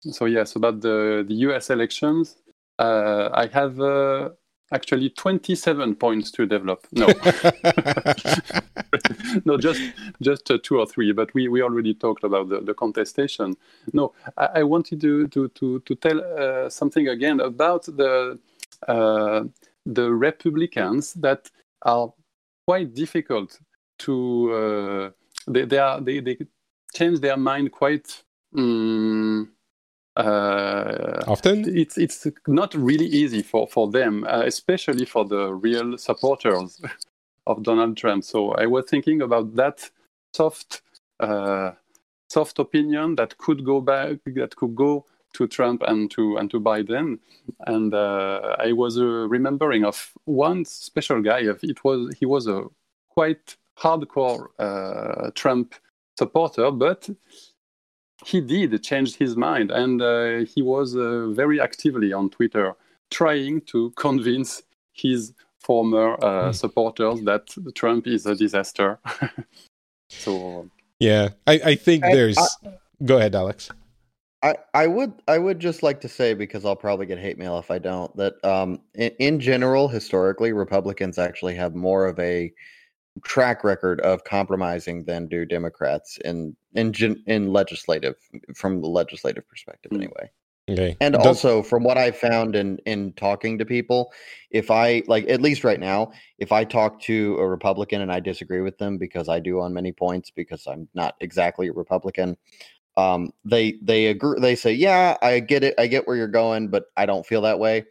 So 0.00 0.24
yes, 0.24 0.56
about 0.56 0.80
the 0.80 1.24
the 1.26 1.34
U.S. 1.46 1.70
elections, 1.70 2.36
uh, 2.78 3.28
I 3.34 3.46
have 3.46 3.80
uh, 3.80 4.30
actually 4.72 5.10
27 5.10 5.96
points 5.96 6.30
to 6.32 6.46
develop. 6.46 6.86
No, 6.92 7.06
no, 9.44 9.56
just 9.56 9.80
just 10.22 10.50
uh, 10.50 10.58
two 10.62 10.78
or 10.78 10.86
three. 10.86 11.12
But 11.12 11.32
we, 11.34 11.48
we 11.48 11.62
already 11.62 11.94
talked 11.94 12.24
about 12.24 12.48
the, 12.48 12.60
the 12.60 12.74
contestation. 12.74 13.56
No, 13.92 14.12
I, 14.36 14.48
I 14.56 14.62
wanted 14.62 15.00
to 15.00 15.28
to 15.28 15.48
to, 15.48 15.80
to 15.80 15.94
tell 15.94 16.20
uh, 16.20 16.68
something 16.70 17.08
again 17.08 17.40
about 17.40 17.84
the 17.84 18.38
uh, 18.86 19.44
the 19.86 20.10
Republicans 20.10 21.14
that 21.14 21.50
are 21.82 22.12
quite 22.66 22.94
difficult 22.94 23.58
to. 24.00 24.52
Uh, 24.52 25.10
they 25.50 25.64
they 25.64 25.78
are 25.78 26.00
they 26.00 26.20
they 26.20 26.38
change 26.94 27.20
their 27.20 27.36
mind 27.36 27.72
quite. 27.72 28.22
Um, 28.56 29.52
uh, 30.16 31.22
Often, 31.26 31.76
it's 31.76 31.96
it's 31.96 32.26
not 32.46 32.74
really 32.74 33.06
easy 33.06 33.42
for 33.42 33.68
for 33.68 33.90
them, 33.90 34.24
uh, 34.24 34.42
especially 34.44 35.04
for 35.04 35.24
the 35.24 35.54
real 35.54 35.96
supporters 35.98 36.80
of 37.46 37.62
Donald 37.62 37.96
Trump. 37.96 38.24
So 38.24 38.52
I 38.52 38.66
was 38.66 38.86
thinking 38.86 39.22
about 39.22 39.54
that 39.56 39.90
soft 40.34 40.82
uh, 41.20 41.72
soft 42.28 42.58
opinion 42.58 43.16
that 43.16 43.38
could 43.38 43.64
go 43.64 43.80
back, 43.80 44.18
that 44.26 44.56
could 44.56 44.74
go 44.74 45.06
to 45.34 45.46
Trump 45.46 45.82
and 45.82 46.10
to 46.10 46.36
and 46.36 46.50
to 46.50 46.60
Biden. 46.60 47.18
And 47.66 47.94
uh, 47.94 48.56
I 48.58 48.72
was 48.72 48.98
uh, 48.98 49.04
remembering 49.04 49.84
of 49.84 50.12
one 50.24 50.64
special 50.64 51.22
guy. 51.22 51.40
It 51.62 51.84
was 51.84 52.14
he 52.18 52.26
was 52.26 52.48
a 52.48 52.64
quite 53.10 53.56
hardcore 53.78 54.48
uh, 54.58 55.30
Trump 55.34 55.74
supporter, 56.18 56.70
but 56.70 57.08
he 58.24 58.40
did 58.40 58.82
change 58.82 59.16
his 59.16 59.36
mind, 59.36 59.70
and 59.70 60.02
uh, 60.02 60.38
he 60.54 60.62
was 60.62 60.96
uh, 60.96 61.28
very 61.28 61.60
actively 61.60 62.12
on 62.12 62.30
Twitter 62.30 62.74
trying 63.10 63.60
to 63.62 63.90
convince 63.92 64.62
his 64.92 65.32
former 65.58 66.14
uh, 66.22 66.48
mm. 66.48 66.54
supporters 66.54 67.22
that 67.22 67.48
Trump 67.74 68.06
is 68.06 68.26
a 68.26 68.34
disaster. 68.34 68.98
so 70.08 70.68
yeah, 70.98 71.30
I, 71.46 71.60
I 71.64 71.74
think 71.74 72.04
I, 72.04 72.14
there's. 72.14 72.38
I, 72.38 72.70
Go 73.04 73.16
ahead, 73.16 73.34
Alex. 73.34 73.70
I, 74.42 74.56
I 74.72 74.86
would 74.86 75.12
I 75.28 75.38
would 75.38 75.58
just 75.58 75.82
like 75.82 76.00
to 76.02 76.08
say 76.08 76.34
because 76.34 76.64
I'll 76.64 76.76
probably 76.76 77.06
get 77.06 77.18
hate 77.18 77.38
mail 77.38 77.58
if 77.58 77.70
I 77.70 77.78
don't 77.78 78.14
that 78.16 78.42
um, 78.44 78.80
in, 78.94 79.10
in 79.18 79.40
general 79.40 79.88
historically 79.88 80.52
Republicans 80.52 81.18
actually 81.18 81.54
have 81.56 81.74
more 81.74 82.06
of 82.06 82.18
a 82.18 82.52
track 83.24 83.64
record 83.64 84.00
of 84.00 84.24
compromising 84.24 85.04
than 85.04 85.26
do 85.26 85.44
Democrats 85.44 86.18
in 86.24 86.56
in 86.74 86.94
in 87.26 87.52
legislative 87.52 88.14
from 88.54 88.80
the 88.80 88.88
legislative 88.88 89.48
perspective 89.48 89.92
mm. 89.92 89.96
anyway. 89.96 90.30
Okay. 90.68 90.96
And 91.00 91.14
Does- 91.14 91.26
also 91.26 91.62
from 91.62 91.82
what 91.82 91.98
I've 91.98 92.16
found 92.16 92.54
in 92.54 92.78
in 92.86 93.12
talking 93.14 93.58
to 93.58 93.64
people, 93.64 94.12
if 94.50 94.70
I 94.70 95.02
like 95.06 95.28
at 95.28 95.40
least 95.40 95.64
right 95.64 95.80
now, 95.80 96.12
if 96.38 96.52
I 96.52 96.64
talk 96.64 97.00
to 97.02 97.36
a 97.38 97.46
Republican 97.46 98.02
and 98.02 98.12
I 98.12 98.20
disagree 98.20 98.60
with 98.60 98.78
them 98.78 98.96
because 98.96 99.28
I 99.28 99.40
do 99.40 99.60
on 99.60 99.74
many 99.74 99.92
points 99.92 100.30
because 100.30 100.66
I'm 100.66 100.88
not 100.94 101.16
exactly 101.20 101.68
a 101.68 101.72
Republican, 101.72 102.36
um, 102.96 103.32
they 103.44 103.78
they 103.82 104.06
agree 104.06 104.38
they 104.40 104.54
say, 104.54 104.72
"Yeah, 104.72 105.16
I 105.22 105.40
get 105.40 105.64
it. 105.64 105.74
I 105.78 105.86
get 105.86 106.06
where 106.06 106.16
you're 106.16 106.28
going, 106.28 106.68
but 106.68 106.84
I 106.96 107.06
don't 107.06 107.26
feel 107.26 107.42
that 107.42 107.58
way." 107.58 107.84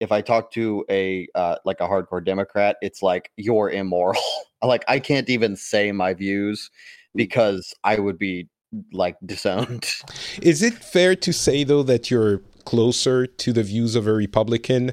If 0.00 0.12
I 0.12 0.20
talk 0.20 0.50
to 0.52 0.84
a 0.90 1.28
uh, 1.34 1.56
like 1.64 1.80
a 1.80 1.84
hardcore 1.88 2.24
Democrat, 2.24 2.76
it's 2.82 3.02
like 3.02 3.30
you're 3.36 3.70
immoral. 3.70 4.20
like 4.62 4.84
I 4.88 4.98
can't 4.98 5.28
even 5.28 5.56
say 5.56 5.92
my 5.92 6.14
views 6.14 6.70
mm. 6.70 7.18
because 7.18 7.74
I 7.84 7.98
would 7.98 8.18
be 8.18 8.48
like 8.92 9.16
disowned. 9.24 9.88
Is 10.42 10.62
it 10.62 10.74
fair 10.74 11.16
to 11.16 11.32
say 11.32 11.64
though 11.64 11.82
that 11.84 12.10
you're 12.10 12.42
closer 12.64 13.26
to 13.26 13.52
the 13.52 13.62
views 13.62 13.94
of 13.94 14.06
a 14.06 14.12
Republican 14.12 14.92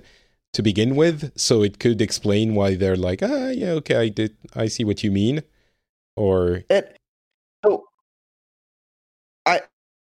to 0.54 0.62
begin 0.62 0.96
with, 0.96 1.32
so 1.36 1.64
it 1.64 1.80
could 1.80 2.00
explain 2.00 2.54
why 2.54 2.76
they're 2.76 2.96
like, 2.96 3.22
ah, 3.24 3.50
yeah, 3.50 3.72
okay, 3.72 3.96
I 3.96 4.10
did, 4.10 4.38
I 4.56 4.68
see 4.68 4.84
what 4.84 5.04
you 5.04 5.12
mean, 5.12 5.42
or 6.16 6.64
it. 6.70 6.96
So, 7.66 7.86
I, 9.48 9.62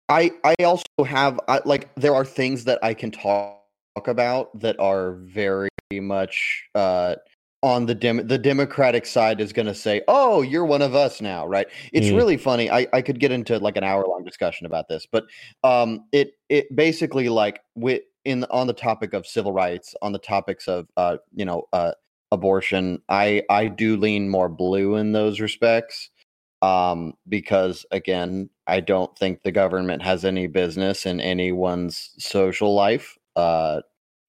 I, 0.10 0.32
I 0.44 0.56
also 0.66 0.86
have 1.06 1.40
I, 1.48 1.62
like 1.64 1.94
there 1.96 2.14
are 2.14 2.26
things 2.26 2.66
that 2.66 2.84
I 2.84 2.94
can 2.94 3.12
talk 3.12 3.65
about 3.96 4.58
that 4.60 4.80
are 4.80 5.14
very 5.14 5.70
much 5.94 6.66
uh, 6.76 7.16
on 7.64 7.86
the 7.86 7.96
dem- 7.96 8.28
the 8.28 8.38
Democratic 8.38 9.06
side 9.06 9.42
is 9.42 9.54
going 9.54 9.66
to 9.66 9.76
say, 9.76 10.02
"Oh, 10.08 10.42
you're 10.42 10.66
one 10.66 10.82
of 10.82 10.96
us 10.96 11.22
now," 11.22 11.48
right? 11.48 11.68
It's 11.94 12.08
mm. 12.08 12.16
really 12.16 12.38
funny. 12.38 12.70
I, 12.70 12.88
I 12.94 13.02
could 13.02 13.20
get 13.20 13.32
into 13.32 13.58
like 13.60 13.78
an 13.78 13.84
hour 13.84 14.06
long 14.06 14.24
discussion 14.24 14.66
about 14.66 14.88
this, 14.88 15.08
but 15.12 15.26
um, 15.64 16.06
it 16.12 16.34
it 16.50 16.74
basically 16.76 17.30
like 17.30 17.62
with 17.76 18.02
in 18.26 18.44
on 18.46 18.68
the 18.68 18.74
topic 18.74 19.14
of 19.14 19.26
civil 19.26 19.54
rights, 19.54 19.96
on 20.02 20.12
the 20.12 20.20
topics 20.20 20.68
of 20.68 20.88
uh, 20.98 21.18
you 21.34 21.46
know 21.46 21.64
uh, 21.74 21.92
abortion, 22.32 23.02
I 23.10 23.44
I 23.50 23.68
do 23.68 23.98
lean 23.98 24.30
more 24.30 24.50
blue 24.50 24.96
in 24.96 25.14
those 25.14 25.40
respects 25.40 26.10
um, 26.62 27.14
because 27.28 27.86
again, 27.92 28.50
I 28.68 28.80
don't 28.80 29.18
think 29.18 29.44
the 29.44 29.52
government 29.52 30.02
has 30.04 30.26
any 30.26 30.48
business 30.48 31.06
in 31.06 31.22
anyone's 31.22 32.12
social 32.18 32.74
life 32.74 33.18
uh, 33.36 33.82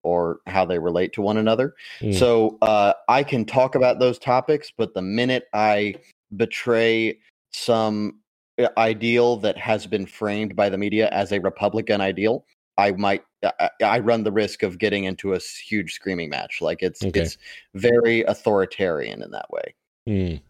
or 0.02 0.38
how 0.46 0.64
they 0.64 0.78
relate 0.78 1.12
to 1.14 1.22
one 1.22 1.36
another. 1.36 1.74
Mm. 2.00 2.14
So 2.14 2.58
uh, 2.62 2.92
I 3.08 3.22
can 3.22 3.44
talk 3.44 3.74
about 3.74 3.98
those 3.98 4.18
topics, 4.18 4.72
but 4.76 4.94
the 4.94 5.02
minute 5.02 5.48
I 5.52 5.96
betray 6.36 7.18
some 7.52 8.20
uh, 8.58 8.68
ideal 8.78 9.36
that 9.38 9.56
has 9.58 9.86
been 9.86 10.06
framed 10.06 10.54
by 10.54 10.68
the 10.68 10.78
media 10.78 11.08
as 11.10 11.32
a 11.32 11.40
Republican 11.40 12.00
ideal, 12.00 12.44
I 12.78 12.92
might 12.92 13.24
I, 13.42 13.70
I 13.84 13.98
run 13.98 14.22
the 14.22 14.32
risk 14.32 14.62
of 14.62 14.78
getting 14.78 15.04
into 15.04 15.34
a 15.34 15.38
huge 15.38 15.94
screaming 15.94 16.30
match. 16.30 16.60
Like 16.60 16.82
it's 16.82 17.04
okay. 17.04 17.20
it's 17.20 17.38
very 17.74 18.22
authoritarian 18.22 19.22
in 19.22 19.30
that 19.32 19.50
way. 19.50 19.74
Mm. 20.08 20.40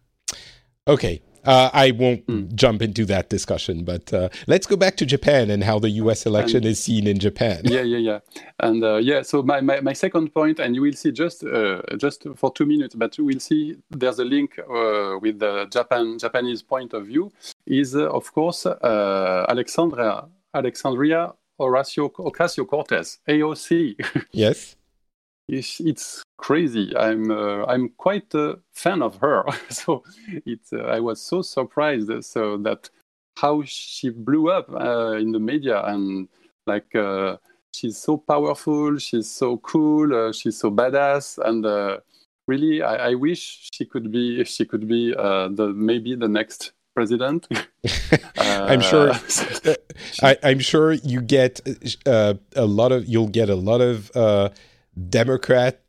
Okay, 0.89 1.21
uh, 1.47 1.71
I 1.73 1.93
won't 1.93 2.27
mm. 2.27 2.55
jump 2.55 2.83
into 2.83 3.05
that 3.07 3.29
discussion, 3.29 3.85
but 3.85 4.13
uh, 4.13 4.29
let's 4.47 4.67
go 4.67 4.77
back 4.77 4.97
to 4.99 5.07
Japan 5.07 5.51
and 5.51 5.63
how 5.63 5.79
the 5.79 5.91
U.S. 5.91 6.27
election 6.27 6.59
and, 6.59 6.67
is 6.67 6.83
seen 6.83 7.07
in 7.07 7.19
Japan. 7.19 7.63
Yeah, 7.65 7.83
yeah, 7.83 7.99
yeah, 7.99 8.19
and 8.61 8.83
uh, 8.83 8.97
yeah. 8.97 9.23
So 9.23 9.43
my, 9.43 9.61
my, 9.61 9.81
my, 9.81 9.93
second 9.93 10.35
point, 10.35 10.59
and 10.59 10.75
you 10.75 10.83
will 10.83 10.93
see 10.93 11.13
just 11.13 11.45
uh, 11.45 11.83
just 11.97 12.27
for 12.35 12.53
two 12.53 12.67
minutes, 12.67 12.95
but 12.95 13.17
we'll 13.19 13.41
see 13.41 13.77
there's 13.91 14.19
a 14.19 14.25
link 14.25 14.59
uh, 14.59 15.19
with 15.21 15.39
the 15.39 15.67
Japan 15.71 16.19
Japanese 16.19 16.63
point 16.63 16.93
of 16.93 17.07
view. 17.07 17.33
Is 17.67 17.95
uh, 17.95 18.09
of 18.11 18.33
course 18.33 18.67
Alexandria 18.67 20.25
Alexandria 20.55 21.33
Horacio 21.61 22.13
Ocasio 22.13 22.67
Cortez 22.67 23.19
AOC. 23.29 24.27
yes 24.33 24.77
it's, 25.49 25.81
it's 25.81 26.23
crazy. 26.37 26.93
I'm 26.97 27.31
uh, 27.31 27.65
I'm 27.67 27.91
quite 27.97 28.35
a 28.35 28.59
fan 28.73 29.03
of 29.03 29.17
her. 29.17 29.45
so 29.71 30.05
it's 30.45 30.73
uh, 30.73 30.79
I 30.79 31.01
was 31.01 31.21
so 31.21 31.43
surprised 31.43 32.11
uh, 32.11 32.23
so 32.23 32.57
that 32.59 32.91
how 33.37 33.63
she 33.65 34.11
blew 34.11 34.51
up 34.51 34.71
uh, 34.71 35.13
in 35.13 35.33
the 35.33 35.39
media 35.39 35.83
and 35.85 36.29
like 36.67 36.95
uh, 36.95 37.37
she's 37.75 37.99
so 37.99 38.17
powerful, 38.17 38.99
she's 38.99 39.31
so 39.31 39.59
cool, 39.59 40.15
uh, 40.15 40.33
she's 40.33 40.59
so 40.59 40.71
badass, 40.71 41.39
and 41.39 41.65
really 42.49 42.83
I, 42.83 43.11
I, 43.11 43.15
wish 43.15 43.69
she 43.73 43.85
could 43.85 44.11
be 44.11 44.43
she 44.45 44.65
could 44.65 44.89
be 44.89 45.13
the 45.13 45.73
maybe 45.77 46.17
the 46.17 46.29
next 46.29 46.73
president. 46.95 47.47
I'm 48.39 48.81
sure. 48.81 49.13
I, 50.23 50.37
am 50.43 50.59
sure 50.59 50.93
you 50.93 51.21
get 51.21 51.61
a 52.07 52.39
lot 52.57 52.91
of 52.91 53.07
you'll 53.07 53.29
get 53.29 53.49
a 53.49 53.55
lot 53.55 53.81
of 53.81 54.11
Democrat 55.09 55.83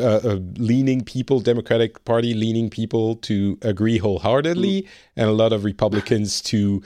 uh, 0.00 0.20
uh, 0.24 0.38
leaning 0.56 1.02
people, 1.04 1.38
Democratic 1.40 2.04
Party 2.04 2.34
leaning 2.34 2.68
people 2.68 3.14
to 3.16 3.56
agree 3.62 3.98
wholeheartedly, 3.98 4.82
mm. 4.82 4.88
and 5.16 5.28
a 5.28 5.32
lot 5.32 5.52
of 5.52 5.64
Republicans 5.64 6.40
to 6.42 6.82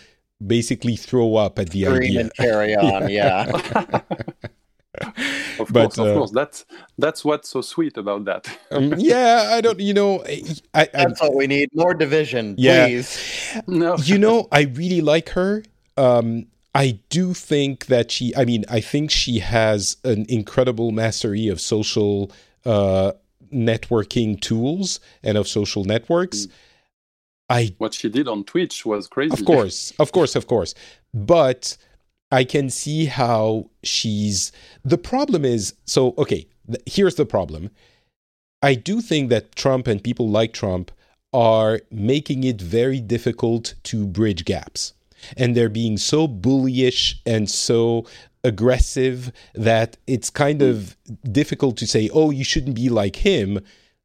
basically 0.46 0.94
throw 0.94 1.36
up 1.36 1.58
at 1.58 1.70
the 1.70 1.84
Scream 1.84 2.02
idea. 2.02 2.20
and 2.20 2.34
carry 2.34 2.76
on, 2.76 3.08
yeah. 3.10 3.46
of 5.58 5.72
but, 5.72 5.94
course, 5.94 5.98
of 5.98 6.06
uh, 6.06 6.14
course. 6.14 6.30
That's 6.32 6.66
that's 6.98 7.24
what's 7.24 7.48
so 7.48 7.62
sweet 7.62 7.96
about 7.96 8.26
that. 8.26 8.46
um, 8.70 8.92
yeah, 8.98 9.52
I 9.54 9.62
don't. 9.62 9.80
You 9.80 9.94
know, 9.94 10.22
I, 10.26 10.42
I, 10.74 10.88
that's 10.92 11.22
what 11.22 11.34
we 11.34 11.46
need. 11.46 11.70
More 11.74 11.94
division, 11.94 12.56
yeah. 12.58 12.86
please. 12.86 13.56
No, 13.66 13.96
you 13.96 14.18
know, 14.18 14.48
I 14.52 14.62
really 14.62 15.00
like 15.00 15.30
her. 15.30 15.62
Um, 15.96 16.46
I 16.78 17.00
do 17.08 17.34
think 17.34 17.86
that 17.86 18.12
she, 18.12 18.32
I 18.36 18.44
mean, 18.44 18.64
I 18.70 18.80
think 18.80 19.10
she 19.10 19.40
has 19.40 19.96
an 20.04 20.26
incredible 20.28 20.92
mastery 20.92 21.48
of 21.48 21.60
social 21.60 22.30
uh, 22.64 23.12
networking 23.52 24.40
tools 24.40 25.00
and 25.24 25.36
of 25.36 25.48
social 25.48 25.82
networks. 25.82 26.46
Mm. 26.46 26.52
I 27.50 27.74
what 27.78 27.94
she 27.94 28.08
did 28.08 28.28
on 28.28 28.44
Twitch 28.44 28.86
was 28.86 29.08
crazy. 29.08 29.32
Of 29.32 29.44
course, 29.44 29.92
of 29.98 30.12
course, 30.12 30.36
of 30.36 30.46
course. 30.46 30.74
But 31.12 31.76
I 32.30 32.44
can 32.44 32.70
see 32.70 33.06
how 33.06 33.70
she's. 33.82 34.52
The 34.84 34.98
problem 34.98 35.44
is 35.44 35.74
so 35.84 36.14
okay. 36.16 36.46
Th- 36.68 36.82
here's 36.86 37.16
the 37.16 37.26
problem. 37.26 37.70
I 38.62 38.76
do 38.76 39.00
think 39.00 39.30
that 39.30 39.56
Trump 39.56 39.88
and 39.88 40.00
people 40.00 40.28
like 40.28 40.52
Trump 40.52 40.92
are 41.32 41.80
making 41.90 42.44
it 42.44 42.60
very 42.60 43.00
difficult 43.00 43.74
to 43.84 44.06
bridge 44.06 44.44
gaps 44.44 44.92
and 45.36 45.56
they're 45.56 45.68
being 45.68 45.96
so 45.96 46.28
bullyish 46.28 47.16
and 47.26 47.48
so 47.50 48.06
aggressive 48.44 49.32
that 49.54 49.96
it's 50.06 50.30
kind 50.30 50.62
of 50.62 50.96
difficult 51.30 51.76
to 51.78 51.86
say, 51.86 52.08
"Oh, 52.12 52.30
you 52.30 52.44
shouldn't 52.44 52.76
be 52.76 52.88
like 52.88 53.16
him. 53.16 53.60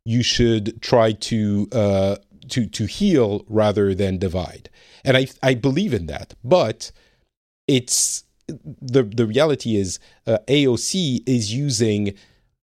You 0.06 0.24
should 0.24 0.82
try 0.82 1.14
to 1.14 1.68
uh, 1.72 2.16
to 2.50 2.66
to 2.68 2.86
heal 2.86 3.46
rather 3.48 3.94
than 3.94 4.18
divide." 4.18 4.70
And 5.04 5.18
I 5.18 5.28
I 5.42 5.54
believe 5.54 5.94
in 5.94 6.08
that, 6.08 6.34
but 6.44 6.92
it's 7.68 8.24
the 8.48 9.04
the 9.04 9.26
reality 9.26 9.76
is 9.76 10.00
uh, 10.28 10.40
AOC 10.48 11.24
is 11.26 11.54
using 11.54 12.14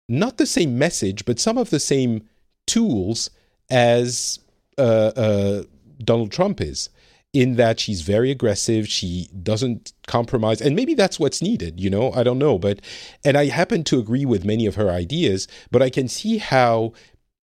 not 0.08 0.38
the 0.38 0.46
same 0.46 0.78
message, 0.78 1.26
but 1.26 1.40
some 1.40 1.58
of 1.58 1.70
the 1.70 1.80
same 1.80 2.28
tools 2.66 3.30
as 3.70 4.40
uh, 4.78 5.12
uh, 5.16 5.64
Donald 6.04 6.32
Trump 6.32 6.60
is 6.62 6.90
in 7.34 7.56
that 7.58 7.80
she's 7.80 8.02
very 8.02 8.32
aggressive 8.32 8.88
she 8.88 9.30
doesn't 9.44 9.94
compromise 10.08 10.62
and 10.62 10.76
maybe 10.76 10.96
that's 10.96 11.20
what's 11.20 11.42
needed 11.42 11.80
you 11.80 11.90
know 11.90 12.12
i 12.14 12.24
don't 12.24 12.40
know 12.40 12.58
but 12.58 12.80
and 13.24 13.38
i 13.38 13.46
happen 13.46 13.84
to 13.84 14.00
agree 14.00 14.26
with 14.26 14.44
many 14.44 14.66
of 14.66 14.76
her 14.76 14.90
ideas 14.90 15.48
but 15.70 15.82
i 15.82 15.90
can 15.90 16.08
see 16.08 16.40
how 16.40 16.92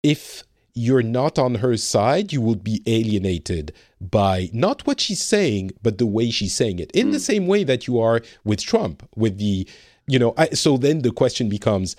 if 0.01 0.43
you're 0.73 1.03
not 1.03 1.38
on 1.38 1.55
her 1.55 1.75
side 1.75 2.31
you 2.31 2.39
will 2.39 2.55
be 2.55 2.81
alienated 2.88 3.73
by 3.99 4.49
not 4.53 4.88
what 4.88 5.01
she's 5.01 5.21
saying 5.21 5.69
but 5.81 5.97
the 5.97 6.05
way 6.05 6.31
she's 6.31 6.53
saying 6.53 6.79
it 6.79 6.89
in 6.91 7.07
mm. 7.07 7.11
the 7.11 7.17
hmm. 7.17 7.23
same 7.23 7.47
way 7.47 7.65
that 7.65 7.86
you 7.86 7.99
are 7.99 8.21
with 8.45 8.61
trump 8.61 9.07
with 9.17 9.38
the 9.38 9.67
you 10.07 10.17
know 10.17 10.34
I, 10.38 10.49
so 10.49 10.77
then 10.77 11.01
the 11.01 11.11
question 11.11 11.49
becomes 11.49 11.97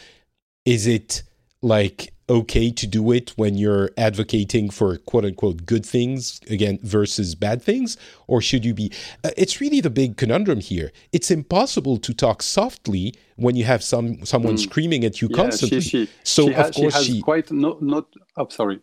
is 0.65 0.87
it 0.87 1.23
like 1.61 2.14
okay 2.29 2.71
to 2.71 2.87
do 2.87 3.13
it 3.13 3.31
when 3.37 3.57
you're 3.57 3.91
advocating 3.97 4.71
for 4.71 4.97
quote 4.97 5.25
unquote 5.25 5.67
good 5.67 5.85
things 5.85 6.41
again 6.49 6.79
versus 6.83 7.35
bad 7.35 7.63
things 7.63 7.97
or 8.27 8.41
should 8.41 8.65
you 8.65 8.73
be 8.73 8.91
uh, 9.25 9.31
it's 9.37 9.61
really 9.61 9.81
the 9.81 9.91
big 9.91 10.17
conundrum 10.17 10.61
here 10.61 10.91
it's 11.13 11.31
impossible 11.31 11.99
to 11.99 12.15
talk 12.15 12.43
softly 12.43 13.15
when 13.37 13.57
you 13.57 13.65
have 13.65 13.83
some 13.83 14.25
someone 14.25 14.55
mm. 14.55 14.61
screaming 14.61 15.05
at 15.05 15.21
you 15.21 15.29
yeah, 15.31 15.37
constantly 15.37 15.81
she, 15.81 16.07
she, 16.07 16.13
so 16.23 16.47
she 16.47 16.55
of 16.55 16.57
has, 16.57 16.77
course 16.77 17.03
she, 17.03 17.21
quite 17.21 17.51
no 17.51 17.77
not 17.81 18.07
oh 18.37 18.49
sorry 18.49 18.81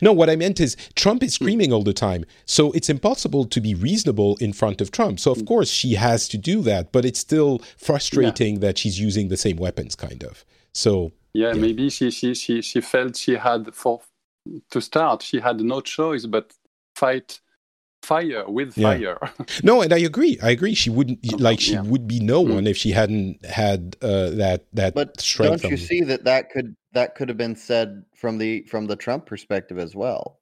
no, 0.00 0.12
what 0.12 0.30
I 0.30 0.36
meant 0.36 0.58
is 0.58 0.76
Trump 0.94 1.22
is 1.22 1.36
hmm. 1.36 1.44
screaming 1.44 1.72
all 1.72 1.82
the 1.82 1.92
time. 1.92 2.24
So 2.46 2.72
it's 2.72 2.88
impossible 2.88 3.44
to 3.46 3.60
be 3.60 3.74
reasonable 3.74 4.36
in 4.40 4.52
front 4.52 4.80
of 4.80 4.90
Trump. 4.90 5.20
So, 5.20 5.32
of 5.32 5.38
hmm. 5.38 5.44
course, 5.44 5.68
she 5.68 5.94
has 5.94 6.28
to 6.28 6.38
do 6.38 6.62
that, 6.62 6.92
but 6.92 7.04
it's 7.04 7.18
still 7.18 7.60
frustrating 7.76 8.54
yeah. 8.54 8.60
that 8.60 8.78
she's 8.78 8.98
using 8.98 9.28
the 9.28 9.36
same 9.36 9.56
weapons, 9.56 9.94
kind 9.94 10.24
of. 10.24 10.44
So, 10.72 11.12
yeah, 11.36 11.52
yeah, 11.52 11.60
maybe 11.60 11.90
she, 11.90 12.10
she 12.10 12.34
she 12.34 12.62
she 12.62 12.80
felt 12.80 13.16
she 13.16 13.34
had 13.34 13.74
for 13.74 14.00
to 14.70 14.80
start 14.80 15.22
she 15.22 15.40
had 15.40 15.60
no 15.60 15.80
choice 15.80 16.24
but 16.24 16.52
fight 16.94 17.40
fire 18.02 18.48
with 18.48 18.78
yeah. 18.78 18.96
fire. 18.96 19.18
no, 19.62 19.82
and 19.82 19.92
I 19.92 19.98
agree. 19.98 20.38
I 20.42 20.50
agree. 20.50 20.74
She 20.74 20.90
wouldn't 20.90 21.40
like 21.40 21.60
she 21.60 21.72
yeah. 21.72 21.82
would 21.82 22.06
be 22.06 22.20
no 22.20 22.44
mm. 22.44 22.54
one 22.54 22.66
if 22.66 22.76
she 22.76 22.92
hadn't 22.92 23.44
had 23.44 23.96
uh, 24.00 24.30
that 24.30 24.66
that 24.72 24.94
but 24.94 25.20
strength. 25.20 25.62
Don't 25.62 25.70
you 25.70 25.76
see 25.76 26.02
that 26.02 26.24
that 26.24 26.50
could 26.50 26.74
that 26.92 27.14
could 27.16 27.28
have 27.28 27.38
been 27.38 27.56
said 27.56 28.04
from 28.14 28.38
the 28.38 28.62
from 28.62 28.86
the 28.86 28.96
Trump 28.96 29.26
perspective 29.26 29.78
as 29.78 29.94
well? 29.94 30.38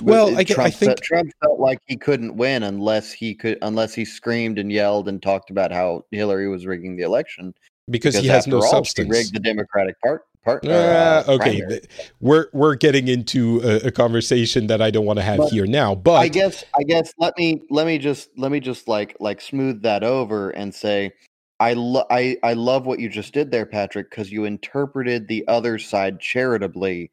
Well, 0.00 0.36
I, 0.38 0.44
Trump, 0.44 0.68
I 0.68 0.70
think 0.70 1.02
Trump 1.02 1.32
felt 1.42 1.58
like 1.58 1.80
he 1.86 1.96
couldn't 1.96 2.36
win 2.36 2.62
unless 2.62 3.12
he 3.12 3.34
could 3.34 3.58
unless 3.62 3.92
he 3.92 4.04
screamed 4.04 4.58
and 4.58 4.72
yelled 4.72 5.08
and 5.08 5.20
talked 5.20 5.50
about 5.50 5.72
how 5.72 6.04
Hillary 6.12 6.48
was 6.48 6.66
rigging 6.66 6.96
the 6.96 7.02
election 7.02 7.52
because, 7.90 8.14
because 8.14 8.24
he 8.24 8.28
has 8.28 8.46
no 8.46 8.56
all, 8.56 8.62
substance. 8.62 9.10
rigged 9.10 9.34
the 9.34 9.40
Democratic 9.40 10.00
part. 10.00 10.22
Part, 10.44 10.64
uh, 10.64 10.68
uh, 10.68 11.24
okay, 11.26 11.60
primary. 11.60 11.80
we're 12.20 12.46
we're 12.52 12.76
getting 12.76 13.08
into 13.08 13.60
a, 13.64 13.88
a, 13.88 13.90
conversation 13.90 14.68
that 14.68 14.80
I 14.80 14.92
don't 14.92 15.04
want 15.04 15.18
to 15.18 15.24
have 15.24 15.38
but 15.38 15.50
here 15.50 15.66
now. 15.66 15.96
But 15.96 16.20
I 16.20 16.28
guess 16.28 16.62
I 16.78 16.84
guess 16.84 17.12
let 17.18 17.36
me 17.36 17.62
let 17.68 17.84
me 17.84 17.98
just 17.98 18.28
let 18.36 18.52
me 18.52 18.60
just 18.60 18.86
like 18.86 19.16
like 19.18 19.40
smooth 19.40 19.82
that 19.82 20.04
over 20.04 20.50
and 20.50 20.72
say 20.72 21.10
I 21.58 21.72
lo- 21.72 22.06
I 22.10 22.36
I 22.44 22.52
love 22.52 22.86
what 22.86 23.00
you 23.00 23.08
just 23.08 23.34
did 23.34 23.50
there, 23.50 23.66
Patrick, 23.66 24.08
because 24.08 24.30
you 24.30 24.44
interpreted 24.44 25.26
the 25.26 25.44
other 25.48 25.80
side 25.80 26.20
charitably, 26.20 27.10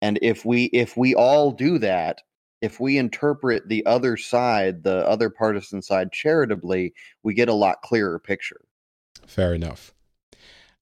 and 0.00 0.16
if 0.22 0.44
we 0.44 0.66
if 0.66 0.96
we 0.96 1.14
all 1.16 1.50
do 1.50 1.78
that, 1.78 2.20
if 2.60 2.78
we 2.78 2.98
interpret 2.98 3.68
the 3.68 3.84
other 3.86 4.16
side, 4.16 4.84
the 4.84 5.06
other 5.08 5.30
partisan 5.30 5.82
side 5.82 6.12
charitably, 6.12 6.94
we 7.22 7.34
get 7.34 7.48
a 7.48 7.54
lot 7.54 7.82
clearer 7.82 8.18
picture. 8.18 8.60
Fair 9.26 9.54
enough. 9.54 9.92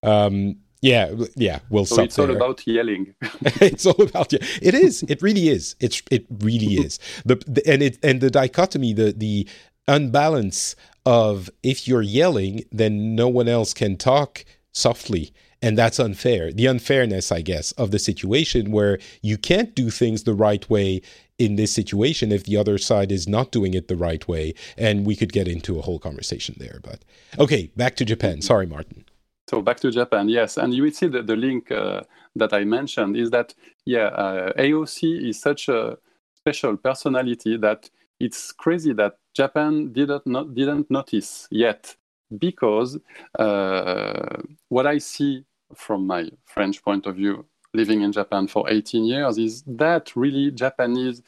Um, 0.04 0.56
yeah, 0.84 1.14
yeah, 1.34 1.60
we'll 1.70 1.86
so 1.86 1.94
stop 1.94 2.04
it's 2.04 2.18
all 2.18 2.30
about 2.30 2.66
yelling. 2.66 3.14
it's 3.22 3.86
all 3.86 4.02
about 4.02 4.32
yeah. 4.34 4.40
It 4.60 4.74
is. 4.74 5.02
It 5.08 5.22
really 5.22 5.48
is. 5.48 5.76
It's 5.80 6.02
it 6.10 6.26
really 6.40 6.74
is. 6.86 6.98
The, 7.24 7.36
the 7.46 7.66
and 7.66 7.82
it 7.82 7.98
and 8.02 8.20
the 8.20 8.30
dichotomy, 8.30 8.92
the 8.92 9.12
the 9.16 9.48
unbalance 9.88 10.76
of 11.06 11.50
if 11.62 11.88
you're 11.88 12.02
yelling, 12.02 12.64
then 12.70 13.14
no 13.14 13.28
one 13.28 13.48
else 13.48 13.72
can 13.72 13.96
talk 13.96 14.44
softly. 14.72 15.32
And 15.62 15.78
that's 15.78 15.98
unfair. 15.98 16.52
The 16.52 16.66
unfairness, 16.66 17.32
I 17.32 17.40
guess, 17.40 17.72
of 17.72 17.90
the 17.90 17.98
situation 17.98 18.70
where 18.70 18.98
you 19.22 19.38
can't 19.38 19.74
do 19.74 19.88
things 19.88 20.24
the 20.24 20.34
right 20.34 20.68
way 20.68 21.00
in 21.38 21.56
this 21.56 21.72
situation 21.72 22.30
if 22.30 22.44
the 22.44 22.58
other 22.58 22.76
side 22.76 23.10
is 23.10 23.26
not 23.26 23.50
doing 23.50 23.72
it 23.72 23.88
the 23.88 23.96
right 23.96 24.28
way. 24.28 24.52
And 24.76 25.06
we 25.06 25.16
could 25.16 25.32
get 25.32 25.48
into 25.48 25.78
a 25.78 25.82
whole 25.82 25.98
conversation 25.98 26.56
there. 26.58 26.80
But 26.82 27.02
okay, 27.38 27.70
back 27.76 27.96
to 27.96 28.04
Japan. 28.04 28.42
Sorry, 28.42 28.66
Martin. 28.66 29.03
So 29.48 29.60
back 29.60 29.78
to 29.80 29.90
Japan, 29.90 30.28
yes, 30.28 30.56
and 30.56 30.72
you 30.72 30.82
will 30.84 30.90
see 30.90 31.08
that 31.08 31.26
the 31.26 31.36
link 31.36 31.70
uh, 31.70 32.02
that 32.36 32.52
I 32.52 32.64
mentioned 32.64 33.16
is 33.16 33.30
that 33.30 33.54
yeah, 33.84 34.06
uh, 34.06 34.52
AOC 34.54 35.28
is 35.28 35.40
such 35.40 35.68
a 35.68 35.98
special 36.34 36.76
personality 36.76 37.56
that 37.58 37.90
it's 38.20 38.52
crazy 38.52 38.92
that 38.94 39.18
Japan 39.34 39.92
didn't 39.92 40.26
not, 40.26 40.54
didn't 40.54 40.90
notice 40.90 41.46
yet 41.50 41.96
because 42.38 42.98
uh, 43.38 44.42
what 44.68 44.86
I 44.86 44.98
see 44.98 45.44
from 45.74 46.06
my 46.06 46.30
French 46.46 46.82
point 46.82 47.06
of 47.06 47.16
view, 47.16 47.44
living 47.74 48.02
in 48.02 48.12
Japan 48.12 48.46
for 48.46 48.70
18 48.70 49.04
years, 49.04 49.38
is 49.38 49.62
that 49.66 50.14
really 50.16 50.50
Japanese 50.50 51.22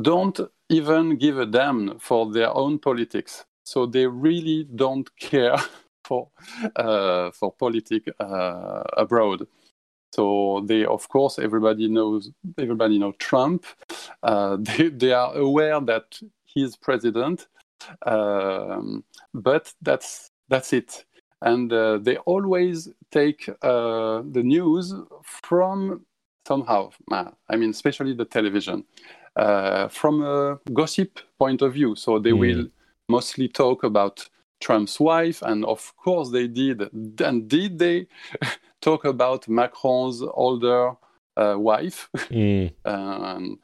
don't 0.00 0.38
even 0.68 1.16
give 1.16 1.38
a 1.38 1.46
damn 1.46 1.98
for 1.98 2.30
their 2.32 2.54
own 2.54 2.78
politics. 2.78 3.44
So 3.64 3.86
they 3.86 4.06
really 4.06 4.64
don't 4.74 5.08
care 5.18 5.56
for 6.06 6.28
uh, 6.76 7.30
for 7.32 7.52
politics 7.52 8.08
uh, 8.20 8.82
abroad. 8.96 9.46
So 10.14 10.62
they, 10.64 10.84
of 10.84 11.08
course, 11.08 11.38
everybody 11.38 11.88
knows 11.88 12.30
everybody 12.58 12.98
know 12.98 13.12
Trump. 13.12 13.66
Uh, 14.22 14.56
they, 14.60 14.88
they 14.88 15.12
are 15.12 15.34
aware 15.34 15.80
that 15.80 16.18
he's 16.44 16.76
president, 16.76 17.48
um, 18.06 19.04
but 19.34 19.72
that's 19.82 20.30
that's 20.48 20.72
it. 20.72 21.04
And 21.42 21.72
uh, 21.72 21.98
they 21.98 22.16
always 22.18 22.88
take 23.10 23.48
uh, 23.62 24.22
the 24.32 24.42
news 24.42 24.94
from 25.22 26.06
somehow. 26.46 26.90
I 27.12 27.56
mean, 27.56 27.70
especially 27.70 28.14
the 28.14 28.24
television, 28.24 28.84
uh, 29.36 29.88
from 29.88 30.22
a 30.22 30.58
gossip 30.72 31.20
point 31.38 31.60
of 31.60 31.74
view. 31.74 31.94
So 31.94 32.18
they 32.18 32.30
mm. 32.30 32.38
will 32.38 32.66
mostly 33.08 33.48
talk 33.48 33.84
about 33.84 34.26
Trump's 34.60 34.98
wife, 34.98 35.42
and 35.42 35.64
of 35.64 35.94
course 35.96 36.30
they 36.30 36.48
did. 36.48 36.88
And 37.20 37.48
did 37.48 37.78
they 37.78 38.06
talk 38.80 39.04
about 39.04 39.48
Macron's 39.48 40.22
older 40.22 40.92
uh, 41.36 41.56
wife? 41.58 42.08
Mm. 42.30 42.72
um, 42.84 43.58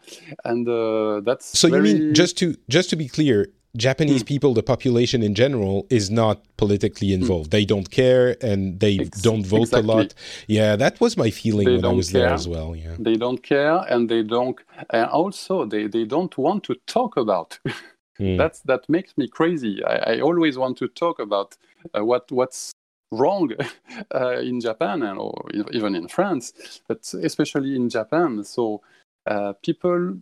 and 0.45 0.69
uh, 0.69 1.21
that's 1.21 1.59
so. 1.59 1.69
Very... 1.69 1.91
You 1.91 1.99
mean 1.99 2.15
just 2.15 2.39
to 2.39 2.55
just 2.69 2.91
to 2.91 2.97
be 2.97 3.09
clear, 3.09 3.49
Japanese 3.77 4.23
mm. 4.23 4.27
people, 4.27 4.55
the 4.55 4.63
population 4.63 5.23
in 5.23 5.35
general, 5.35 5.87
is 5.89 6.11
not 6.11 6.45
politically 6.57 7.09
hmm. 7.09 7.23
involved. 7.23 7.49
Mm. 7.49 7.53
They 7.53 7.65
don't 7.65 7.91
care 7.91 8.37
and 8.43 8.79
they 8.81 8.99
Ex- 8.99 9.23
don't 9.23 9.47
vote 9.47 9.69
exactly. 9.69 9.91
a 9.91 9.97
lot. 9.97 10.15
Yeah, 10.47 10.77
that 10.77 11.01
was 11.01 11.17
my 11.17 11.31
feeling 11.31 11.67
they 11.67 11.77
when 11.77 11.85
I 11.85 11.93
was 11.93 12.13
care. 12.13 12.23
there 12.23 12.33
as 12.33 12.47
well. 12.47 12.77
Yeah, 12.77 12.97
they 12.99 13.15
don't 13.15 13.43
care 13.43 13.79
and 13.89 14.09
they 14.09 14.23
don't. 14.23 14.59
And 14.91 15.07
also, 15.07 15.65
they 15.65 15.87
they 15.87 16.05
don't 16.05 16.37
want 16.37 16.65
to 16.65 16.75
talk 16.87 17.17
about. 17.17 17.59
Mm. 18.19 18.37
That's 18.37 18.61
that 18.61 18.89
makes 18.89 19.17
me 19.17 19.29
crazy. 19.29 19.83
I, 19.85 20.15
I, 20.15 20.21
always 20.21 20.59
want 20.59 20.77
to 20.79 20.89
talk 20.89 21.19
about 21.19 21.57
uh, 21.97 22.05
what 22.05 22.31
what's 22.31 22.73
wrong 23.11 23.53
uh, 24.15 24.39
in 24.39 24.61
Japan 24.61 25.03
and 25.03 25.19
or 25.19 25.49
even 25.73 25.95
in 25.95 26.09
France, 26.09 26.81
but 26.89 27.13
especially 27.23 27.75
in 27.75 27.89
Japan. 27.89 28.45
So 28.45 28.83
uh, 29.27 29.55
people 29.63 30.19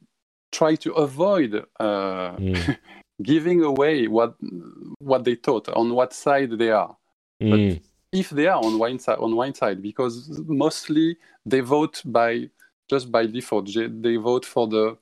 try 0.53 0.77
to 0.77 0.93
avoid 0.93 1.65
mm. 1.81 2.77
giving 3.23 3.63
away 3.63 4.07
what 4.07 4.35
what 5.01 5.25
they 5.25 5.35
thought 5.35 5.69
on 5.71 5.95
what 5.95 6.13
side 6.13 6.59
they 6.59 6.71
are. 6.71 6.97
Mm. 7.43 7.51
But 7.51 7.83
if 8.13 8.31
they 8.31 8.47
are 8.47 8.63
on 8.63 8.79
one 8.79 8.99
side, 8.99 9.19
on 9.19 9.35
one 9.37 9.55
side, 9.55 9.83
because 9.83 10.41
mostly 10.47 11.17
they 11.47 11.61
vote 11.61 12.03
by 12.05 12.51
just 12.89 13.11
by 13.11 13.27
default, 13.27 13.71
they 13.75 14.17
vote 14.17 14.45
for 14.45 14.67
the 14.67 14.97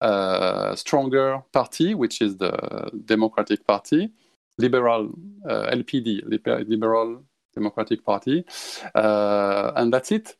uh, 0.00 0.74
stronger 0.74 1.42
party, 1.52 1.94
which 1.94 2.20
is 2.20 2.36
the 2.38 2.90
Democratic 3.04 3.66
Party, 3.66 4.10
liberal 4.58 5.10
uh, 5.48 5.70
LPD, 5.72 6.22
Liberal 6.68 7.24
Democratic 7.54 8.04
Party, 8.04 8.44
uh, 8.94 9.72
and 9.76 9.92
that's 9.92 10.12
it. 10.12 10.36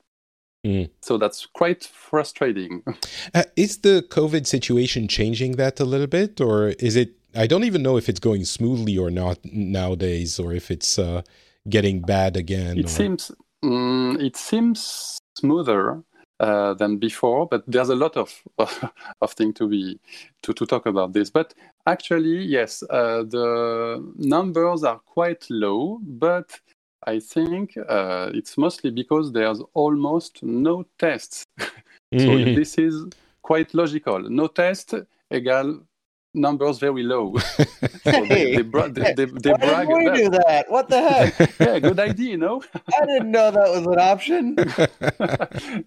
Mm. 0.67 0.91
So 1.01 1.17
that's 1.17 1.47
quite 1.47 1.85
frustrating. 1.85 2.83
Uh, 3.35 3.45
is 3.57 3.79
the 3.79 4.05
COVID 4.11 4.47
situation 4.47 5.07
changing 5.07 5.53
that 5.53 5.79
a 5.79 5.85
little 5.85 6.07
bit, 6.07 6.41
or 6.41 6.69
is 6.81 6.97
it? 6.97 7.13
I 7.37 7.47
don't 7.47 7.65
even 7.65 7.83
know 7.83 7.97
if 7.97 8.09
it's 8.09 8.19
going 8.19 8.45
smoothly 8.45 8.99
or 8.99 9.11
not 9.11 9.39
nowadays, 9.45 10.41
or 10.41 10.53
if 10.53 10.71
it's 10.71 10.99
uh, 10.99 11.23
getting 11.69 12.01
bad 12.01 12.37
again. 12.37 12.77
It 12.79 12.87
or... 12.87 12.89
seems 12.89 13.31
um, 13.63 14.19
it 14.21 14.37
seems 14.37 15.19
smoother 15.37 16.03
uh, 16.41 16.75
than 16.75 16.97
before, 16.97 17.47
but 17.47 17.63
there's 17.67 17.91
a 17.91 17.95
lot 17.95 18.17
of 18.17 18.43
of 19.21 19.33
things 19.33 19.55
to 19.57 19.69
be 19.69 20.01
to 20.43 20.53
to 20.55 20.67
talk 20.67 20.87
about 20.87 21.13
this. 21.13 21.31
But 21.31 21.55
actually, 21.87 22.45
yes, 22.45 22.83
uh, 22.91 23.25
the 23.25 24.03
numbers 24.17 24.83
are 24.83 24.99
quite 25.01 25.47
low, 25.51 25.99
but 26.03 26.59
I 27.07 27.21
think 27.21 27.77
uh, 27.77 28.31
it's 28.35 28.57
mostly 28.57 28.91
because 28.91 29.33
there's 29.33 29.61
almost 29.75 30.43
no 30.43 30.87
tests. 30.99 31.45
so 31.59 31.69
mm. 32.13 32.57
this 32.57 32.79
is 32.79 33.05
quite 33.43 33.75
logical. 33.75 34.21
No 34.21 34.47
test 34.47 34.95
equal 35.31 35.81
numbers 36.35 36.79
very 36.79 37.03
low. 37.03 37.37
so 37.39 37.67
they, 38.05 38.57
they, 38.57 38.63
bra- 38.63 38.89
they, 38.89 39.15
they, 39.15 39.25
they 39.25 39.51
Why 39.51 39.85
brag 39.85 39.89
did 39.89 39.97
we 39.97 40.23
do 40.23 40.31
that? 40.31 40.71
What 40.71 40.89
the 40.89 41.01
heck? 41.09 41.59
yeah, 41.59 41.79
good 41.79 42.01
idea, 42.01 42.31
you 42.31 42.37
know? 42.37 42.63
I 43.01 43.07
didn't 43.07 43.31
know 43.31 43.51
that 43.51 43.71
was 43.71 43.87
an 43.87 43.99
option. 43.99 44.57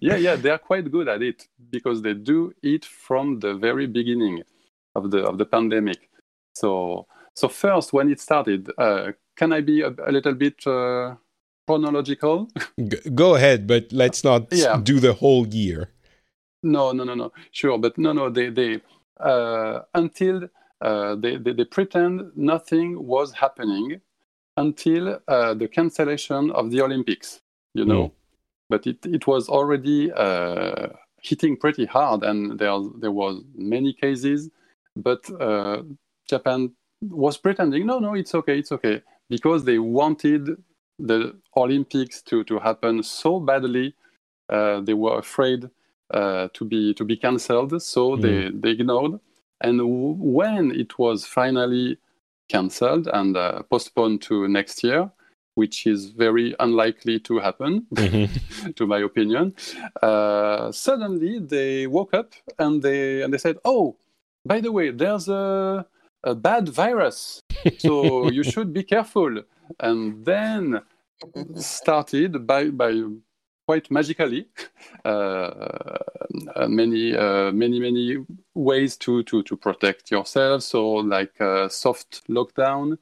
yeah, 0.00 0.16
yeah, 0.16 0.36
they 0.36 0.50
are 0.50 0.58
quite 0.58 0.90
good 0.90 1.08
at 1.08 1.22
it 1.22 1.48
because 1.70 2.02
they 2.02 2.14
do 2.14 2.52
it 2.62 2.84
from 2.84 3.40
the 3.40 3.54
very 3.54 3.86
beginning 3.86 4.42
of 4.94 5.10
the 5.10 5.24
of 5.24 5.38
the 5.38 5.46
pandemic. 5.46 6.08
So 6.54 7.06
so 7.34 7.48
first, 7.48 7.92
when 7.92 8.10
it 8.10 8.20
started, 8.20 8.70
uh, 8.78 9.12
can 9.36 9.52
I 9.52 9.60
be 9.60 9.80
a, 9.80 9.88
a 10.06 10.12
little 10.12 10.34
bit 10.34 10.64
uh, 10.66 11.16
chronological? 11.66 12.48
Go 13.14 13.34
ahead, 13.34 13.66
but 13.66 13.92
let's 13.92 14.22
not 14.22 14.48
yeah. 14.52 14.80
do 14.82 15.00
the 15.00 15.14
whole 15.14 15.46
year. 15.48 15.90
No, 16.62 16.92
no, 16.92 17.04
no, 17.04 17.14
no. 17.14 17.32
Sure, 17.50 17.76
but 17.78 17.98
no, 17.98 18.12
no. 18.12 18.30
They, 18.30 18.50
they 18.50 18.80
until 19.18 20.48
uh, 20.80 21.14
they, 21.16 21.36
they, 21.36 21.52
they, 21.52 21.64
pretend 21.64 22.30
nothing 22.36 23.06
was 23.06 23.32
happening 23.32 24.00
until 24.56 25.18
uh, 25.28 25.54
the 25.54 25.68
cancellation 25.68 26.50
of 26.50 26.70
the 26.70 26.80
Olympics. 26.80 27.40
You 27.74 27.84
know, 27.84 28.08
mm. 28.08 28.12
but 28.68 28.86
it 28.86 28.98
it 29.04 29.26
was 29.26 29.48
already 29.48 30.12
uh, 30.12 30.88
hitting 31.22 31.56
pretty 31.56 31.86
hard, 31.86 32.22
and 32.22 32.58
there 32.58 32.78
there 32.98 33.12
was 33.12 33.42
many 33.54 33.92
cases, 33.92 34.50
but 34.96 35.28
uh, 35.40 35.82
Japan 36.28 36.72
was 37.10 37.36
pretending, 37.36 37.86
no, 37.86 37.98
no, 37.98 38.14
it's 38.14 38.34
okay, 38.34 38.58
it's 38.58 38.72
okay, 38.72 39.02
because 39.28 39.64
they 39.64 39.78
wanted 39.78 40.56
the 40.98 41.36
Olympics 41.56 42.22
to, 42.22 42.44
to 42.44 42.58
happen 42.58 43.02
so 43.02 43.40
badly. 43.40 43.94
Uh, 44.48 44.80
they 44.80 44.94
were 44.94 45.18
afraid 45.18 45.64
uh, 45.64 45.68
to 46.14 46.64
be 46.64 46.94
to 46.94 47.04
be 47.04 47.16
cancelled, 47.16 47.80
so 47.82 48.16
mm. 48.16 48.22
they, 48.22 48.50
they 48.50 48.70
ignored. 48.70 49.20
And 49.60 49.78
w- 49.78 50.16
when 50.18 50.70
it 50.72 50.98
was 50.98 51.24
finally 51.26 51.98
cancelled 52.48 53.08
and 53.12 53.36
uh, 53.36 53.62
postponed 53.70 54.22
to 54.22 54.48
next 54.48 54.84
year, 54.84 55.10
which 55.54 55.86
is 55.86 56.10
very 56.10 56.54
unlikely 56.60 57.20
to 57.20 57.38
happen, 57.38 57.86
mm-hmm. 57.94 58.70
to 58.76 58.86
my 58.86 58.98
opinion, 58.98 59.54
uh, 60.02 60.70
suddenly 60.72 61.38
they 61.38 61.86
woke 61.86 62.14
up 62.14 62.32
and 62.58 62.82
they 62.82 63.22
and 63.22 63.32
they 63.32 63.38
said, 63.38 63.56
"Oh, 63.64 63.96
by 64.44 64.60
the 64.60 64.72
way, 64.72 64.90
there's 64.90 65.28
a 65.28 65.86
a 66.24 66.34
bad 66.34 66.68
virus, 66.68 67.42
so 67.78 68.30
you 68.30 68.42
should 68.52 68.72
be 68.72 68.82
careful. 68.82 69.42
And 69.78 70.24
then 70.24 70.80
started 71.54 72.46
by 72.46 72.70
by 72.70 72.92
quite 73.66 73.90
magically 73.90 74.46
uh, 75.04 75.98
many 76.68 77.16
uh, 77.16 77.50
many 77.52 77.80
many 77.80 78.24
ways 78.54 78.96
to 78.96 79.22
to 79.24 79.42
to 79.42 79.56
protect 79.56 80.10
yourself. 80.10 80.62
So 80.62 80.88
like 80.88 81.40
uh, 81.40 81.68
soft 81.68 82.22
lockdown 82.28 82.98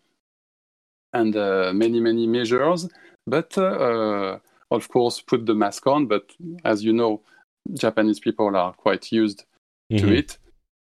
and 1.13 1.37
uh, 1.37 1.73
many 1.75 2.01
many 2.01 2.27
measures, 2.27 2.89
but 3.27 3.57
uh, 3.59 4.39
of 4.71 4.89
course 4.89 5.21
put 5.21 5.47
the 5.47 5.55
mask 5.55 5.87
on. 5.87 6.07
But 6.07 6.33
as 6.65 6.85
you 6.85 6.93
know, 6.93 7.23
Japanese 7.75 8.21
people 8.21 8.57
are 8.57 8.73
quite 8.73 9.13
used 9.13 9.45
mm-hmm. 9.93 10.07
to 10.07 10.15
it. 10.15 10.39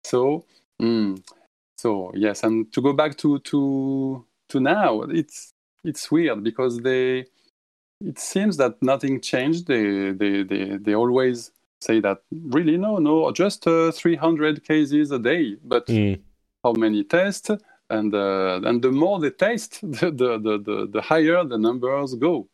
So. 0.03 0.45
Mm, 0.82 1.24
so 1.78 2.11
yes, 2.16 2.43
and 2.43 2.72
to 2.74 2.82
go 2.82 2.93
back 2.93 3.18
to 3.18 3.39
to 3.39 4.26
to 4.49 4.59
now, 4.59 5.01
it's 5.01 5.53
it's 5.84 6.09
weird 6.09 6.43
because 6.43 6.80
they 6.80 7.26
it 8.06 8.20
seems 8.20 8.58
that 8.58 8.82
nothing 8.82 9.22
changed. 9.22 9.68
They 9.68 10.12
they 10.12 10.43
they 10.43 10.78
they 10.78 10.95
always 10.95 11.51
say 11.80 11.99
that 11.99 12.20
really 12.32 12.78
no 12.78 12.97
no 12.97 13.32
just 13.32 13.68
uh, 13.68 13.91
300 13.91 14.64
cases 14.64 15.12
a 15.12 15.20
day, 15.20 15.58
but 15.64 15.88
mm. 15.88 16.20
how 16.64 16.74
many 16.74 17.04
tests? 17.04 17.51
and 17.89 18.14
uh, 18.14 18.62
and 18.64 18.82
the 18.82 18.91
more 18.91 19.20
they 19.20 19.30
test, 19.30 19.82
the, 19.84 20.12
the 20.12 20.58
the, 20.68 20.88
the 20.91 21.01
higher 21.01 21.43
the 21.43 21.58
numbers 21.58 22.16
go. 22.16 22.47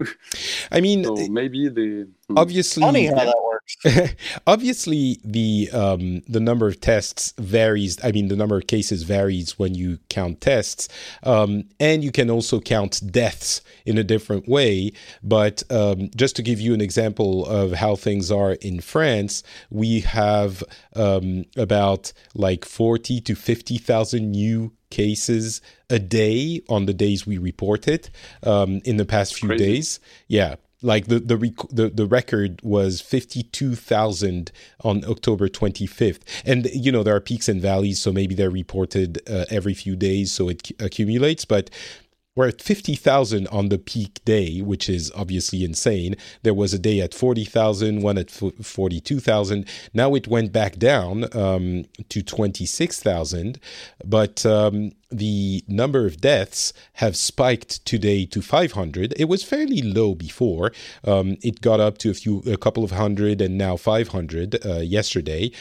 I 0.71 0.81
mean, 0.81 1.03
so 1.03 1.15
maybe 1.27 1.69
they 1.69 2.05
hmm. 2.27 2.37
obviously 2.37 2.81
funny 2.81 3.05
how 3.05 3.15
that 3.15 3.27
works. 3.27 3.48
obviously, 4.47 5.19
the 5.23 5.69
um, 5.71 6.21
the 6.27 6.39
number 6.39 6.67
of 6.67 6.81
tests 6.81 7.33
varies. 7.37 8.03
I 8.03 8.11
mean, 8.11 8.27
the 8.27 8.35
number 8.35 8.57
of 8.57 8.67
cases 8.67 9.03
varies 9.03 9.57
when 9.57 9.75
you 9.75 9.99
count 10.09 10.41
tests, 10.41 10.89
um, 11.23 11.65
and 11.79 12.03
you 12.03 12.11
can 12.11 12.29
also 12.29 12.59
count 12.59 13.01
deaths 13.11 13.61
in 13.85 13.97
a 13.97 14.03
different 14.03 14.47
way. 14.47 14.91
But 15.23 15.63
um, 15.71 16.09
just 16.15 16.35
to 16.37 16.43
give 16.43 16.59
you 16.59 16.73
an 16.73 16.81
example 16.81 17.45
of 17.45 17.73
how 17.73 17.95
things 17.95 18.31
are 18.31 18.53
in 18.53 18.81
France, 18.81 19.43
we 19.69 20.01
have 20.01 20.63
um, 20.95 21.45
about 21.55 22.11
like 22.33 22.65
forty 22.65 23.21
to 23.21 23.35
fifty 23.35 23.77
thousand 23.77 24.31
new 24.31 24.73
cases 24.89 25.61
a 25.89 25.99
day 25.99 26.61
on 26.67 26.85
the 26.85 26.93
days 26.93 27.25
we 27.25 27.37
report 27.37 27.87
it 27.87 28.09
um, 28.43 28.81
in 28.85 28.97
the 28.97 29.05
past 29.05 29.35
few 29.35 29.49
Crazy. 29.49 29.65
days. 29.65 29.99
Yeah. 30.27 30.55
Like 30.81 31.07
the 31.07 31.19
the, 31.19 31.35
rec- 31.37 31.69
the 31.69 31.89
the 31.89 32.05
record 32.05 32.61
was 32.63 33.01
fifty 33.01 33.43
two 33.43 33.75
thousand 33.75 34.51
on 34.81 35.03
October 35.05 35.49
twenty 35.49 35.85
fifth, 35.85 36.23
and 36.45 36.67
you 36.73 36.91
know 36.91 37.03
there 37.03 37.15
are 37.15 37.19
peaks 37.19 37.49
and 37.49 37.61
valleys, 37.61 37.99
so 37.99 38.13
maybe 38.13 38.33
they're 38.33 38.49
reported 38.49 39.21
uh, 39.29 39.45
every 39.49 39.73
few 39.73 39.97
days, 39.97 40.31
so 40.31 40.47
it 40.47 40.65
c- 40.67 40.75
accumulates. 40.79 41.43
But 41.43 41.69
we're 42.39 42.47
at 42.47 42.61
50,000 42.61 43.49
on 43.49 43.67
the 43.67 43.77
peak 43.77 44.23
day, 44.23 44.61
which 44.61 44.87
is 44.87 45.11
obviously 45.13 45.65
insane. 45.65 46.15
There 46.43 46.53
was 46.53 46.73
a 46.73 46.79
day 46.79 47.01
at 47.01 47.13
40,000, 47.13 48.01
one 48.01 48.17
at 48.17 48.31
42,000. 48.31 49.67
Now 49.93 50.15
it 50.15 50.25
went 50.25 50.53
back 50.53 50.77
down 50.77 51.25
um, 51.35 51.83
to 52.07 52.23
26,000, 52.23 53.59
but 54.05 54.45
um, 54.45 54.93
the 55.11 55.65
number 55.67 56.05
of 56.05 56.21
deaths 56.21 56.71
have 56.93 57.17
spiked 57.17 57.83
today 57.85 58.25
to 58.27 58.41
500. 58.41 59.13
It 59.17 59.25
was 59.25 59.43
fairly 59.43 59.81
low 59.81 60.15
before. 60.15 60.71
Um, 61.03 61.35
it 61.41 61.59
got 61.59 61.81
up 61.81 61.97
to 61.97 62.09
a 62.09 62.13
few, 62.13 62.39
a 62.47 62.55
couple 62.55 62.85
of 62.85 62.91
hundred, 62.91 63.41
and 63.41 63.57
now 63.57 63.75
500 63.75 64.65
uh, 64.65 64.77
yesterday. 64.77 65.51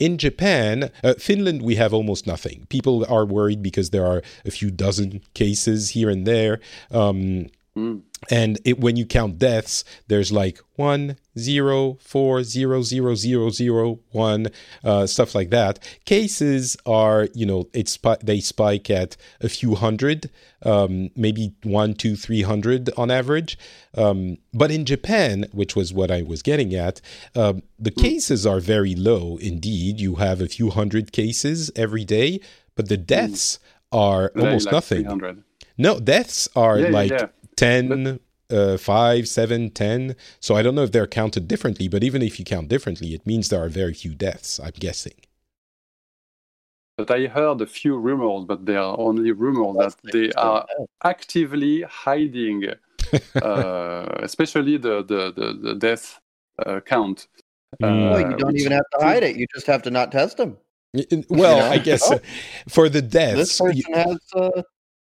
In 0.00 0.16
Japan, 0.16 0.90
uh, 1.04 1.14
Finland, 1.18 1.60
we 1.60 1.76
have 1.76 1.92
almost 1.92 2.26
nothing. 2.26 2.66
People 2.70 3.04
are 3.08 3.26
worried 3.26 3.62
because 3.62 3.90
there 3.90 4.06
are 4.06 4.22
a 4.46 4.50
few 4.50 4.70
dozen 4.70 5.20
cases 5.34 5.90
here 5.90 6.08
and 6.08 6.26
there. 6.26 6.58
Um, 6.90 7.48
mm. 7.76 8.02
And 8.30 8.58
it, 8.64 8.78
when 8.78 8.96
you 8.96 9.06
count 9.06 9.38
deaths, 9.38 9.82
there's 10.08 10.30
like 10.30 10.58
one, 10.76 11.16
zero, 11.38 11.96
four, 12.00 12.42
zero, 12.42 12.82
zero, 12.82 13.14
zero, 13.14 13.48
zero, 13.50 14.00
one, 14.10 14.48
uh, 14.84 15.06
stuff 15.06 15.34
like 15.34 15.50
that. 15.50 15.78
Cases 16.04 16.76
are, 16.84 17.28
you 17.34 17.46
know, 17.46 17.68
it's 17.72 17.98
they 18.22 18.40
spike 18.40 18.90
at 18.90 19.16
a 19.40 19.48
few 19.48 19.74
hundred, 19.74 20.30
um, 20.62 21.10
maybe 21.16 21.54
one, 21.62 21.94
two, 21.94 22.14
three 22.14 22.42
hundred 22.42 22.90
on 22.96 23.10
average. 23.10 23.58
Um, 23.96 24.36
but 24.52 24.70
in 24.70 24.84
Japan, 24.84 25.46
which 25.52 25.74
was 25.74 25.92
what 25.92 26.10
I 26.10 26.22
was 26.22 26.42
getting 26.42 26.74
at, 26.74 27.00
um, 27.34 27.62
the 27.78 27.90
hmm. 27.90 28.00
cases 28.00 28.46
are 28.46 28.60
very 28.60 28.94
low 28.94 29.38
indeed. 29.38 29.98
You 29.98 30.16
have 30.16 30.40
a 30.40 30.48
few 30.48 30.70
hundred 30.70 31.12
cases 31.12 31.70
every 31.74 32.04
day, 32.04 32.40
but 32.74 32.88
the 32.88 32.96
hmm. 32.96 33.04
deaths 33.04 33.58
are 33.92 34.30
almost 34.36 34.66
like 34.66 34.72
nothing. 34.72 35.02
300. 35.04 35.42
No, 35.78 35.98
deaths 35.98 36.48
are 36.54 36.78
yeah, 36.78 36.88
like. 36.90 37.10
Yeah 37.10 37.28
10, 37.60 38.18
uh, 38.50 38.78
5, 38.78 39.28
7, 39.28 39.70
10. 39.70 40.16
So 40.40 40.56
I 40.56 40.62
don't 40.62 40.74
know 40.74 40.82
if 40.82 40.92
they're 40.92 41.06
counted 41.06 41.46
differently, 41.46 41.88
but 41.88 42.02
even 42.02 42.22
if 42.22 42.38
you 42.38 42.44
count 42.44 42.68
differently, 42.68 43.08
it 43.08 43.26
means 43.26 43.50
there 43.50 43.62
are 43.62 43.68
very 43.68 43.92
few 43.92 44.14
deaths, 44.14 44.58
I'm 44.58 44.72
guessing. 44.78 45.12
but 46.96 47.10
I 47.10 47.26
heard 47.26 47.60
a 47.60 47.66
few 47.66 47.96
rumors, 47.98 48.44
but 48.46 48.66
they 48.66 48.76
are 48.76 48.98
only 48.98 49.32
rumors 49.32 49.94
that 50.02 50.12
they 50.12 50.32
are 50.32 50.66
actively 51.04 51.82
hiding, 51.82 52.64
uh, 53.42 54.06
especially 54.28 54.76
the 54.76 55.02
the 55.02 55.32
the, 55.38 55.46
the 55.66 55.74
death 55.74 56.20
uh, 56.64 56.80
count. 56.80 57.28
well, 57.80 58.20
you 58.20 58.36
don't 58.36 58.56
even 58.56 58.72
have 58.72 58.88
to 58.94 59.04
hide 59.06 59.22
it; 59.22 59.36
you 59.36 59.46
just 59.54 59.66
have 59.66 59.82
to 59.82 59.90
not 59.90 60.12
test 60.12 60.36
them. 60.36 60.56
Well, 60.92 61.06
you 61.10 61.24
know? 61.30 61.76
I 61.76 61.78
guess 61.78 62.02
oh, 62.10 62.20
for 62.68 62.88
the 62.88 63.02
deaths, 63.02 63.36
this 63.36 63.58
person 63.58 63.76
you, 63.76 63.94
has 63.94 64.18
uh, 64.34 64.62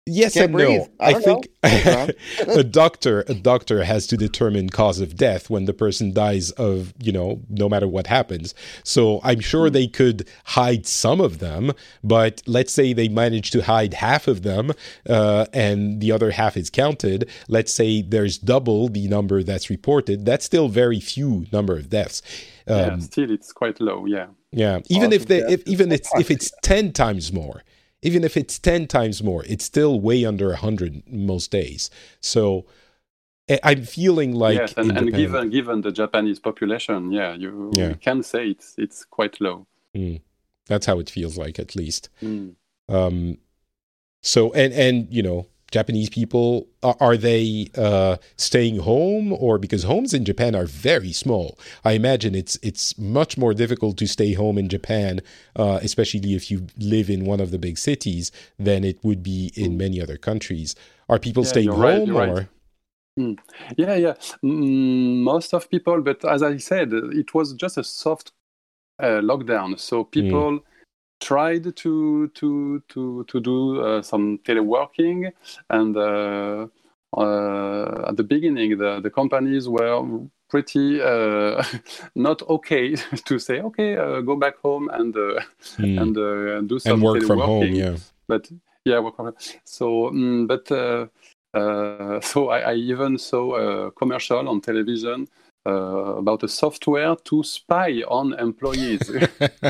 Yes 0.08 0.34
Can't 0.34 0.46
and 0.46 0.52
breathe. 0.54 0.80
no. 0.80 0.88
I 1.00 1.14
I, 1.14 1.20
think 1.20 1.48
a 2.48 2.64
doctor 2.64 3.24
a 3.28 3.34
doctor 3.34 3.84
has 3.84 4.06
to 4.08 4.16
determine 4.16 4.70
cause 4.70 5.00
of 5.00 5.16
death 5.16 5.50
when 5.50 5.66
the 5.66 5.74
person 5.74 6.12
dies 6.12 6.50
of, 6.52 6.94
you 6.98 7.12
know, 7.12 7.42
no 7.48 7.68
matter 7.68 7.86
what 7.86 8.06
happens. 8.06 8.54
So 8.84 9.20
I'm 9.22 9.40
sure 9.40 9.70
they 9.70 9.86
could 9.86 10.28
hide 10.44 10.86
some 10.86 11.20
of 11.20 11.38
them, 11.38 11.72
but 12.02 12.42
let's 12.46 12.72
say 12.72 12.92
they 12.92 13.08
manage 13.08 13.50
to 13.52 13.62
hide 13.62 13.94
half 13.94 14.28
of 14.28 14.42
them 14.42 14.72
uh, 15.08 15.46
and 15.52 16.00
the 16.00 16.12
other 16.12 16.30
half 16.30 16.56
is 16.56 16.70
counted. 16.70 17.28
Let's 17.48 17.72
say 17.72 18.02
there's 18.02 18.38
double 18.38 18.88
the 18.88 19.08
number 19.08 19.42
that's 19.42 19.68
reported. 19.70 20.24
That's 20.24 20.44
still 20.44 20.68
very 20.68 21.00
few 21.00 21.46
number 21.52 21.76
of 21.76 21.90
deaths. 21.90 22.22
yeah, 22.66 22.98
still 22.98 23.30
it's 23.30 23.52
quite 23.52 23.80
low. 23.80 24.06
Yeah. 24.06 24.28
Yeah, 24.50 24.80
even 24.88 25.10
Cause 25.10 25.20
if 25.20 25.26
they 25.26 25.40
if 25.40 25.62
even 25.66 25.92
it's 25.92 26.10
if 26.18 26.30
it's 26.30 26.50
10 26.62 26.92
times 26.92 27.32
more 27.32 27.62
even 28.02 28.24
if 28.24 28.36
it's 28.36 28.58
10 28.58 28.86
times 28.86 29.22
more, 29.22 29.44
it's 29.46 29.64
still 29.64 30.00
way 30.00 30.24
under 30.24 30.48
100 30.48 31.02
most 31.10 31.50
days. 31.50 31.90
So 32.20 32.66
I'm 33.64 33.84
feeling 33.84 34.34
like. 34.34 34.58
yes, 34.58 34.74
and, 34.76 34.96
and 34.96 35.12
given 35.12 35.50
given 35.50 35.80
the 35.80 35.90
Japanese 35.92 36.38
population, 36.38 37.10
yeah, 37.12 37.34
you 37.34 37.70
Yeah. 37.74 37.94
can 37.94 38.22
say 38.22 38.50
it's 38.50 38.74
it's 38.78 39.04
quite 39.04 39.40
low. 39.40 39.66
Mm. 39.96 40.20
that's 40.66 40.86
how 40.86 40.98
it 40.98 41.08
feels 41.10 41.38
like, 41.38 41.58
at 41.58 41.74
least. 41.74 42.10
Mm. 42.22 42.54
Um, 42.88 43.38
so, 44.22 44.52
and, 44.52 44.72
and, 44.74 45.08
you 45.10 45.22
know, 45.22 45.46
Japanese 45.70 46.08
people, 46.08 46.66
are, 46.82 46.96
are 47.00 47.16
they 47.16 47.70
uh, 47.76 48.16
staying 48.36 48.78
home 48.80 49.32
or 49.32 49.58
because 49.58 49.82
homes 49.84 50.14
in 50.14 50.24
Japan 50.24 50.54
are 50.54 50.66
very 50.66 51.12
small? 51.12 51.58
I 51.84 51.92
imagine 51.92 52.34
it's 52.34 52.58
it's 52.62 52.96
much 52.98 53.36
more 53.36 53.54
difficult 53.54 53.96
to 53.98 54.06
stay 54.06 54.32
home 54.32 54.58
in 54.58 54.68
Japan, 54.68 55.20
uh, 55.56 55.78
especially 55.82 56.34
if 56.34 56.50
you 56.50 56.66
live 56.78 57.10
in 57.10 57.24
one 57.24 57.40
of 57.40 57.50
the 57.50 57.58
big 57.58 57.78
cities, 57.78 58.32
than 58.58 58.84
it 58.84 59.02
would 59.04 59.22
be 59.22 59.52
in 59.56 59.76
many 59.76 60.00
other 60.00 60.16
countries. 60.16 60.74
Are 61.08 61.18
people 61.18 61.44
Yeah, 61.44 61.48
staying 61.48 61.72
you're 61.72 61.74
right, 61.74 62.02
home 62.02 62.06
you're 62.06 62.16
right. 62.16 62.38
or? 62.38 62.48
Yeah, 63.76 63.94
yeah. 63.96 64.14
Mm, 64.44 65.22
most 65.22 65.52
of 65.54 65.68
people, 65.68 66.00
but 66.02 66.24
as 66.24 66.42
I 66.42 66.56
said, 66.58 66.92
it 66.92 67.34
was 67.34 67.52
just 67.54 67.76
a 67.78 67.84
soft 67.84 68.32
uh, 69.00 69.20
lockdown. 69.22 69.78
So 69.78 70.04
people 70.04 70.60
tried 71.20 71.76
to 71.76 72.28
to 72.28 72.82
to 72.88 73.24
to 73.24 73.40
do 73.40 73.80
uh, 73.80 74.02
some 74.02 74.38
teleworking, 74.38 75.32
and 75.70 75.96
uh, 75.96 76.66
uh, 77.16 78.08
at 78.08 78.16
the 78.16 78.24
beginning, 78.24 78.78
the 78.78 79.00
the 79.00 79.10
companies 79.10 79.68
were 79.68 80.02
pretty 80.48 81.00
uh, 81.00 81.62
not 82.14 82.42
okay 82.48 82.94
to 83.26 83.38
say, 83.38 83.60
okay, 83.60 83.96
uh, 83.96 84.20
go 84.20 84.36
back 84.36 84.58
home 84.58 84.88
and 84.92 85.16
uh, 85.16 85.40
Hmm. 85.76 85.98
and 85.98 86.16
uh, 86.18 86.60
do 86.62 86.78
some 86.78 86.94
and 86.94 87.02
work 87.02 87.22
from 87.22 87.40
home, 87.40 87.74
yeah. 87.74 87.96
but 88.26 88.50
yeah, 88.84 88.98
work 88.98 89.16
from 89.16 89.26
home. 89.26 89.36
So, 89.64 90.10
mm, 90.10 90.46
but 90.46 90.70
uh, 90.72 91.06
uh, 91.54 92.20
so 92.30 92.48
I, 92.48 92.72
I 92.72 92.74
even 92.74 93.18
saw 93.18 93.54
a 93.56 93.90
commercial 93.92 94.48
on 94.48 94.60
television 94.60 95.28
uh, 95.68 96.16
about 96.16 96.42
a 96.42 96.48
software 96.48 97.14
to 97.24 97.42
spy 97.42 98.02
on 98.08 98.32
employees 98.38 99.10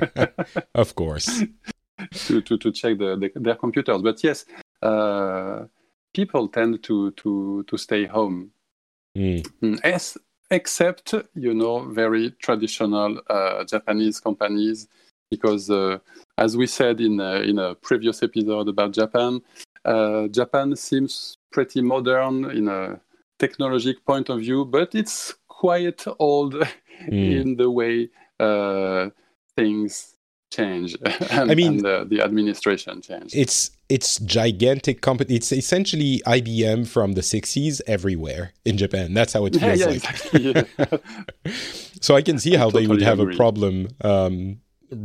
of 0.75 0.95
course. 0.95 1.45
to, 2.27 2.41
to, 2.41 2.57
to 2.57 2.71
check 2.73 2.99
the, 2.99 3.17
the, 3.17 3.33
their 3.41 3.57
computers. 3.57 4.01
But 4.03 4.23
yes, 4.23 4.45
uh, 4.83 5.65
people 6.15 6.49
tend 6.49 6.83
to, 6.85 7.11
to, 7.13 7.65
to 7.67 7.77
stay 7.77 8.07
home. 8.07 8.51
Mm. 9.17 9.47
Mm, 9.63 9.81
Yes, 9.85 10.17
except 10.51 11.15
you 11.35 11.55
know 11.55 11.81
very 11.81 12.31
traditional 12.43 13.21
uh, 13.29 13.65
Japanese 13.65 14.21
companies, 14.21 14.89
because 15.31 15.71
uh, 15.71 15.99
as 16.37 16.57
we 16.57 16.67
said 16.67 17.01
in 17.01 17.21
a, 17.21 17.41
in 17.41 17.59
a 17.59 17.75
previous 17.75 18.23
episode 18.23 18.69
about 18.69 18.93
Japan, 18.93 19.41
uh, 19.85 20.29
Japan 20.29 20.77
seems 20.77 21.37
pretty 21.51 21.83
modern 21.83 22.51
in 22.51 22.69
a 22.69 23.01
technological 23.39 24.03
point 24.07 24.29
of 24.29 24.41
view, 24.41 24.65
but 24.65 24.95
it's 24.95 25.35
quite 25.63 26.01
old 26.19 26.55
Mm. 27.09 27.41
in 27.41 27.49
the 27.57 27.71
way 27.71 27.97
uh, 28.41 29.11
things 29.55 30.17
change. 30.51 30.97
and, 31.31 31.49
I 31.53 31.55
mean- 31.55 31.77
and, 31.79 31.87
uh, 31.87 32.05
the 32.13 32.21
administration 32.29 33.01
change. 33.09 33.31
It's 33.37 33.71
it's 33.89 34.19
gigantic 34.21 35.01
company. 35.01 35.37
It's 35.37 35.53
essentially 35.53 36.21
IBM 36.27 36.81
from 36.95 37.13
the 37.19 37.23
60s 37.23 37.81
everywhere 37.87 38.45
in 38.65 38.77
Japan. 38.77 39.15
That's 39.15 39.33
how 39.33 39.47
it 39.47 39.55
feels 39.55 39.79
yeah, 39.81 39.87
like. 39.87 39.97
exactly. 39.97 40.41
yeah. 40.57 40.99
so 42.01 42.17
I 42.17 42.23
can 42.23 42.39
see 42.39 42.55
how 42.57 42.69
they 42.71 42.87
would 42.89 43.01
totally 43.01 43.05
have 43.05 43.21
a 43.21 43.37
problem 43.43 43.75
um, 44.03 44.59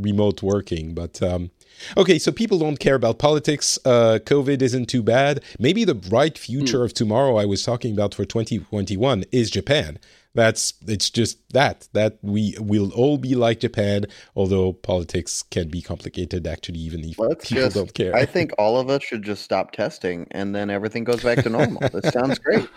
remote 0.10 0.42
working. 0.44 0.94
But 0.96 1.22
um, 1.22 1.52
okay, 1.96 2.18
so 2.20 2.32
people 2.32 2.58
don't 2.60 2.80
care 2.80 2.96
about 2.96 3.20
politics. 3.20 3.78
Uh, 3.86 4.18
COVID 4.26 4.62
isn't 4.62 4.88
too 4.88 5.04
bad. 5.04 5.44
Maybe 5.60 5.86
the 5.86 5.96
bright 5.96 6.38
future 6.38 6.80
Hmm. 6.80 6.86
of 6.86 6.94
tomorrow 6.94 7.34
I 7.38 7.46
was 7.46 7.64
talking 7.64 7.94
about 7.94 8.16
for 8.16 8.26
2021 8.26 9.26
is 9.32 9.50
Japan. 9.52 10.00
That's 10.36 10.74
it's 10.88 11.12
just 11.12 11.38
that 11.54 11.88
that 11.94 12.18
we 12.24 12.56
will 12.60 12.92
all 12.94 13.18
be 13.20 13.36
like 13.36 13.60
Japan. 13.60 14.06
Although 14.36 14.74
politics 14.74 15.44
can 15.44 15.70
be 15.70 15.82
complicated, 15.82 16.48
actually, 16.48 16.80
even 16.80 17.04
if 17.04 17.20
Let's 17.20 17.50
people 17.50 17.66
just. 17.66 17.76
don't 17.76 17.94
care. 17.94 18.16
I 18.16 18.26
think 18.26 18.52
all 18.58 18.80
of 18.80 18.90
us 18.90 19.04
should 19.04 19.22
just 19.24 19.44
stop 19.44 19.72
testing, 19.72 20.28
and 20.32 20.56
then 20.56 20.72
everything 20.72 21.04
goes 21.04 21.22
back 21.24 21.44
to 21.44 21.50
normal. 21.50 21.82
that 21.92 22.12
sounds 22.12 22.40
great. 22.40 22.68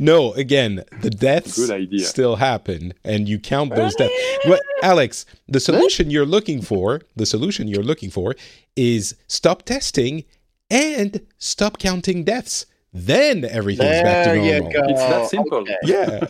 no, 0.00 0.32
again, 0.32 0.82
the 1.02 1.10
deaths 1.10 1.56
Good 1.56 1.70
idea. 1.70 2.04
still 2.04 2.36
happen, 2.36 2.94
and 3.04 3.28
you 3.28 3.38
count 3.38 3.74
those 3.74 3.94
deaths. 3.94 4.14
But 4.44 4.60
Alex, 4.82 5.26
the 5.46 5.60
solution 5.60 6.10
you're 6.10 6.26
looking 6.26 6.62
for, 6.62 7.02
the 7.14 7.26
solution 7.26 7.68
you're 7.68 7.84
looking 7.84 8.10
for, 8.10 8.34
is 8.74 9.14
stop 9.28 9.62
testing 9.62 10.24
and 10.68 11.24
stop 11.38 11.78
counting 11.78 12.24
deaths. 12.24 12.66
Then 12.96 13.44
everything's 13.44 14.02
back 14.02 14.24
to 14.26 14.30
There 14.30 14.36
you 14.36 14.60
normal. 14.60 14.72
go. 14.72 14.80
It's 14.88 15.00
that 15.00 15.28
simple. 15.28 15.58
Okay. 15.58 15.76
Yeah, 15.82 16.28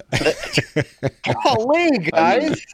Golly, 1.45 1.99
guys. 2.11 2.65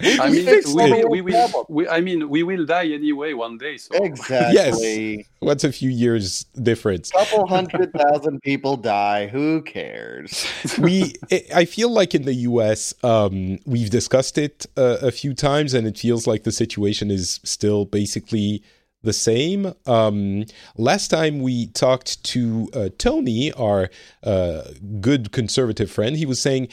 I 0.00 0.28
mean, 0.30 0.44
fixed 0.44 0.74
we, 0.74 0.90
we, 1.04 1.04
we 1.04 1.20
will. 1.22 1.66
We, 1.68 1.88
I 1.88 2.00
mean, 2.00 2.28
we 2.28 2.42
will 2.42 2.64
die 2.66 2.88
anyway 2.88 3.32
one 3.34 3.58
day. 3.58 3.76
So 3.76 3.94
Exactly. 3.94 5.18
Yes. 5.18 5.26
what's 5.38 5.62
a 5.62 5.70
few 5.70 5.88
years 5.90 6.44
difference? 6.60 7.10
A 7.10 7.18
Couple 7.18 7.46
hundred 7.46 7.92
thousand 7.92 8.40
people 8.42 8.76
die. 8.76 9.28
Who 9.28 9.62
cares? 9.62 10.44
we 10.78 11.12
i 11.54 11.64
feel 11.64 11.90
like 11.90 12.14
in 12.14 12.22
the 12.22 12.34
us 12.34 12.92
um, 13.04 13.58
we've 13.66 13.90
discussed 13.90 14.36
it 14.38 14.66
uh, 14.76 14.98
a 15.02 15.10
few 15.12 15.32
times 15.34 15.74
and 15.74 15.86
it 15.86 15.96
feels 15.98 16.26
like 16.26 16.42
the 16.42 16.52
situation 16.52 17.10
is 17.10 17.38
still 17.44 17.84
basically 17.84 18.62
the 19.02 19.12
same 19.12 19.74
um, 19.86 20.44
last 20.76 21.08
time 21.08 21.40
we 21.40 21.66
talked 21.68 22.22
to 22.24 22.68
uh, 22.74 22.88
tony 22.98 23.52
our 23.52 23.90
uh, 24.24 24.62
good 25.00 25.32
conservative 25.32 25.90
friend 25.90 26.16
he 26.16 26.26
was 26.26 26.40
saying 26.40 26.68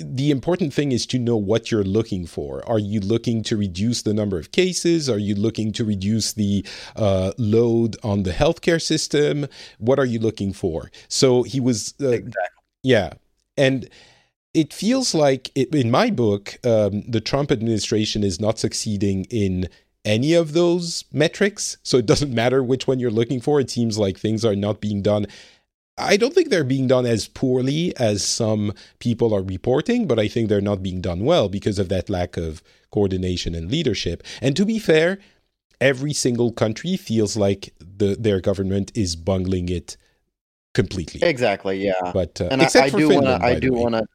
the 0.00 0.30
important 0.30 0.72
thing 0.72 0.92
is 0.92 1.06
to 1.06 1.18
know 1.18 1.36
what 1.36 1.70
you're 1.70 1.82
looking 1.82 2.24
for. 2.24 2.66
Are 2.68 2.78
you 2.78 3.00
looking 3.00 3.42
to 3.44 3.56
reduce 3.56 4.02
the 4.02 4.14
number 4.14 4.38
of 4.38 4.52
cases? 4.52 5.10
Are 5.10 5.18
you 5.18 5.34
looking 5.34 5.72
to 5.72 5.84
reduce 5.84 6.32
the 6.32 6.64
uh, 6.94 7.32
load 7.36 7.96
on 8.04 8.22
the 8.22 8.30
healthcare 8.30 8.80
system? 8.80 9.46
What 9.78 9.98
are 9.98 10.04
you 10.04 10.20
looking 10.20 10.52
for? 10.52 10.90
So 11.08 11.42
he 11.42 11.58
was, 11.58 11.94
uh, 12.00 12.10
Exactly. 12.10 12.42
yeah, 12.84 13.14
and 13.56 13.88
it 14.54 14.72
feels 14.72 15.14
like 15.14 15.50
it, 15.56 15.74
in 15.74 15.90
my 15.90 16.10
book, 16.10 16.58
um, 16.64 17.02
the 17.08 17.20
Trump 17.20 17.50
administration 17.50 18.22
is 18.22 18.40
not 18.40 18.58
succeeding 18.58 19.24
in 19.30 19.68
any 20.08 20.34
of 20.34 20.52
those 20.52 21.04
metrics. 21.12 21.76
So 21.82 21.98
it 21.98 22.06
doesn't 22.06 22.32
matter 22.32 22.62
which 22.62 22.86
one 22.86 22.98
you're 22.98 23.10
looking 23.10 23.40
for. 23.40 23.60
It 23.60 23.70
seems 23.70 23.98
like 23.98 24.18
things 24.18 24.44
are 24.44 24.56
not 24.56 24.80
being 24.80 25.02
done. 25.02 25.26
I 25.98 26.16
don't 26.16 26.32
think 26.32 26.48
they're 26.48 26.64
being 26.64 26.86
done 26.86 27.06
as 27.06 27.26
poorly 27.26 27.92
as 27.96 28.22
some 28.22 28.72
people 29.00 29.34
are 29.34 29.42
reporting, 29.42 30.06
but 30.06 30.18
I 30.18 30.28
think 30.28 30.48
they're 30.48 30.60
not 30.60 30.82
being 30.82 31.00
done 31.00 31.24
well 31.24 31.48
because 31.48 31.78
of 31.78 31.88
that 31.88 32.08
lack 32.08 32.36
of 32.36 32.62
coordination 32.90 33.54
and 33.54 33.70
leadership. 33.70 34.22
And 34.40 34.56
to 34.56 34.64
be 34.64 34.78
fair, 34.78 35.18
every 35.80 36.12
single 36.12 36.52
country 36.52 36.96
feels 36.96 37.36
like 37.36 37.74
the, 37.80 38.16
their 38.18 38.40
government 38.40 38.92
is 38.94 39.16
bungling 39.16 39.68
it 39.68 39.96
completely. 40.72 41.22
Exactly. 41.22 41.84
Yeah. 41.84 42.12
But 42.12 42.40
uh, 42.40 42.48
and 42.50 42.62
I, 42.62 42.66
except 42.66 42.86
I 42.86 42.90
for 42.90 42.98
do 42.98 43.08
want 43.08 43.24
Finland, 43.24 43.42
to. 43.42 43.46
I 43.46 43.58
do 43.58 43.72
want 43.72 43.94
to. 43.96 44.06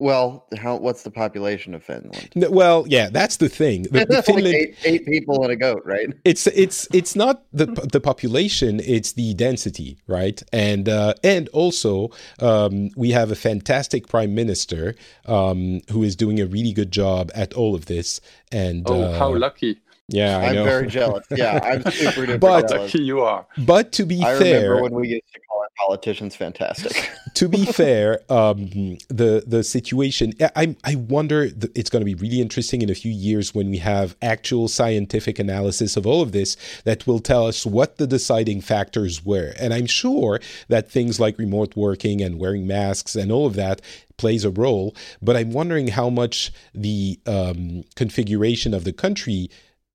Well, 0.00 0.46
how? 0.56 0.76
What's 0.76 1.02
the 1.02 1.10
population 1.10 1.74
of 1.74 1.84
Finland? 1.84 2.30
N- 2.34 2.50
Well, 2.50 2.86
yeah, 2.88 3.10
that's 3.10 3.36
the 3.36 3.50
thing. 3.50 3.82
The, 3.82 4.06
the 4.06 4.24
like 4.32 4.44
eight, 4.46 4.74
eight 4.84 5.04
people 5.04 5.42
and 5.42 5.52
a 5.52 5.56
goat, 5.56 5.82
right? 5.84 6.08
it's 6.24 6.46
it's 6.46 6.88
it's 6.94 7.14
not 7.14 7.42
the 7.52 7.66
the 7.66 8.00
population; 8.00 8.80
it's 8.80 9.12
the 9.12 9.34
density, 9.34 9.98
right? 10.06 10.42
And 10.54 10.88
uh, 10.88 11.12
and 11.22 11.48
also, 11.50 12.08
um, 12.38 12.88
we 12.96 13.10
have 13.10 13.30
a 13.30 13.36
fantastic 13.36 14.08
prime 14.08 14.34
minister 14.34 14.94
um, 15.26 15.80
who 15.90 16.02
is 16.02 16.16
doing 16.16 16.40
a 16.40 16.46
really 16.46 16.72
good 16.72 16.90
job 16.90 17.30
at 17.34 17.52
all 17.52 17.74
of 17.74 17.84
this. 17.84 18.22
And 18.50 18.88
Oh, 18.88 19.02
uh, 19.02 19.18
how 19.18 19.34
lucky! 19.36 19.80
Yeah, 20.12 20.38
I 20.38 20.44
am 20.46 20.54
know. 20.56 20.64
very 20.64 20.86
jealous. 20.88 21.24
Yeah, 21.30 21.60
I'm 21.62 21.82
super 21.90 22.26
duper 22.26 22.40
But- 22.40 22.68
jealous. 22.68 22.94
you 22.94 23.20
are. 23.20 23.46
But 23.58 23.92
to 23.92 24.04
be 24.04 24.22
I 24.22 24.38
fair, 24.38 24.60
I 24.60 24.62
remember 24.64 24.82
when 24.82 24.94
we 24.94 25.08
used 25.08 25.32
to 25.34 25.40
call 25.40 25.60
our 25.60 25.68
politicians 25.86 26.34
fantastic. 26.36 27.10
to 27.34 27.48
be 27.48 27.64
fair, 27.64 28.20
um, 28.28 28.98
the 29.08 29.44
the 29.46 29.62
situation. 29.62 30.32
I 30.56 30.74
I 30.84 30.96
wonder. 30.96 31.48
It's 31.74 31.90
going 31.90 32.00
to 32.00 32.04
be 32.04 32.14
really 32.14 32.40
interesting 32.40 32.82
in 32.82 32.90
a 32.90 32.94
few 32.94 33.12
years 33.12 33.54
when 33.54 33.70
we 33.70 33.78
have 33.78 34.16
actual 34.20 34.68
scientific 34.68 35.38
analysis 35.38 35.96
of 35.96 36.06
all 36.06 36.22
of 36.22 36.32
this 36.32 36.56
that 36.84 37.06
will 37.06 37.20
tell 37.20 37.46
us 37.46 37.64
what 37.64 37.98
the 37.98 38.06
deciding 38.06 38.60
factors 38.60 39.24
were. 39.24 39.52
And 39.60 39.72
I'm 39.72 39.86
sure 39.86 40.40
that 40.68 40.90
things 40.90 41.20
like 41.20 41.38
remote 41.38 41.76
working 41.76 42.20
and 42.20 42.38
wearing 42.38 42.66
masks 42.66 43.14
and 43.14 43.30
all 43.30 43.46
of 43.46 43.54
that 43.54 43.80
plays 44.16 44.44
a 44.44 44.50
role. 44.50 44.94
But 45.22 45.36
I'm 45.36 45.52
wondering 45.52 45.88
how 45.88 46.10
much 46.10 46.52
the 46.74 47.18
um, 47.26 47.84
configuration 47.96 48.74
of 48.74 48.84
the 48.84 48.92
country 48.92 49.48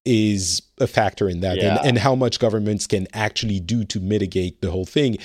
is 0.06 0.62
a 0.80 0.88
factor 0.88 1.28
in 1.28 1.42
that 1.42 1.58
Yeah. 1.58 1.78
and, 1.78 1.88
and 1.88 1.98
how 1.98 2.16
much 2.16 2.40
governments 2.40 2.88
can 2.88 3.08
actually 3.14 3.60
do 3.60 3.84
to 3.86 4.00
mitigate 4.00 4.62
the 4.62 4.72
whole 4.72 4.86
thing 4.86 5.18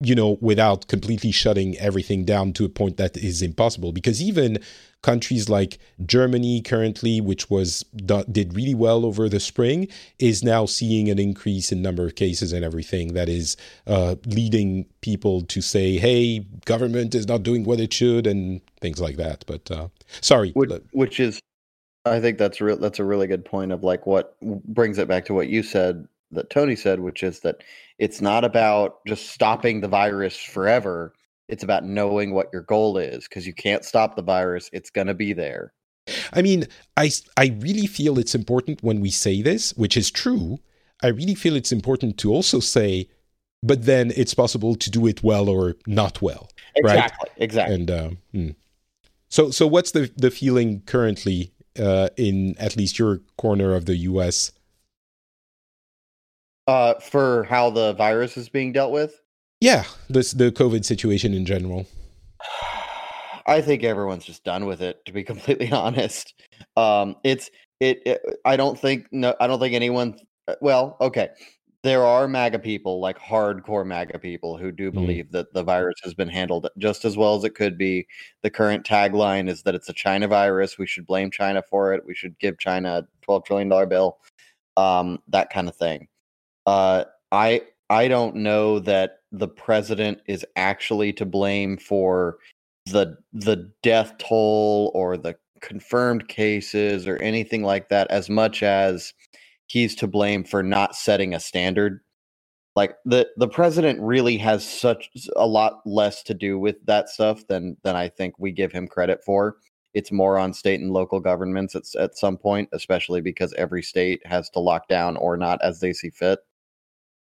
you 0.00 0.14
know, 0.14 0.38
without 0.40 0.86
completely 0.88 1.30
shutting 1.30 1.78
everything 1.78 2.24
down 2.24 2.52
to 2.52 2.64
a 2.64 2.68
point 2.68 2.96
that 2.96 3.16
is 3.16 3.40
impossible. 3.42 3.92
Because 3.92 4.20
even 4.20 4.58
countries 5.02 5.48
like 5.48 5.78
Germany 6.04 6.60
currently, 6.60 7.20
which 7.20 7.48
was 7.48 7.84
did 8.30 8.54
really 8.54 8.74
well 8.74 9.06
over 9.06 9.28
the 9.28 9.40
spring, 9.40 9.88
is 10.18 10.42
now 10.42 10.66
seeing 10.66 11.08
an 11.08 11.18
increase 11.18 11.70
in 11.72 11.80
number 11.80 12.04
of 12.04 12.16
cases 12.16 12.52
and 12.52 12.64
everything 12.64 13.14
that 13.14 13.28
is 13.28 13.56
uh, 13.86 14.16
leading 14.26 14.84
people 15.00 15.42
to 15.42 15.62
say, 15.62 15.96
"Hey, 15.96 16.40
government 16.64 17.14
is 17.14 17.26
not 17.28 17.42
doing 17.42 17.64
what 17.64 17.80
it 17.80 17.92
should," 17.92 18.26
and 18.26 18.60
things 18.80 19.00
like 19.00 19.16
that. 19.16 19.44
But 19.46 19.70
uh, 19.70 19.88
sorry, 20.20 20.50
which, 20.52 20.70
which 20.92 21.20
is 21.20 21.40
i 22.04 22.20
think 22.20 22.38
that's 22.38 22.60
real 22.60 22.76
that's 22.76 22.98
a 22.98 23.04
really 23.04 23.26
good 23.26 23.44
point 23.44 23.72
of 23.72 23.82
like 23.82 24.06
what 24.06 24.36
brings 24.40 24.98
it 24.98 25.08
back 25.08 25.24
to 25.24 25.34
what 25.34 25.48
you 25.48 25.62
said 25.62 26.06
that 26.30 26.50
tony 26.50 26.76
said 26.76 27.00
which 27.00 27.22
is 27.22 27.40
that 27.40 27.62
it's 27.98 28.20
not 28.20 28.44
about 28.44 29.04
just 29.06 29.30
stopping 29.30 29.80
the 29.80 29.88
virus 29.88 30.36
forever 30.36 31.12
it's 31.48 31.62
about 31.62 31.84
knowing 31.84 32.32
what 32.32 32.48
your 32.52 32.62
goal 32.62 32.96
is 32.98 33.28
because 33.28 33.46
you 33.46 33.54
can't 33.54 33.84
stop 33.84 34.16
the 34.16 34.22
virus 34.22 34.70
it's 34.72 34.90
going 34.90 35.06
to 35.06 35.14
be 35.14 35.32
there 35.32 35.72
I 36.32 36.42
mean, 36.42 36.66
I 36.96 37.10
I 37.36 37.56
really 37.60 37.86
feel 37.86 38.18
it's 38.18 38.34
important 38.34 38.82
when 38.82 39.00
we 39.00 39.10
say 39.10 39.42
this, 39.42 39.72
which 39.72 39.96
is 39.96 40.10
true. 40.10 40.58
I 41.02 41.08
really 41.08 41.34
feel 41.34 41.56
it's 41.56 41.72
important 41.72 42.18
to 42.18 42.32
also 42.32 42.60
say, 42.60 43.08
but 43.62 43.84
then 43.84 44.12
it's 44.16 44.34
possible 44.34 44.74
to 44.74 44.90
do 44.90 45.06
it 45.06 45.22
well 45.22 45.48
or 45.48 45.76
not 45.86 46.20
well. 46.20 46.50
Right. 46.82 46.96
exactly 46.96 47.30
exactly 47.36 47.74
And 47.74 47.90
uh, 47.90 48.10
hmm. 48.32 48.50
so, 49.28 49.50
so 49.50 49.66
what's 49.66 49.92
the 49.92 50.10
the 50.16 50.30
feeling 50.30 50.82
currently 50.86 51.52
uh, 51.78 52.08
in 52.16 52.56
at 52.58 52.76
least 52.76 52.98
your 52.98 53.20
corner 53.36 53.74
of 53.74 53.86
the 53.86 53.96
U.S.? 53.96 54.52
uh 56.66 56.94
for 56.94 57.44
how 57.44 57.68
the 57.68 57.92
virus 57.92 58.36
is 58.36 58.48
being 58.48 58.72
dealt 58.72 58.90
with 58.90 59.20
Yeah, 59.60 59.84
this 60.08 60.32
the 60.32 60.50
COVID 60.50 60.84
situation 60.84 61.34
in 61.34 61.44
general. 61.44 61.86
I 63.46 63.60
think 63.60 63.84
everyone's 63.84 64.24
just 64.24 64.44
done 64.44 64.66
with 64.66 64.80
it. 64.80 65.04
To 65.06 65.12
be 65.12 65.22
completely 65.32 65.70
honest, 65.70 66.34
um, 66.76 67.16
it's 67.24 67.50
it, 67.80 68.02
it. 68.06 68.22
I 68.44 68.56
don't 68.56 68.78
think 68.78 69.06
no. 69.12 69.34
I 69.40 69.46
don't 69.46 69.60
think 69.60 69.74
anyone. 69.74 70.18
Well, 70.60 70.96
okay. 71.00 71.30
There 71.84 72.02
are 72.04 72.26
MAGA 72.26 72.60
people, 72.60 72.98
like 72.98 73.18
hardcore 73.18 73.86
MAGA 73.86 74.18
people, 74.18 74.56
who 74.56 74.72
do 74.72 74.90
Mhm. 74.90 74.94
believe 74.94 75.30
that 75.32 75.52
the 75.52 75.62
virus 75.62 75.96
has 76.02 76.14
been 76.14 76.30
handled 76.30 76.66
just 76.78 77.04
as 77.04 77.18
well 77.18 77.36
as 77.36 77.44
it 77.44 77.54
could 77.54 77.76
be. 77.76 78.06
The 78.42 78.48
current 78.50 78.86
tagline 78.86 79.50
is 79.50 79.62
that 79.64 79.74
it's 79.74 79.90
a 79.90 79.92
China 79.92 80.26
virus. 80.26 80.78
We 80.78 80.86
should 80.86 81.06
blame 81.06 81.30
China 81.30 81.62
for 81.62 81.92
it. 81.92 82.06
We 82.06 82.14
should 82.14 82.38
give 82.38 82.58
China 82.58 83.00
a 83.04 83.08
twelve 83.22 83.44
trillion 83.44 83.68
dollar 83.68 83.84
bill. 83.86 84.18
Um, 84.78 85.22
that 85.28 85.50
kind 85.50 85.68
of 85.68 85.76
thing. 85.76 86.08
Uh, 86.66 87.04
I 87.32 87.62
I 87.90 88.08
don't 88.08 88.36
know 88.36 88.80
that 88.80 89.20
the 89.32 89.48
president 89.48 90.20
is 90.26 90.46
actually 90.56 91.12
to 91.14 91.26
blame 91.26 91.76
for 91.78 92.38
the 92.86 93.18
the 93.34 93.72
death 93.82 94.18
toll 94.18 94.90
or 94.94 95.16
the 95.18 95.36
confirmed 95.60 96.28
cases 96.28 97.06
or 97.08 97.18
anything 97.18 97.62
like 97.64 97.88
that 97.90 98.10
as 98.10 98.30
much 98.30 98.62
as 98.62 99.14
he's 99.74 99.96
to 99.96 100.06
blame 100.06 100.44
for 100.44 100.62
not 100.62 100.94
setting 100.94 101.34
a 101.34 101.40
standard. 101.40 102.00
Like 102.76 102.94
the 103.04 103.28
the 103.36 103.48
president 103.48 104.00
really 104.00 104.36
has 104.38 104.64
such 104.64 105.10
a 105.34 105.46
lot 105.46 105.80
less 105.84 106.22
to 106.24 106.34
do 106.34 106.60
with 106.60 106.76
that 106.86 107.08
stuff 107.08 107.44
than 107.48 107.76
than 107.82 107.96
I 107.96 108.08
think 108.08 108.38
we 108.38 108.52
give 108.52 108.70
him 108.70 108.86
credit 108.86 109.24
for. 109.24 109.56
It's 109.92 110.12
more 110.12 110.38
on 110.38 110.54
state 110.54 110.80
and 110.80 110.92
local 110.92 111.18
governments 111.18 111.74
at, 111.74 111.82
at 112.00 112.16
some 112.16 112.36
point 112.36 112.68
especially 112.72 113.20
because 113.20 113.52
every 113.54 113.82
state 113.82 114.24
has 114.24 114.48
to 114.50 114.60
lock 114.60 114.86
down 114.86 115.16
or 115.16 115.36
not 115.36 115.60
as 115.60 115.80
they 115.80 115.92
see 115.92 116.10
fit. 116.10 116.38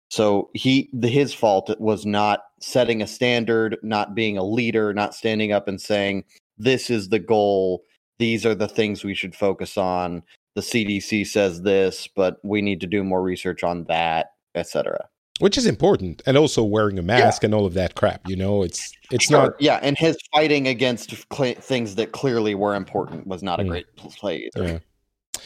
So 0.09 0.51
he 0.55 0.88
his 1.03 1.34
fault 1.34 1.74
was 1.80 2.07
not 2.07 2.44
setting 2.61 3.03
a 3.03 3.09
standard, 3.09 3.76
not 3.82 4.14
being 4.14 4.38
a 4.38 4.44
leader, 4.44 4.94
not 4.94 5.16
standing 5.16 5.51
up 5.51 5.66
and 5.66 5.80
saying 5.80 6.24
this 6.59 6.90
is 6.90 7.09
the 7.09 7.18
goal, 7.18 7.82
these 8.20 8.47
are 8.47 8.55
the 8.55 8.68
things 8.68 9.03
we 9.03 9.14
should 9.14 9.34
focus 9.34 9.76
on. 9.76 10.22
The 10.57 10.63
CDC 10.63 11.27
says 11.27 11.63
this, 11.63 12.09
but 12.09 12.39
we 12.43 12.63
need 12.63 12.81
to 12.81 12.87
do 12.87 13.05
more 13.05 13.23
research 13.23 13.63
on 13.63 13.85
that, 13.85 14.33
etc. 14.55 15.07
Which 15.39 15.59
is 15.59 15.67
important, 15.67 16.23
and 16.25 16.39
also 16.39 16.65
wearing 16.65 16.99
a 16.99 17.03
mask 17.03 17.45
and 17.45 17.55
all 17.55 17.67
of 17.67 17.75
that 17.75 17.95
crap. 17.95 18.27
You 18.27 18.37
know, 18.37 18.63
it's 18.63 18.91
it's 19.13 19.27
Sure, 19.27 19.43
not 19.43 19.61
yeah, 19.61 19.79
and 19.83 19.99
his 19.99 20.17
fighting 20.35 20.67
against 20.67 21.15
cl- 21.33 21.55
things 21.57 21.95
that 21.97 22.13
clearly 22.13 22.55
were 22.55 22.75
important 22.75 23.27
was 23.27 23.43
not 23.43 23.61
a 23.61 23.65
Mm. 23.65 23.69
great 23.69 23.97
play. 23.97 24.51
Either. 24.57 24.67
Yeah. 24.67 25.41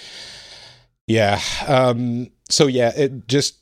Yeah. 1.06 1.40
Um, 1.66 2.30
so 2.48 2.68
yeah, 2.68 2.92
it 2.96 3.26
just 3.26 3.58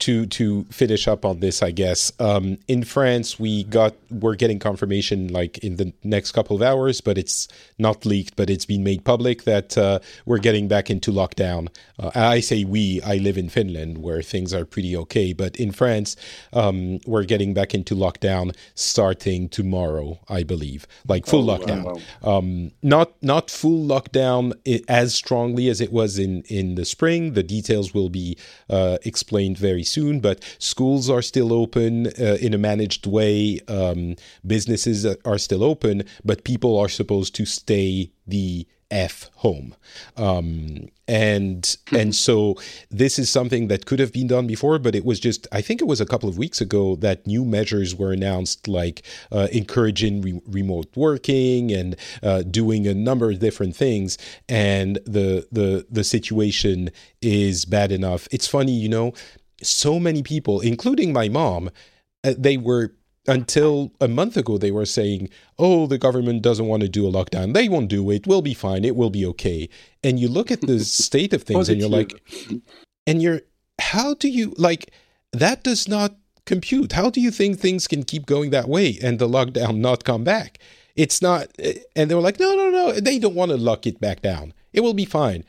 to 0.00 0.26
to 0.26 0.64
finish 0.64 1.06
up 1.08 1.24
on 1.24 1.40
this, 1.40 1.62
I 1.62 1.70
guess. 1.70 2.12
Um, 2.18 2.58
in 2.68 2.84
France, 2.84 3.38
we 3.38 3.64
got 3.64 3.94
we're 4.10 4.34
getting 4.34 4.58
confirmation 4.58 5.28
like 5.28 5.58
in 5.58 5.76
the 5.76 5.92
next 6.02 6.32
couple 6.32 6.56
of 6.56 6.62
hours, 6.62 7.00
but 7.00 7.18
it's 7.18 7.48
not 7.78 8.04
leaked, 8.06 8.36
but 8.36 8.48
it's 8.50 8.64
been 8.66 8.82
made 8.84 9.04
public 9.04 9.44
that 9.44 9.76
uh, 9.76 9.98
we're 10.26 10.38
getting 10.38 10.68
back 10.68 10.90
into 10.90 11.10
lockdown. 11.12 11.68
Uh, 11.98 12.10
I 12.14 12.40
say 12.40 12.64
we. 12.64 13.00
I 13.02 13.16
live 13.16 13.36
in 13.36 13.48
Finland, 13.48 13.98
where 13.98 14.22
things 14.22 14.54
are 14.54 14.64
pretty 14.64 14.96
okay, 14.96 15.32
but 15.32 15.56
in 15.56 15.72
France, 15.72 16.16
um, 16.52 17.00
we're 17.06 17.24
getting 17.24 17.54
back 17.54 17.74
into 17.74 17.94
lockdown 17.94 18.54
starting 18.74 19.48
tomorrow, 19.48 20.18
I 20.28 20.42
believe, 20.44 20.86
like 21.06 21.26
full 21.26 21.50
Oh, 21.50 21.58
lockdown 21.58 22.00
wow. 22.22 22.38
um, 22.38 22.70
not 22.82 23.12
not 23.22 23.50
full 23.50 23.86
lockdown 23.86 24.52
as 24.88 25.14
strongly 25.14 25.68
as 25.68 25.80
it 25.80 25.92
was 25.92 26.18
in 26.18 26.42
in 26.48 26.74
the 26.76 26.84
spring. 26.84 27.34
The 27.34 27.42
details 27.42 27.92
will 27.92 28.08
be 28.08 28.36
uh, 28.70 28.98
explained 29.04 29.58
very 29.58 29.73
soon, 29.82 30.20
but 30.20 30.42
schools 30.58 31.10
are 31.10 31.22
still 31.22 31.52
open 31.52 32.06
uh, 32.06 32.36
in 32.40 32.54
a 32.54 32.58
managed 32.58 33.06
way. 33.06 33.60
Um, 33.68 34.16
businesses 34.46 35.06
are 35.24 35.38
still 35.38 35.64
open, 35.64 36.04
but 36.24 36.44
people 36.44 36.78
are 36.78 36.88
supposed 36.88 37.34
to 37.36 37.46
stay 37.46 38.10
the 38.26 38.66
f 38.90 39.30
home, 39.36 39.74
um, 40.16 40.88
and 41.08 41.76
and 41.92 42.14
so 42.14 42.56
this 42.90 43.18
is 43.18 43.28
something 43.28 43.68
that 43.68 43.86
could 43.86 43.98
have 43.98 44.12
been 44.12 44.28
done 44.28 44.46
before, 44.46 44.78
but 44.78 44.94
it 44.94 45.04
was 45.04 45.18
just 45.18 45.46
I 45.50 45.60
think 45.62 45.80
it 45.80 45.86
was 45.86 46.00
a 46.00 46.06
couple 46.06 46.28
of 46.28 46.38
weeks 46.38 46.60
ago 46.60 46.94
that 46.96 47.26
new 47.26 47.44
measures 47.44 47.94
were 47.94 48.12
announced, 48.12 48.68
like 48.68 49.02
uh, 49.32 49.48
encouraging 49.52 50.22
re- 50.22 50.40
remote 50.46 50.90
working 50.94 51.72
and 51.72 51.96
uh, 52.22 52.42
doing 52.42 52.86
a 52.86 52.94
number 52.94 53.30
of 53.30 53.40
different 53.40 53.74
things, 53.74 54.16
and 54.48 54.96
the 55.04 55.46
the 55.50 55.86
the 55.90 56.04
situation 56.04 56.90
is 57.20 57.64
bad 57.64 57.90
enough. 57.90 58.28
It's 58.30 58.46
funny, 58.46 58.72
you 58.72 58.88
know, 58.88 59.12
so 59.66 59.98
many 59.98 60.22
people, 60.22 60.60
including 60.60 61.12
my 61.12 61.28
mom, 61.28 61.70
uh, 62.24 62.34
they 62.36 62.56
were 62.56 62.94
until 63.26 63.92
a 64.00 64.08
month 64.08 64.36
ago 64.36 64.58
they 64.58 64.70
were 64.70 64.84
saying 64.84 65.30
oh 65.58 65.86
the 65.86 65.98
government 65.98 66.42
doesn't 66.42 66.66
want 66.66 66.82
to 66.82 66.88
do 66.88 67.06
a 67.06 67.12
lockdown. 67.12 67.54
They 67.54 67.68
won't 67.68 67.88
do 67.88 68.10
it. 68.10 68.26
We'll 68.26 68.42
be 68.42 68.54
fine. 68.54 68.84
It 68.84 68.96
will 68.96 69.10
be 69.10 69.24
okay. 69.26 69.68
And 70.02 70.18
you 70.18 70.28
look 70.28 70.50
at 70.50 70.60
the 70.60 70.80
state 70.84 71.32
of 71.32 71.42
things 71.42 71.68
and 71.68 71.80
you're 71.80 71.88
like 71.88 72.12
and 73.06 73.22
you're 73.22 73.40
how 73.80 74.14
do 74.14 74.28
you 74.28 74.54
like 74.56 74.90
that 75.32 75.64
does 75.64 75.88
not 75.88 76.14
compute. 76.46 76.92
How 76.92 77.10
do 77.10 77.20
you 77.20 77.30
think 77.30 77.58
things 77.58 77.88
can 77.88 78.02
keep 78.02 78.26
going 78.26 78.50
that 78.50 78.68
way 78.68 78.98
and 79.02 79.18
the 79.18 79.28
lockdown 79.28 79.78
not 79.78 80.04
come 80.04 80.24
back? 80.24 80.58
It's 80.94 81.22
not 81.22 81.48
and 81.96 82.10
they 82.10 82.14
were 82.14 82.20
like 82.20 82.38
no 82.38 82.54
no 82.54 82.70
no. 82.70 82.92
They 82.92 83.18
don't 83.18 83.34
want 83.34 83.50
to 83.50 83.56
lock 83.56 83.86
it 83.86 84.00
back 84.00 84.20
down. 84.20 84.52
It 84.72 84.82
will 84.82 84.94
be 84.94 85.06
fine. 85.06 85.44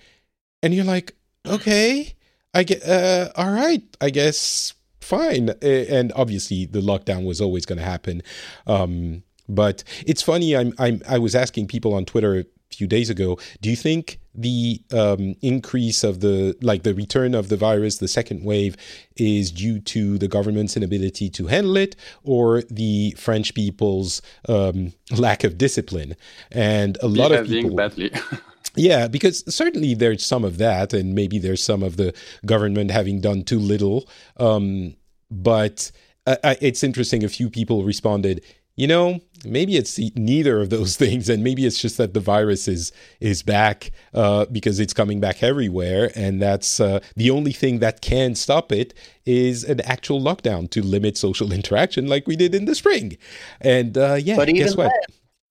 And 0.64 0.74
you're 0.74 0.86
like 0.86 1.14
okay 1.46 2.16
i 2.56 2.64
get 2.64 2.84
uh 2.88 3.30
all 3.36 3.52
right 3.52 3.84
i 4.02 4.10
guess 4.10 4.74
fine. 5.06 5.50
And 5.62 6.12
obviously 6.16 6.66
the 6.66 6.82
lockdown 6.82 7.26
was 7.26 7.40
always 7.40 7.66
going 7.66 7.78
to 7.78 7.86
happen. 7.86 8.24
Um 8.66 9.24
but 9.48 9.84
it's 10.08 10.24
funny 10.24 10.56
i'm 10.58 10.74
i'm 10.80 11.02
i 11.08 11.20
was 11.20 11.36
asking 11.36 11.68
people 11.68 11.94
on 11.94 12.04
twitter 12.04 12.40
a 12.40 12.46
few 12.72 12.88
days 12.88 13.12
ago 13.12 13.38
do 13.62 13.70
you 13.70 13.76
think 13.76 14.20
the 14.34 14.82
um, 14.92 15.36
increase 15.42 16.04
of 16.04 16.20
the 16.20 16.58
like 16.62 16.84
the 16.84 16.94
return 16.94 17.34
of 17.34 17.50
the 17.50 17.56
virus 17.56 18.00
the 18.00 18.08
second 18.08 18.44
wave 18.44 18.76
is 19.16 19.52
due 19.52 19.80
to 19.80 20.18
the 20.18 20.28
government's 20.28 20.76
inability 20.76 21.30
to 21.30 21.48
handle 21.48 21.78
it 21.78 21.96
or 22.24 22.64
the 22.64 23.16
french 23.18 23.54
people's 23.54 24.22
um, 24.50 24.92
lack 25.18 25.44
of 25.44 25.58
discipline? 25.58 26.16
And 26.52 26.98
a 27.02 27.08
lot 27.08 27.32
of 27.32 27.48
people 27.48 27.76
badly. 27.76 28.12
Yeah, 28.76 29.08
because 29.08 29.44
certainly 29.54 29.94
there's 29.94 30.24
some 30.24 30.44
of 30.44 30.58
that, 30.58 30.94
and 30.94 31.16
maybe 31.16 31.40
there's 31.40 31.64
some 31.64 31.84
of 31.84 31.98
the 31.98 32.14
government 32.46 32.92
having 32.92 33.22
done 33.22 33.44
too 33.44 33.60
little. 33.60 34.08
Um, 34.38 34.96
but 35.32 35.92
uh, 36.26 36.56
it's 36.62 36.84
interesting. 36.84 37.24
A 37.24 37.30
few 37.30 37.50
people 37.50 37.84
responded, 37.84 38.44
you 38.76 38.88
know, 38.88 39.22
maybe 39.46 39.78
it's 39.78 39.98
neither 40.16 40.62
of 40.62 40.70
those 40.70 40.98
things, 41.04 41.30
and 41.30 41.44
maybe 41.44 41.66
it's 41.66 41.80
just 41.80 41.98
that 41.98 42.14
the 42.14 42.20
virus 42.20 42.68
is 42.68 42.92
is 43.20 43.44
back 43.44 43.92
uh, 44.14 44.46
because 44.46 44.80
it's 44.80 44.94
coming 44.94 45.20
back 45.20 45.42
everywhere, 45.42 46.12
and 46.16 46.42
that's 46.42 46.80
uh, 46.80 47.00
the 47.16 47.32
only 47.32 47.54
thing 47.54 47.80
that 47.80 48.02
can 48.02 48.36
stop 48.36 48.72
it 48.72 48.94
is 49.26 49.64
an 49.64 49.82
actual 49.82 50.22
lockdown 50.22 50.70
to 50.72 50.82
limit 50.82 51.18
social 51.18 51.52
interaction, 51.60 52.08
like 52.08 52.28
we 52.28 52.36
did 52.36 52.54
in 52.54 52.66
the 52.66 52.76
spring. 52.76 53.18
And 53.62 53.98
uh, 53.98 54.16
yeah, 54.16 54.36
but 54.36 54.50
guess 54.50 54.76
what? 54.76 54.92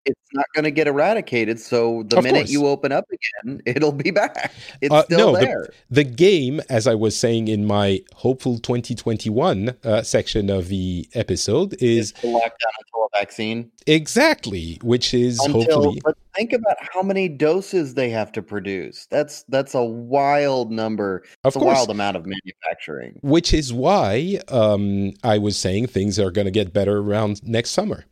It's 0.04 0.20
not 0.32 0.46
going 0.54 0.64
to 0.64 0.70
get 0.70 0.86
eradicated. 0.86 1.58
So 1.60 2.04
the 2.06 2.18
of 2.18 2.24
minute 2.24 2.40
course. 2.40 2.50
you 2.50 2.66
open 2.66 2.92
up 2.92 3.06
again, 3.10 3.62
it'll 3.66 3.92
be 3.92 4.10
back. 4.10 4.52
It's 4.80 4.94
uh, 4.94 5.04
still 5.04 5.32
no, 5.32 5.38
there. 5.38 5.70
The, 5.90 6.04
the, 6.04 6.10
game, 6.10 6.60
as 6.68 6.86
I 6.86 6.94
was 6.94 7.16
saying 7.16 7.48
in 7.48 7.66
my 7.66 8.00
hopeful 8.14 8.58
2021 8.58 9.76
uh, 9.82 10.02
section 10.02 10.50
of 10.50 10.68
the 10.68 11.08
episode, 11.14 11.74
is 11.82 12.12
to 12.12 12.28
lock 12.28 12.52
until 12.52 13.04
a 13.04 13.18
vaccine. 13.18 13.70
Exactly, 13.86 14.78
which 14.82 15.14
is 15.14 15.40
until, 15.40 15.62
hopefully. 15.62 16.00
But 16.04 16.16
think 16.34 16.52
about 16.52 16.76
how 16.80 17.02
many 17.02 17.28
doses 17.28 17.94
they 17.94 18.10
have 18.10 18.32
to 18.32 18.42
produce. 18.42 19.06
That's 19.10 19.44
that's 19.44 19.74
a 19.74 19.84
wild 19.84 20.70
number. 20.70 21.24
Of 21.44 21.54
course. 21.54 21.62
a 21.62 21.66
wild 21.66 21.90
amount 21.90 22.16
of 22.16 22.26
manufacturing. 22.26 23.18
Which 23.22 23.52
is 23.54 23.72
why 23.72 24.40
um, 24.48 25.12
I 25.22 25.38
was 25.38 25.56
saying 25.56 25.88
things 25.88 26.18
are 26.18 26.30
going 26.30 26.46
to 26.46 26.50
get 26.50 26.72
better 26.72 26.98
around 26.98 27.46
next 27.46 27.70
summer. 27.70 28.04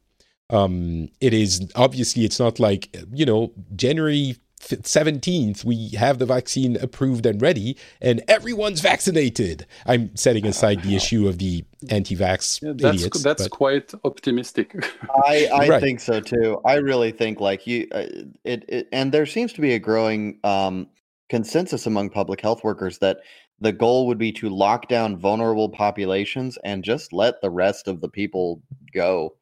Um, 0.52 1.08
it 1.20 1.32
is 1.32 1.68
obviously 1.74 2.24
it's 2.24 2.38
not 2.38 2.60
like 2.60 2.94
you 3.12 3.26
know 3.26 3.52
January 3.74 4.36
17th 4.62 5.64
we 5.64 5.88
have 5.90 6.18
the 6.18 6.26
vaccine 6.26 6.76
approved 6.76 7.26
and 7.26 7.42
ready 7.42 7.76
and 8.00 8.22
everyone's 8.28 8.80
vaccinated. 8.80 9.66
I'm 9.86 10.14
setting 10.14 10.46
aside 10.46 10.82
the 10.82 10.94
issue 11.00 11.26
of 11.26 11.38
the 11.38 11.64
anti-vax 11.90 12.62
yeah, 12.62 12.72
that's, 12.76 13.02
idiots 13.02 13.22
that's 13.22 13.42
but... 13.44 13.50
quite 13.50 13.92
optimistic. 14.04 14.74
I, 15.26 15.48
I 15.52 15.68
right. 15.68 15.80
think 15.80 16.00
so 16.00 16.20
too. 16.20 16.60
I 16.64 16.74
really 16.74 17.10
think 17.10 17.40
like 17.40 17.66
you 17.66 17.88
uh, 17.92 18.06
it, 18.44 18.64
it, 18.68 18.88
and 18.92 19.10
there 19.10 19.26
seems 19.26 19.52
to 19.54 19.60
be 19.60 19.74
a 19.74 19.78
growing 19.78 20.38
um, 20.44 20.86
consensus 21.28 21.86
among 21.86 22.10
public 22.10 22.40
health 22.40 22.62
workers 22.62 22.98
that 22.98 23.18
the 23.60 23.72
goal 23.72 24.06
would 24.06 24.18
be 24.18 24.32
to 24.32 24.48
lock 24.48 24.88
down 24.88 25.16
vulnerable 25.16 25.68
populations 25.68 26.58
and 26.64 26.84
just 26.84 27.12
let 27.12 27.40
the 27.40 27.50
rest 27.50 27.88
of 27.88 28.00
the 28.00 28.08
people 28.08 28.60
go 28.92 29.34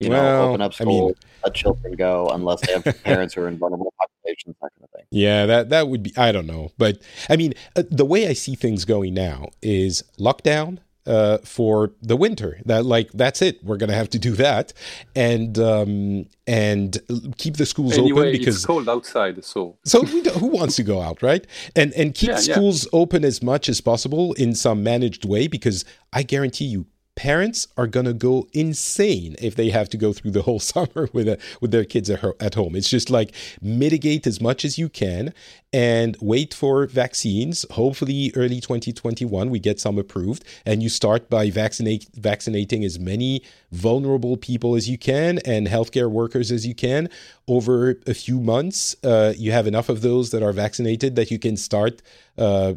you 0.00 0.10
well, 0.10 0.22
know, 0.22 0.48
open 0.50 0.62
up 0.62 0.74
schools, 0.74 0.88
I 0.88 1.04
mean, 1.04 1.14
let 1.44 1.54
children 1.54 1.92
go 1.94 2.28
unless 2.28 2.66
they 2.66 2.72
have 2.72 2.84
parents 3.04 3.34
who 3.34 3.42
are 3.42 3.48
in 3.48 3.58
vulnerable 3.58 3.92
populations, 3.98 4.56
that 4.60 4.70
kind 4.74 4.84
of 4.84 4.90
thing. 4.90 5.06
Yeah, 5.10 5.46
that 5.46 5.70
that 5.70 5.88
would 5.88 6.02
be. 6.02 6.12
I 6.16 6.30
don't 6.32 6.46
know, 6.46 6.70
but 6.78 6.98
I 7.28 7.36
mean, 7.36 7.54
uh, 7.74 7.82
the 7.90 8.04
way 8.04 8.28
I 8.28 8.32
see 8.32 8.54
things 8.54 8.84
going 8.84 9.14
now 9.14 9.48
is 9.62 10.04
lockdown. 10.18 10.78
Uh, 11.06 11.38
for 11.38 11.92
the 12.02 12.16
winter, 12.16 12.60
that 12.66 12.84
like 12.84 13.10
that's 13.12 13.40
it. 13.40 13.64
We're 13.64 13.78
gonna 13.78 13.94
have 13.94 14.10
to 14.10 14.18
do 14.18 14.32
that, 14.32 14.74
and 15.16 15.58
um, 15.58 16.26
and 16.46 17.00
keep 17.38 17.56
the 17.56 17.64
schools 17.64 17.96
anyway, 17.96 18.28
open 18.28 18.32
because 18.32 18.56
it's 18.56 18.66
cold 18.66 18.90
outside. 18.90 19.42
So 19.42 19.78
so 19.86 20.02
who 20.02 20.48
wants 20.48 20.76
to 20.76 20.82
go 20.82 21.00
out, 21.00 21.22
right? 21.22 21.46
And 21.74 21.94
and 21.94 22.14
keep 22.14 22.28
yeah, 22.28 22.36
schools 22.36 22.84
yeah. 22.84 22.90
open 23.00 23.24
as 23.24 23.42
much 23.42 23.70
as 23.70 23.80
possible 23.80 24.34
in 24.34 24.54
some 24.54 24.82
managed 24.82 25.24
way 25.24 25.46
because 25.46 25.86
I 26.12 26.24
guarantee 26.24 26.66
you, 26.66 26.84
parents 27.18 27.66
are 27.76 27.88
going 27.88 28.06
to 28.06 28.12
go 28.12 28.46
insane 28.52 29.34
if 29.40 29.56
they 29.56 29.70
have 29.70 29.88
to 29.88 29.96
go 29.96 30.12
through 30.12 30.30
the 30.30 30.42
whole 30.42 30.60
summer 30.72 31.08
with 31.12 31.26
a, 31.26 31.36
with 31.60 31.72
their 31.72 31.84
kids 31.84 32.08
at 32.08 32.54
home. 32.54 32.76
It's 32.76 32.88
just 32.88 33.10
like 33.10 33.34
mitigate 33.60 34.24
as 34.24 34.40
much 34.40 34.64
as 34.64 34.78
you 34.78 34.88
can 34.88 35.34
and 35.72 36.16
wait 36.20 36.54
for 36.54 36.86
vaccines. 36.86 37.66
Hopefully, 37.72 38.30
early 38.36 38.60
2021 38.60 39.50
we 39.50 39.58
get 39.58 39.80
some 39.80 39.98
approved, 39.98 40.44
and 40.64 40.80
you 40.80 40.88
start 40.88 41.28
by 41.28 41.50
vaccinate 41.50 42.06
vaccinating 42.14 42.84
as 42.84 43.00
many 43.00 43.42
vulnerable 43.72 44.36
people 44.36 44.76
as 44.76 44.88
you 44.88 44.96
can 44.96 45.40
and 45.44 45.66
healthcare 45.66 46.08
workers 46.08 46.52
as 46.52 46.64
you 46.64 46.74
can 46.74 47.10
over 47.48 47.98
a 48.06 48.14
few 48.14 48.38
months. 48.38 48.94
Uh, 49.02 49.34
you 49.36 49.50
have 49.50 49.66
enough 49.66 49.88
of 49.88 50.02
those 50.02 50.30
that 50.30 50.44
are 50.44 50.52
vaccinated 50.52 51.16
that 51.16 51.32
you 51.32 51.38
can 51.40 51.56
start. 51.56 52.00
Uh, 52.36 52.74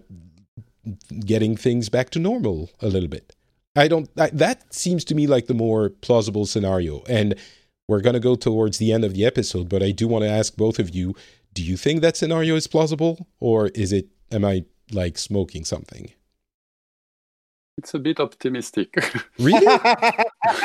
getting 1.19 1.55
things 1.55 1.89
back 1.89 2.09
to 2.09 2.17
normal 2.17 2.71
a 2.81 2.87
little 2.87 3.07
bit. 3.07 3.35
I 3.75 3.87
don't. 3.87 4.09
I, 4.17 4.29
that 4.31 4.73
seems 4.73 5.05
to 5.05 5.15
me 5.15 5.27
like 5.27 5.47
the 5.47 5.53
more 5.53 5.89
plausible 5.89 6.45
scenario. 6.45 7.03
And 7.07 7.35
we're 7.87 8.01
going 8.01 8.13
to 8.13 8.19
go 8.19 8.35
towards 8.35 8.77
the 8.77 8.91
end 8.91 9.03
of 9.03 9.13
the 9.13 9.25
episode, 9.25 9.69
but 9.69 9.81
I 9.81 9.91
do 9.91 10.07
want 10.07 10.23
to 10.23 10.29
ask 10.29 10.55
both 10.55 10.79
of 10.79 10.93
you: 10.93 11.15
Do 11.53 11.63
you 11.63 11.77
think 11.77 12.01
that 12.01 12.17
scenario 12.17 12.55
is 12.55 12.67
plausible, 12.67 13.27
or 13.39 13.67
is 13.69 13.93
it? 13.93 14.07
Am 14.31 14.45
I 14.45 14.65
like 14.91 15.17
smoking 15.17 15.65
something? 15.65 16.11
It's 17.77 17.93
a 17.93 17.99
bit 17.99 18.19
optimistic. 18.19 18.93
really? 19.39 19.65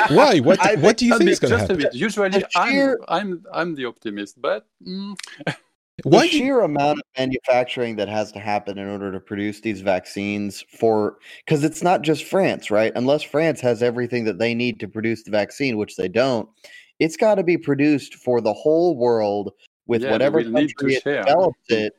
Why? 0.09 0.39
What? 0.39 0.59
What 0.79 0.97
do 0.97 1.05
you 1.05 1.17
think 1.17 1.29
is 1.29 1.39
going 1.39 1.51
to 1.51 1.59
happen? 1.59 1.79
Just 1.79 1.87
a 1.87 1.91
bit. 1.91 1.99
Usually, 1.99 2.43
I'm, 2.55 2.95
I'm 3.07 3.45
I'm 3.53 3.75
the 3.75 3.85
optimist, 3.85 4.41
but. 4.41 4.67
Mm, 4.85 5.15
the 6.03 6.27
sheer 6.27 6.61
amount 6.61 6.99
of 6.99 7.05
manufacturing 7.17 7.95
that 7.95 8.07
has 8.07 8.31
to 8.33 8.39
happen 8.39 8.77
in 8.77 8.87
order 8.87 9.11
to 9.11 9.19
produce 9.19 9.61
these 9.61 9.81
vaccines 9.81 10.63
for 10.69 11.17
because 11.45 11.63
it's 11.63 11.81
not 11.81 12.03
just 12.03 12.23
France, 12.25 12.69
right? 12.69 12.91
Unless 12.95 13.23
France 13.23 13.61
has 13.61 13.81
everything 13.81 14.23
that 14.25 14.37
they 14.37 14.53
need 14.53 14.79
to 14.79 14.87
produce 14.87 15.23
the 15.23 15.31
vaccine, 15.31 15.77
which 15.77 15.95
they 15.95 16.07
don't, 16.07 16.47
it's 16.99 17.17
got 17.17 17.35
to 17.35 17.43
be 17.43 17.57
produced 17.57 18.15
for 18.15 18.41
the 18.41 18.53
whole 18.53 18.95
world 18.95 19.53
with 19.87 20.03
yeah, 20.03 20.11
whatever 20.11 20.43
country 20.43 20.95
it 20.95 21.03
develops 21.03 21.57
it. 21.69 21.93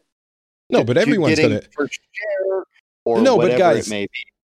No, 0.70 0.84
but 0.84 0.96
everyone's 0.96 1.36
to 1.38 1.62
share 1.76 2.64
or 3.04 3.20
no, 3.20 3.38
but 3.38 3.56
guys, 3.58 3.92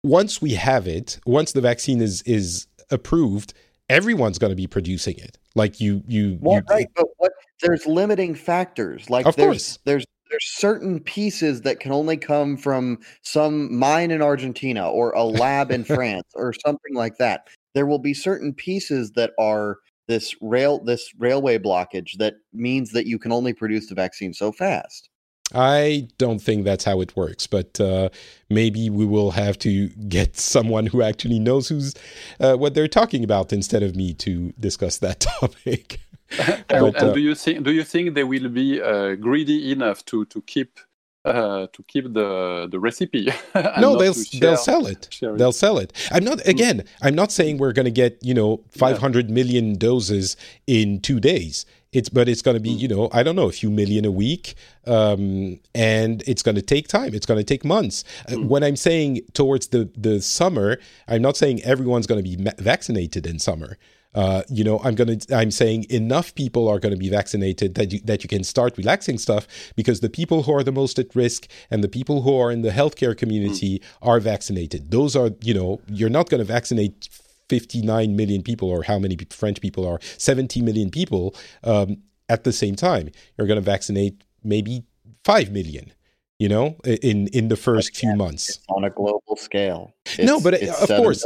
once 0.04 0.42
we 0.42 0.54
have 0.54 0.88
it, 0.88 1.20
once 1.26 1.54
the 1.54 1.62
vaccine 1.62 2.02
is 2.02 2.22
is 2.24 2.68
approved, 2.92 3.54
everyone's 3.90 4.38
going 4.38 4.52
to 4.52 4.56
be 4.56 4.68
producing 4.68 5.18
it. 5.18 5.38
Like 5.56 5.80
you, 5.80 6.04
you, 6.08 6.38
well, 6.42 6.58
you 6.58 6.64
right? 6.70 6.88
But 6.96 7.08
what 7.18 7.32
there's 7.62 7.86
limiting 7.86 8.36
factors. 8.36 9.10
Like 9.10 9.26
of 9.26 9.36
there's 9.36 9.48
course. 9.48 9.80
there's 9.86 10.06
there's 10.30 10.46
certain 10.46 11.00
pieces 11.00 11.62
that 11.62 11.80
can 11.80 11.92
only 11.92 12.16
come 12.18 12.56
from 12.56 13.00
some 13.24 13.76
mine 13.76 14.12
in 14.12 14.22
Argentina 14.22 14.90
or 14.90 15.12
a 15.12 15.24
lab 15.24 15.72
in 15.72 15.84
France 15.96 16.28
or 16.36 16.54
something 16.66 16.94
like 16.94 17.18
that. 17.18 17.48
There 17.74 17.86
will 17.86 18.00
be 18.00 18.14
certain 18.14 18.54
pieces 18.54 19.12
that 19.12 19.32
are 19.40 19.78
this 20.08 20.36
rail 20.42 20.84
this 20.84 21.12
railway 21.18 21.58
blockage 21.58 22.18
that 22.18 22.36
means 22.54 22.92
that 22.92 23.06
you 23.06 23.20
can 23.20 23.32
only 23.32 23.54
produce 23.54 23.88
the 23.88 23.96
vaccine 23.96 24.34
so 24.34 24.52
fast. 24.52 25.10
I 25.54 26.08
don't 26.20 26.40
think 26.40 26.64
that's 26.64 26.84
how 26.84 27.02
it 27.02 27.16
works, 27.16 27.48
but 27.48 27.80
uh, 27.82 28.10
maybe 28.50 28.90
we 28.90 29.06
will 29.06 29.32
have 29.32 29.58
to 29.60 29.88
get 29.90 30.38
someone 30.38 30.88
who 30.88 31.02
actually 31.02 31.40
knows 31.40 31.70
who's 31.70 31.96
uh, 32.40 32.56
what 32.56 32.74
they're 32.74 32.88
talking 32.88 33.24
about 33.24 33.52
instead 33.52 33.84
of 33.84 33.96
me 33.96 34.14
to 34.16 34.54
discuss 34.60 34.98
that 35.00 35.20
topic. 35.42 36.00
and, 36.40 36.66
but, 36.68 36.96
and 36.96 36.96
uh, 36.98 37.14
do 37.14 37.20
you 37.20 37.36
think 37.36 37.64
do 37.64 37.72
you 37.72 37.84
think 37.84 38.14
they 38.14 38.24
will 38.24 38.50
be 38.50 38.82
uh, 38.82 39.16
greedy 39.16 39.72
enough 39.72 40.06
to 40.06 40.26
to 40.26 40.42
keep 40.44 40.80
uh, 41.26 41.68
to 41.74 41.84
keep 41.84 42.14
the 42.14 42.68
the 42.72 42.80
recipe. 42.80 43.32
no, 43.80 43.98
they'll 43.98 44.14
they'll 44.40 44.58
sell 44.58 44.86
it. 44.86 45.10
it. 45.22 45.38
They'll 45.38 45.52
sell 45.52 45.78
it. 45.78 45.94
I'm 46.12 46.24
not 46.24 46.46
again. 46.48 46.84
I'm 47.02 47.16
not 47.16 47.32
saying 47.32 47.58
we're 47.58 47.74
going 47.74 47.86
to 47.86 47.92
get 47.92 48.18
you 48.22 48.34
know 48.34 48.64
500 48.72 49.28
yeah. 49.28 49.34
million 49.34 49.78
doses 49.78 50.38
in 50.68 51.02
two 51.02 51.20
days. 51.20 51.66
It's 51.92 52.08
but 52.08 52.30
it's 52.30 52.42
going 52.42 52.56
to 52.56 52.62
be 52.62 52.76
mm. 52.76 52.80
you 52.80 52.88
know 52.88 53.10
I 53.12 53.24
don't 53.24 53.36
know 53.36 53.50
a 53.50 53.52
few 53.52 53.70
million 53.70 54.06
a 54.06 54.12
week, 54.12 54.56
um, 54.86 55.60
and 55.74 56.24
it's 56.28 56.44
going 56.44 56.56
to 56.56 56.62
take 56.62 56.88
time. 56.88 57.14
It's 57.14 57.26
going 57.26 57.40
to 57.40 57.44
take 57.44 57.66
months. 57.66 58.04
Mm. 58.28 58.48
when 58.48 58.64
I'm 58.64 58.76
saying 58.76 59.22
towards 59.34 59.68
the 59.68 59.90
the 59.98 60.22
summer, 60.22 60.80
I'm 61.08 61.22
not 61.22 61.36
saying 61.36 61.64
everyone's 61.64 62.08
going 62.08 62.24
to 62.24 62.38
be 62.38 62.38
vaccinated 62.60 63.26
in 63.26 63.40
summer. 63.40 63.78
Uh, 64.20 64.44
you 64.50 64.66
know, 64.66 64.82
I'm 64.84 64.96
gonna 64.96 65.18
I'm 65.34 65.50
saying 65.50 65.86
enough 65.90 66.36
people 66.36 66.68
are 66.68 66.78
going 66.78 66.94
to 66.94 67.00
be 67.00 67.10
vaccinated 67.10 67.76
that 67.76 67.94
you 67.94 68.02
that 68.02 68.22
you 68.22 68.28
can 68.28 68.44
start 68.44 68.78
relaxing 68.78 69.18
stuff 69.18 69.48
because 69.78 70.02
the 70.02 70.10
people 70.10 70.44
who 70.44 70.52
are 70.54 70.62
the 70.62 70.74
most 70.74 71.00
at 71.00 71.16
risk 71.16 71.48
and 71.72 71.82
the 71.82 71.88
people 71.88 72.24
who 72.24 72.36
are 72.38 72.52
in 72.52 72.62
the 72.62 72.72
healthcare 72.72 73.16
community 73.18 73.80
mm. 73.80 73.84
are 74.02 74.20
vaccinated. 74.20 74.92
Those 74.92 75.16
are 75.16 75.30
you 75.42 75.54
know 75.54 75.80
you're 75.88 76.10
not 76.10 76.30
going 76.30 76.40
to 76.40 76.52
vaccinate 76.58 77.08
59 77.48 78.14
million 78.18 78.44
people 78.44 78.70
or 78.70 78.84
how 78.84 79.00
many 79.00 79.18
French 79.30 79.62
people 79.62 79.88
are 79.88 80.00
70 80.02 80.62
million 80.64 80.92
people 80.92 81.34
um, 81.64 82.00
at 82.28 82.44
the 82.44 82.52
same 82.52 82.76
time. 82.76 83.12
You're 83.38 83.48
going 83.48 83.64
to 83.64 83.72
vaccinate 83.76 84.26
maybe 84.44 84.84
5 85.24 85.52
million 85.52 85.94
you 86.40 86.50
know 86.50 86.76
in 86.84 87.28
in 87.28 87.48
the 87.48 87.56
first 87.56 87.96
few 87.96 88.16
months 88.16 88.60
on 88.70 88.84
a 88.84 88.90
global 88.90 89.36
scale 89.36 89.94
it's, 90.06 90.20
no 90.20 90.40
but 90.40 90.54
of 90.54 90.88
course 90.88 91.26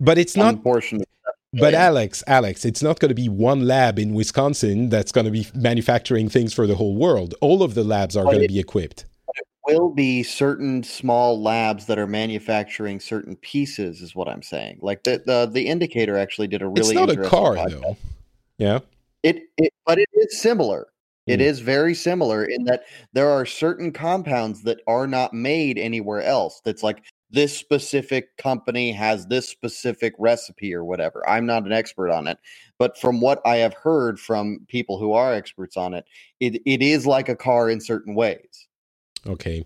but 0.00 0.16
it's 0.18 0.36
not 0.36 0.62
portion 0.62 1.02
but 1.58 1.74
alex 1.74 2.22
alex 2.26 2.64
it's 2.64 2.82
not 2.82 2.98
going 2.98 3.08
to 3.08 3.14
be 3.14 3.28
one 3.28 3.66
lab 3.66 3.98
in 3.98 4.14
wisconsin 4.14 4.88
that's 4.88 5.12
going 5.12 5.24
to 5.24 5.30
be 5.30 5.46
manufacturing 5.54 6.28
things 6.28 6.52
for 6.52 6.66
the 6.66 6.74
whole 6.74 6.96
world. 6.96 7.34
All 7.40 7.62
of 7.62 7.74
the 7.74 7.84
labs 7.84 8.16
are 8.16 8.24
going 8.24 8.40
to 8.40 8.48
be 8.48 8.58
equipped. 8.58 9.04
will 9.66 9.92
be 9.92 10.22
certain 10.22 10.82
small 10.82 11.40
labs 11.42 11.86
that 11.86 11.98
are 11.98 12.06
manufacturing 12.06 13.00
certain 13.00 13.36
pieces 13.36 14.00
is 14.00 14.14
what 14.14 14.28
i'm 14.28 14.42
saying. 14.42 14.78
Like 14.80 15.04
the 15.04 15.22
the, 15.24 15.46
the 15.46 15.66
indicator 15.66 16.16
actually 16.16 16.48
did 16.48 16.62
a 16.62 16.68
really 16.68 16.80
it's 16.80 16.92
not 16.92 17.10
a 17.10 17.16
car 17.16 17.54
podcast. 17.54 17.70
though. 17.70 17.96
Yeah? 18.58 18.78
It, 19.22 19.42
it 19.58 19.72
but 19.84 19.98
it 19.98 20.08
is 20.14 20.40
similar. 20.40 20.88
It 21.26 21.40
hmm. 21.40 21.46
is 21.46 21.60
very 21.60 21.94
similar 21.94 22.44
in 22.44 22.64
that 22.64 22.84
there 23.12 23.28
are 23.28 23.44
certain 23.44 23.92
compounds 23.92 24.62
that 24.62 24.80
are 24.86 25.06
not 25.06 25.34
made 25.34 25.78
anywhere 25.78 26.22
else. 26.22 26.60
That's 26.64 26.82
like 26.82 27.02
this 27.30 27.56
specific 27.56 28.36
company 28.36 28.92
has 28.92 29.26
this 29.26 29.48
specific 29.48 30.14
recipe 30.18 30.74
or 30.74 30.84
whatever. 30.84 31.28
I'm 31.28 31.46
not 31.46 31.64
an 31.64 31.72
expert 31.72 32.10
on 32.10 32.26
it, 32.26 32.38
but 32.78 32.98
from 32.98 33.20
what 33.20 33.40
I 33.44 33.56
have 33.56 33.74
heard 33.74 34.20
from 34.20 34.60
people 34.68 34.98
who 34.98 35.12
are 35.12 35.34
experts 35.34 35.76
on 35.76 35.94
it, 35.94 36.04
it, 36.40 36.62
it 36.64 36.82
is 36.82 37.06
like 37.06 37.28
a 37.28 37.36
car 37.36 37.68
in 37.68 37.80
certain 37.80 38.14
ways. 38.14 38.68
Okay. 39.26 39.64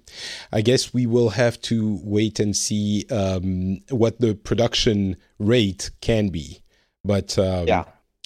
I 0.53 0.63
guess 0.63 0.95
we 0.95 1.07
will 1.07 1.31
have 1.31 1.61
to 1.63 2.01
wait 2.03 2.41
and 2.41 2.57
see 2.57 3.05
um, 3.11 3.81
what 3.91 4.21
the 4.21 4.35
production 4.35 5.17
rate 5.39 5.91
can 6.01 6.29
be. 6.29 6.63
But 7.05 7.39
um, 7.39 7.67
yeah. 7.67 7.85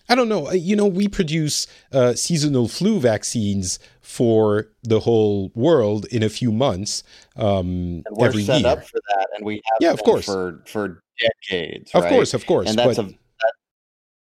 I 0.08 0.14
don't 0.14 0.28
know. 0.28 0.50
You 0.52 0.76
know, 0.76 0.86
we 0.86 1.08
produce 1.08 1.66
uh, 1.92 2.14
seasonal 2.14 2.68
flu 2.68 3.00
vaccines 3.00 3.78
for 4.02 4.68
the 4.82 5.00
whole 5.00 5.50
world 5.54 6.04
in 6.06 6.22
a 6.22 6.28
few 6.28 6.52
months. 6.52 7.02
Um, 7.36 8.02
and 8.06 8.06
we're 8.10 8.26
every 8.26 8.44
set 8.44 8.60
year. 8.60 8.70
up 8.70 8.84
for 8.84 9.00
that, 9.08 9.28
and 9.36 9.46
we 9.46 9.54
have 9.56 9.78
Yeah, 9.80 9.92
of 9.92 10.02
course. 10.02 10.26
for 10.26 10.62
for 10.66 11.02
decades. 11.18 11.90
Of 11.94 12.02
right? 12.04 12.10
course, 12.10 12.34
of 12.34 12.44
course. 12.46 12.68
and 12.68 12.78
that's 12.78 12.96
but, 12.96 13.06
a 13.06 13.08
that, 13.08 13.52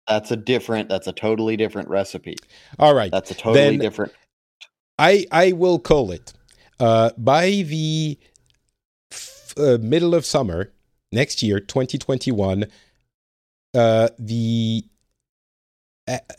that's 0.07 0.31
a 0.31 0.37
different. 0.37 0.87
That's 0.89 1.07
a 1.07 1.11
totally 1.13 1.57
different 1.57 1.89
recipe. 1.89 2.37
all 2.79 2.95
right. 2.95 3.11
That's 3.11 3.31
a 3.31 3.35
totally 3.35 3.77
different. 3.77 4.13
I 4.97 5.25
I 5.31 5.51
will 5.51 5.79
call 5.79 6.11
it 6.11 6.33
uh, 6.79 7.11
by 7.17 7.49
the 7.67 8.17
f- 9.11 9.53
uh, 9.57 9.77
middle 9.81 10.15
of 10.15 10.25
summer 10.25 10.71
next 11.11 11.43
year, 11.43 11.59
2021. 11.59 12.65
Uh, 13.73 14.09
the 14.17 14.85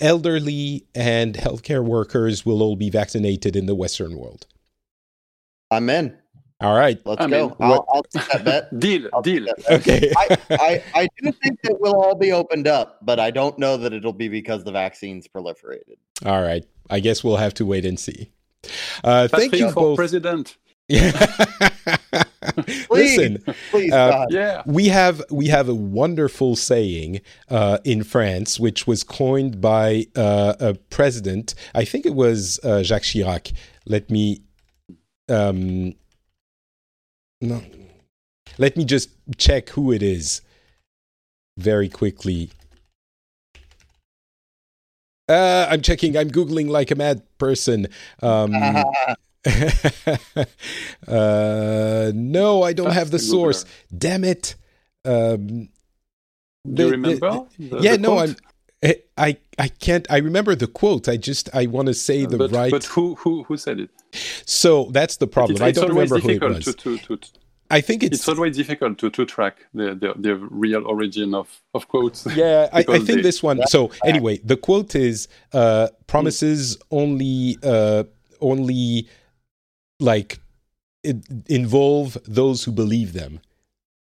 elderly 0.00 0.86
and 0.94 1.34
healthcare 1.34 1.84
workers 1.84 2.44
will 2.46 2.62
all 2.62 2.76
be 2.76 2.90
vaccinated 2.90 3.56
in 3.56 3.66
the 3.66 3.74
Western 3.74 4.16
world. 4.16 4.46
I'm 5.70 5.90
in. 5.90 6.16
All 6.60 6.76
right. 6.76 6.98
Let's 7.04 7.22
I 7.22 7.28
go. 7.28 7.56
I'll, 7.60 7.86
I'll 7.92 8.02
take 8.02 8.26
that 8.32 8.44
bet. 8.44 8.80
Deal, 8.80 9.08
I'll 9.12 9.22
deal. 9.22 9.44
bet. 9.44 9.70
Okay. 9.70 10.12
I, 10.16 10.38
I, 10.50 10.82
I 10.94 11.08
do 11.22 11.30
think 11.30 11.60
that 11.62 11.76
we'll 11.80 11.94
all 11.94 12.16
be 12.16 12.32
opened 12.32 12.66
up, 12.66 12.98
but 13.02 13.20
I 13.20 13.30
don't 13.30 13.56
know 13.58 13.76
that 13.76 13.92
it'll 13.92 14.12
be 14.12 14.28
because 14.28 14.64
the 14.64 14.72
vaccine's 14.72 15.28
proliferated. 15.28 15.98
All 16.26 16.42
right. 16.42 16.64
I 16.90 16.98
guess 17.00 17.22
we'll 17.22 17.36
have 17.36 17.54
to 17.54 17.66
wait 17.66 17.84
and 17.84 17.98
see. 17.98 18.32
Uh, 19.04 19.28
thank 19.28 19.54
you 19.54 19.68
for 19.68 19.74
both. 19.74 19.96
president. 19.96 20.56
Listen, 22.90 23.42
Please, 23.70 23.92
Uh, 23.92 24.26
Yeah. 24.30 24.62
we 24.66 24.88
have 24.88 25.22
we 25.30 25.48
have 25.48 25.68
a 25.68 25.74
wonderful 25.74 26.54
saying 26.56 27.20
uh, 27.50 27.78
in 27.84 28.04
France, 28.04 28.60
which 28.60 28.86
was 28.86 29.02
coined 29.02 29.60
by 29.60 30.06
uh, 30.14 30.54
a 30.60 30.74
president. 30.74 31.54
I 31.74 31.84
think 31.84 32.06
it 32.06 32.14
was 32.14 32.60
uh, 32.62 32.82
Jacques 32.82 33.02
Chirac. 33.02 33.52
Let 33.86 34.08
me, 34.10 34.42
um, 35.28 35.94
no, 37.40 37.62
let 38.58 38.76
me 38.76 38.84
just 38.84 39.10
check 39.36 39.70
who 39.70 39.92
it 39.92 40.02
is 40.02 40.40
very 41.56 41.88
quickly. 41.88 42.50
Uh, 45.28 45.66
I'm 45.70 45.82
checking. 45.82 46.16
I'm 46.16 46.30
googling 46.30 46.68
like 46.68 46.90
a 46.90 46.94
mad 46.94 47.22
person. 47.38 47.88
Um, 48.22 48.52
uh, 51.08 52.12
no, 52.14 52.62
I 52.62 52.72
don't 52.72 52.86
That's 52.86 52.96
have 52.98 53.10
the 53.10 53.18
the 53.18 53.22
source. 53.22 53.64
Googler. 53.64 53.98
Damn 53.98 54.24
it. 54.24 54.54
Um, 55.04 55.46
Do 55.46 55.54
you 55.54 55.68
the- 56.64 56.84
the- 56.84 56.90
remember? 56.90 57.46
the- 57.58 57.78
yeah, 57.80 57.92
the 57.92 57.98
no. 57.98 58.18
I'm. 58.18 58.36
I, 58.80 58.96
I 59.16 59.36
I 59.58 59.68
can't. 59.68 60.06
I 60.08 60.18
remember 60.18 60.54
the 60.54 60.68
quote. 60.68 61.08
I 61.08 61.16
just 61.16 61.48
I 61.54 61.66
want 61.66 61.86
to 61.88 61.94
say 61.94 62.26
the 62.26 62.36
but, 62.38 62.52
right. 62.52 62.70
But 62.70 62.84
who 62.84 63.16
who 63.16 63.42
who 63.44 63.56
said 63.56 63.80
it? 63.80 63.90
so 64.46 64.84
that's 64.92 65.16
the 65.16 65.26
problem. 65.26 65.56
It's, 65.56 65.62
I 65.62 65.72
don't 65.72 65.90
always 65.90 66.10
remember 66.10 66.26
who 66.26 66.28
it 66.28 66.38
difficult 66.62 66.66
was. 66.66 66.76
to, 66.76 67.16
to, 67.16 67.16
to, 67.16 67.28
I 67.70 67.80
think 67.82 68.02
it's, 68.02 68.16
it's 68.20 68.28
always 68.28 68.56
difficult 68.56 68.96
to, 68.98 69.10
to 69.10 69.26
track 69.26 69.66
the, 69.74 69.94
the, 69.94 70.14
the 70.16 70.36
real 70.36 70.86
origin 70.86 71.34
of, 71.34 71.60
of 71.74 71.86
quotes. 71.88 72.24
yeah. 72.34 72.68
I, 72.72 72.78
I 72.78 72.82
think 72.82 73.06
they- 73.06 73.20
this 73.20 73.42
one. 73.42 73.60
So 73.66 73.90
anyway, 74.04 74.38
the 74.44 74.56
quote 74.56 74.94
is 74.94 75.26
uh, 75.52 75.88
promises 76.06 76.78
only 76.92 77.58
uh, 77.64 78.04
only 78.40 79.08
like 80.00 80.40
it, 81.02 81.16
involve 81.48 82.18
those 82.24 82.64
who 82.64 82.72
believe 82.72 83.12
them, 83.12 83.40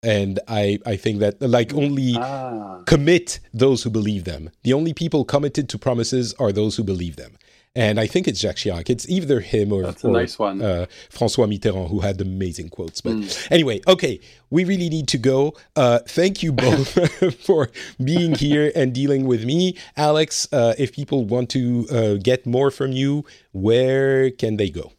and 0.04 0.39
I 0.48 0.80
I 0.86 0.96
think 0.98 1.20
that 1.20 1.41
like 1.41 1.74
only. 1.74 2.16
Ah, 2.18 2.82
commit 2.86 3.39
those 3.52 3.82
who 3.82 3.89
believe 3.89 4.26
them. 4.26 4.52
The 4.64 4.72
only 4.74 4.93
people 4.93 5.26
committed 5.26 5.68
to 5.70 5.78
promises 5.80 6.36
are 6.38 6.52
those 6.52 6.76
who 6.76 6.84
believe 6.84 7.16
them. 7.16 7.36
And 7.76 8.00
I 8.00 8.06
think 8.06 8.28
it's 8.28 8.39
Jacques 8.39 8.58
Chirac. 8.58 8.91
It's 8.91 9.10
either 9.10 9.39
him 9.39 9.74
or, 9.74 9.82
that's 9.84 10.04
a 10.04 10.08
or, 10.08 10.12
nice 10.14 10.38
one. 10.38 10.62
uh, 10.62 10.86
Francois 11.10 11.48
Mitterrand 11.48 11.89
who 11.89 12.02
had 12.02 12.22
amazing 12.22 12.70
quotes. 12.70 13.02
But 13.02 13.14
Mm. 13.14 13.48
anyway, 13.52 13.82
okay, 13.88 14.20
we 14.52 14.64
really 14.66 14.88
need 14.88 15.08
to 15.10 15.18
go. 15.18 15.56
Uh, 15.76 15.98
thank 16.08 16.43
you 16.43 16.52
both 16.54 16.89
for 17.48 17.72
being 18.04 18.36
here 18.36 18.72
and 18.76 18.93
dealing 18.93 19.26
with 19.26 19.43
me. 19.46 19.76
Alex, 19.98 20.48
uh, 20.54 20.76
if 20.78 20.93
people 20.93 21.26
want 21.26 21.50
to 21.58 21.88
uh, 21.89 22.14
get 22.22 22.46
more 22.46 22.70
from 22.70 22.91
you, 22.91 23.26
where 23.52 24.30
can 24.30 24.58
they 24.58 24.70
go? 24.70 24.91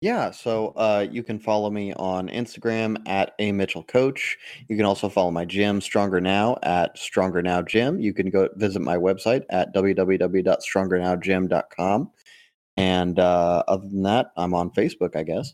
Yeah, 0.00 0.30
so 0.30 0.68
uh, 0.76 1.06
you 1.10 1.22
can 1.22 1.38
follow 1.38 1.68
me 1.68 1.92
on 1.92 2.30
Instagram 2.30 3.06
at 3.06 3.34
a 3.38 3.52
Mitchell 3.52 3.82
Coach. 3.82 4.38
You 4.66 4.76
can 4.76 4.86
also 4.86 5.10
follow 5.10 5.30
my 5.30 5.44
gym, 5.44 5.82
Stronger 5.82 6.22
Now, 6.22 6.56
at 6.62 6.96
Stronger 6.96 7.42
Now 7.42 7.60
Gym. 7.60 8.00
You 8.00 8.14
can 8.14 8.30
go 8.30 8.48
visit 8.54 8.80
my 8.80 8.96
website 8.96 9.44
at 9.50 9.74
www.strongernowgym.com. 9.74 12.10
And 12.78 13.18
uh, 13.18 13.62
other 13.68 13.88
than 13.88 14.02
that, 14.04 14.32
I'm 14.38 14.54
on 14.54 14.70
Facebook, 14.70 15.14
I 15.14 15.22
guess. 15.22 15.52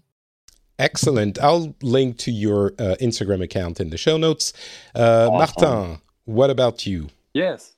Excellent. 0.78 1.42
I'll 1.42 1.74
link 1.82 2.18
to 2.18 2.30
your 2.30 2.66
uh, 2.78 2.94
Instagram 3.01 3.42
account 3.42 3.80
in 3.80 3.90
the 3.90 3.97
show 3.97 4.16
notes. 4.16 4.53
Uh, 4.94 5.28
Awesome. 5.32 5.68
Martin, 5.68 6.01
what 6.26 6.51
about 6.51 6.86
you? 6.86 7.09
Yes, 7.34 7.72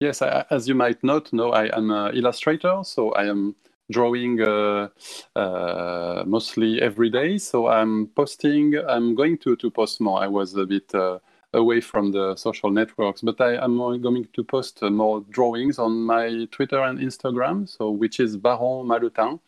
yes. 0.00 0.20
I, 0.20 0.44
as 0.50 0.68
you 0.68 0.74
might 0.74 1.02
not 1.02 1.32
know, 1.32 1.52
I 1.52 1.74
am 1.74 1.90
an 1.90 2.14
illustrator, 2.14 2.80
so 2.82 3.12
I 3.12 3.24
am 3.24 3.56
drawing 3.90 4.40
uh, 4.40 4.88
uh, 5.36 6.22
mostly 6.26 6.80
every 6.80 7.10
day. 7.10 7.38
So 7.38 7.68
I'm 7.68 8.06
posting. 8.08 8.78
I'm 8.88 9.14
going 9.14 9.38
to 9.38 9.56
to 9.56 9.70
post 9.70 10.00
more. 10.00 10.22
I 10.22 10.26
was 10.26 10.54
a 10.54 10.66
bit 10.66 10.94
uh, 10.94 11.18
away 11.52 11.80
from 11.80 12.12
the 12.12 12.36
social 12.36 12.70
networks, 12.70 13.20
but 13.22 13.40
I 13.40 13.62
am 13.62 13.76
going 14.00 14.26
to 14.32 14.44
post 14.44 14.82
uh, 14.82 14.90
more 14.90 15.20
drawings 15.30 15.78
on 15.78 16.02
my 16.02 16.46
Twitter 16.50 16.80
and 16.80 16.98
Instagram. 16.98 17.68
So 17.68 17.90
which 17.90 18.20
is 18.20 18.36
Baron 18.36 18.86
Malutin. 18.86 19.40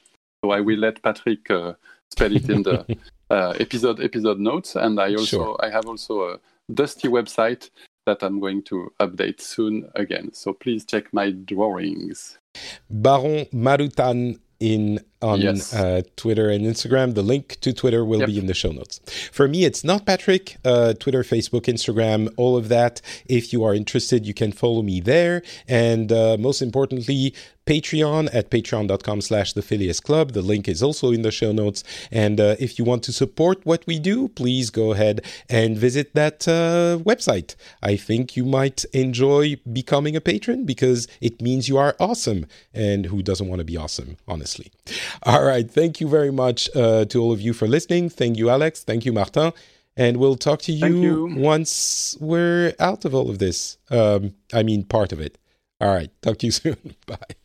So 0.44 0.50
I 0.50 0.60
will 0.60 0.78
let 0.78 1.02
Patrick 1.02 1.50
uh, 1.50 1.74
spell 2.10 2.34
it 2.34 2.48
in 2.50 2.62
the 2.62 2.84
uh, 3.30 3.54
episode 3.60 4.00
episode 4.00 4.40
notes, 4.40 4.76
and 4.76 4.98
I 5.00 5.14
also 5.14 5.24
Sure. 5.26 5.56
I 5.60 5.70
have 5.70 5.86
also 5.86 6.34
a 6.34 6.38
Dusty 6.72 7.08
website 7.08 7.70
that 8.06 8.22
I'm 8.22 8.40
going 8.40 8.62
to 8.64 8.92
update 9.00 9.40
soon 9.40 9.90
again. 9.94 10.32
So 10.32 10.52
please 10.52 10.84
check 10.84 11.12
my 11.12 11.30
drawings. 11.30 12.38
Baron 12.90 13.46
Marutan 13.52 14.38
in 14.62 15.00
on 15.22 15.40
Yes. 15.40 15.72
uh, 15.74 16.02
Twitter 16.16 16.48
and 16.50 16.64
Instagram. 16.66 17.14
The 17.14 17.22
link 17.22 17.58
to 17.60 17.72
Twitter 17.72 18.04
will 18.04 18.20
Yep. 18.20 18.28
be 18.28 18.38
in 18.38 18.46
the 18.46 18.54
show 18.54 18.72
notes. 18.72 19.00
For 19.30 19.46
me, 19.48 19.64
it's 19.64 19.82
not 19.84 20.04
Patrick. 20.06 20.56
Uh, 20.64 20.92
Twitter, 20.94 21.22
Facebook, 21.22 21.62
Instagram, 21.62 22.28
all 22.36 22.56
of 22.56 22.68
that. 22.68 23.00
If 23.26 23.52
you 23.52 23.64
are 23.64 23.74
interested, 23.74 24.26
you 24.26 24.34
can 24.34 24.52
follow 24.52 24.82
me 24.82 25.00
there. 25.00 25.42
And 25.68 26.10
uh, 26.12 26.36
most 26.38 26.60
importantly, 26.62 27.34
Patreon 27.64 28.28
at 28.34 28.50
patreon.com 28.50 29.20
slash 29.20 29.52
the 29.52 29.62
Phileas 29.62 30.00
Club. 30.00 30.32
The 30.32 30.42
link 30.42 30.68
is 30.68 30.82
also 30.82 31.12
in 31.12 31.22
the 31.22 31.30
show 31.30 31.52
notes. 31.52 31.84
And 32.10 32.40
uh, 32.40 32.56
if 32.58 32.76
you 32.76 32.84
want 32.84 33.04
to 33.04 33.12
support 33.12 33.64
what 33.64 33.86
we 33.86 34.00
do, 34.00 34.26
please 34.28 34.68
go 34.70 34.90
ahead 34.92 35.20
and 35.48 35.78
visit 35.78 36.12
that 36.14 36.48
uh, 36.48 36.98
website. 37.04 37.54
I 37.80 37.94
think 37.94 38.36
you 38.36 38.44
might 38.44 38.84
enjoy 38.92 39.56
becoming 39.72 40.16
a 40.16 40.20
patron 40.20 40.64
because 40.64 41.06
it 41.20 41.40
means 41.40 41.68
you 41.68 41.78
are 41.78 41.94
awesome. 42.00 42.46
And 42.74 43.06
who 43.06 43.22
doesn't 43.22 43.46
want 43.48 43.60
to 43.60 43.64
be 43.64 43.76
awesome, 43.76 44.16
honestly? 44.26 44.72
All 45.24 45.44
right. 45.44 45.70
Thank 45.70 46.00
you 46.00 46.08
very 46.08 46.30
much 46.30 46.68
uh, 46.74 47.04
to 47.06 47.20
all 47.20 47.32
of 47.32 47.40
you 47.40 47.52
for 47.52 47.66
listening. 47.68 48.08
Thank 48.08 48.36
you, 48.38 48.50
Alex. 48.50 48.84
Thank 48.84 49.04
you, 49.04 49.12
Martin. 49.12 49.52
And 49.96 50.16
we'll 50.16 50.36
talk 50.36 50.60
to 50.62 50.72
you, 50.72 51.28
you. 51.28 51.36
once 51.36 52.16
we're 52.18 52.74
out 52.80 53.04
of 53.04 53.14
all 53.14 53.28
of 53.28 53.38
this. 53.38 53.76
Um, 53.90 54.34
I 54.52 54.62
mean, 54.62 54.84
part 54.84 55.12
of 55.12 55.20
it. 55.20 55.38
All 55.80 55.92
right. 55.94 56.10
Talk 56.22 56.38
to 56.38 56.46
you 56.46 56.52
soon. 56.62 56.94
Bye. 57.06 57.36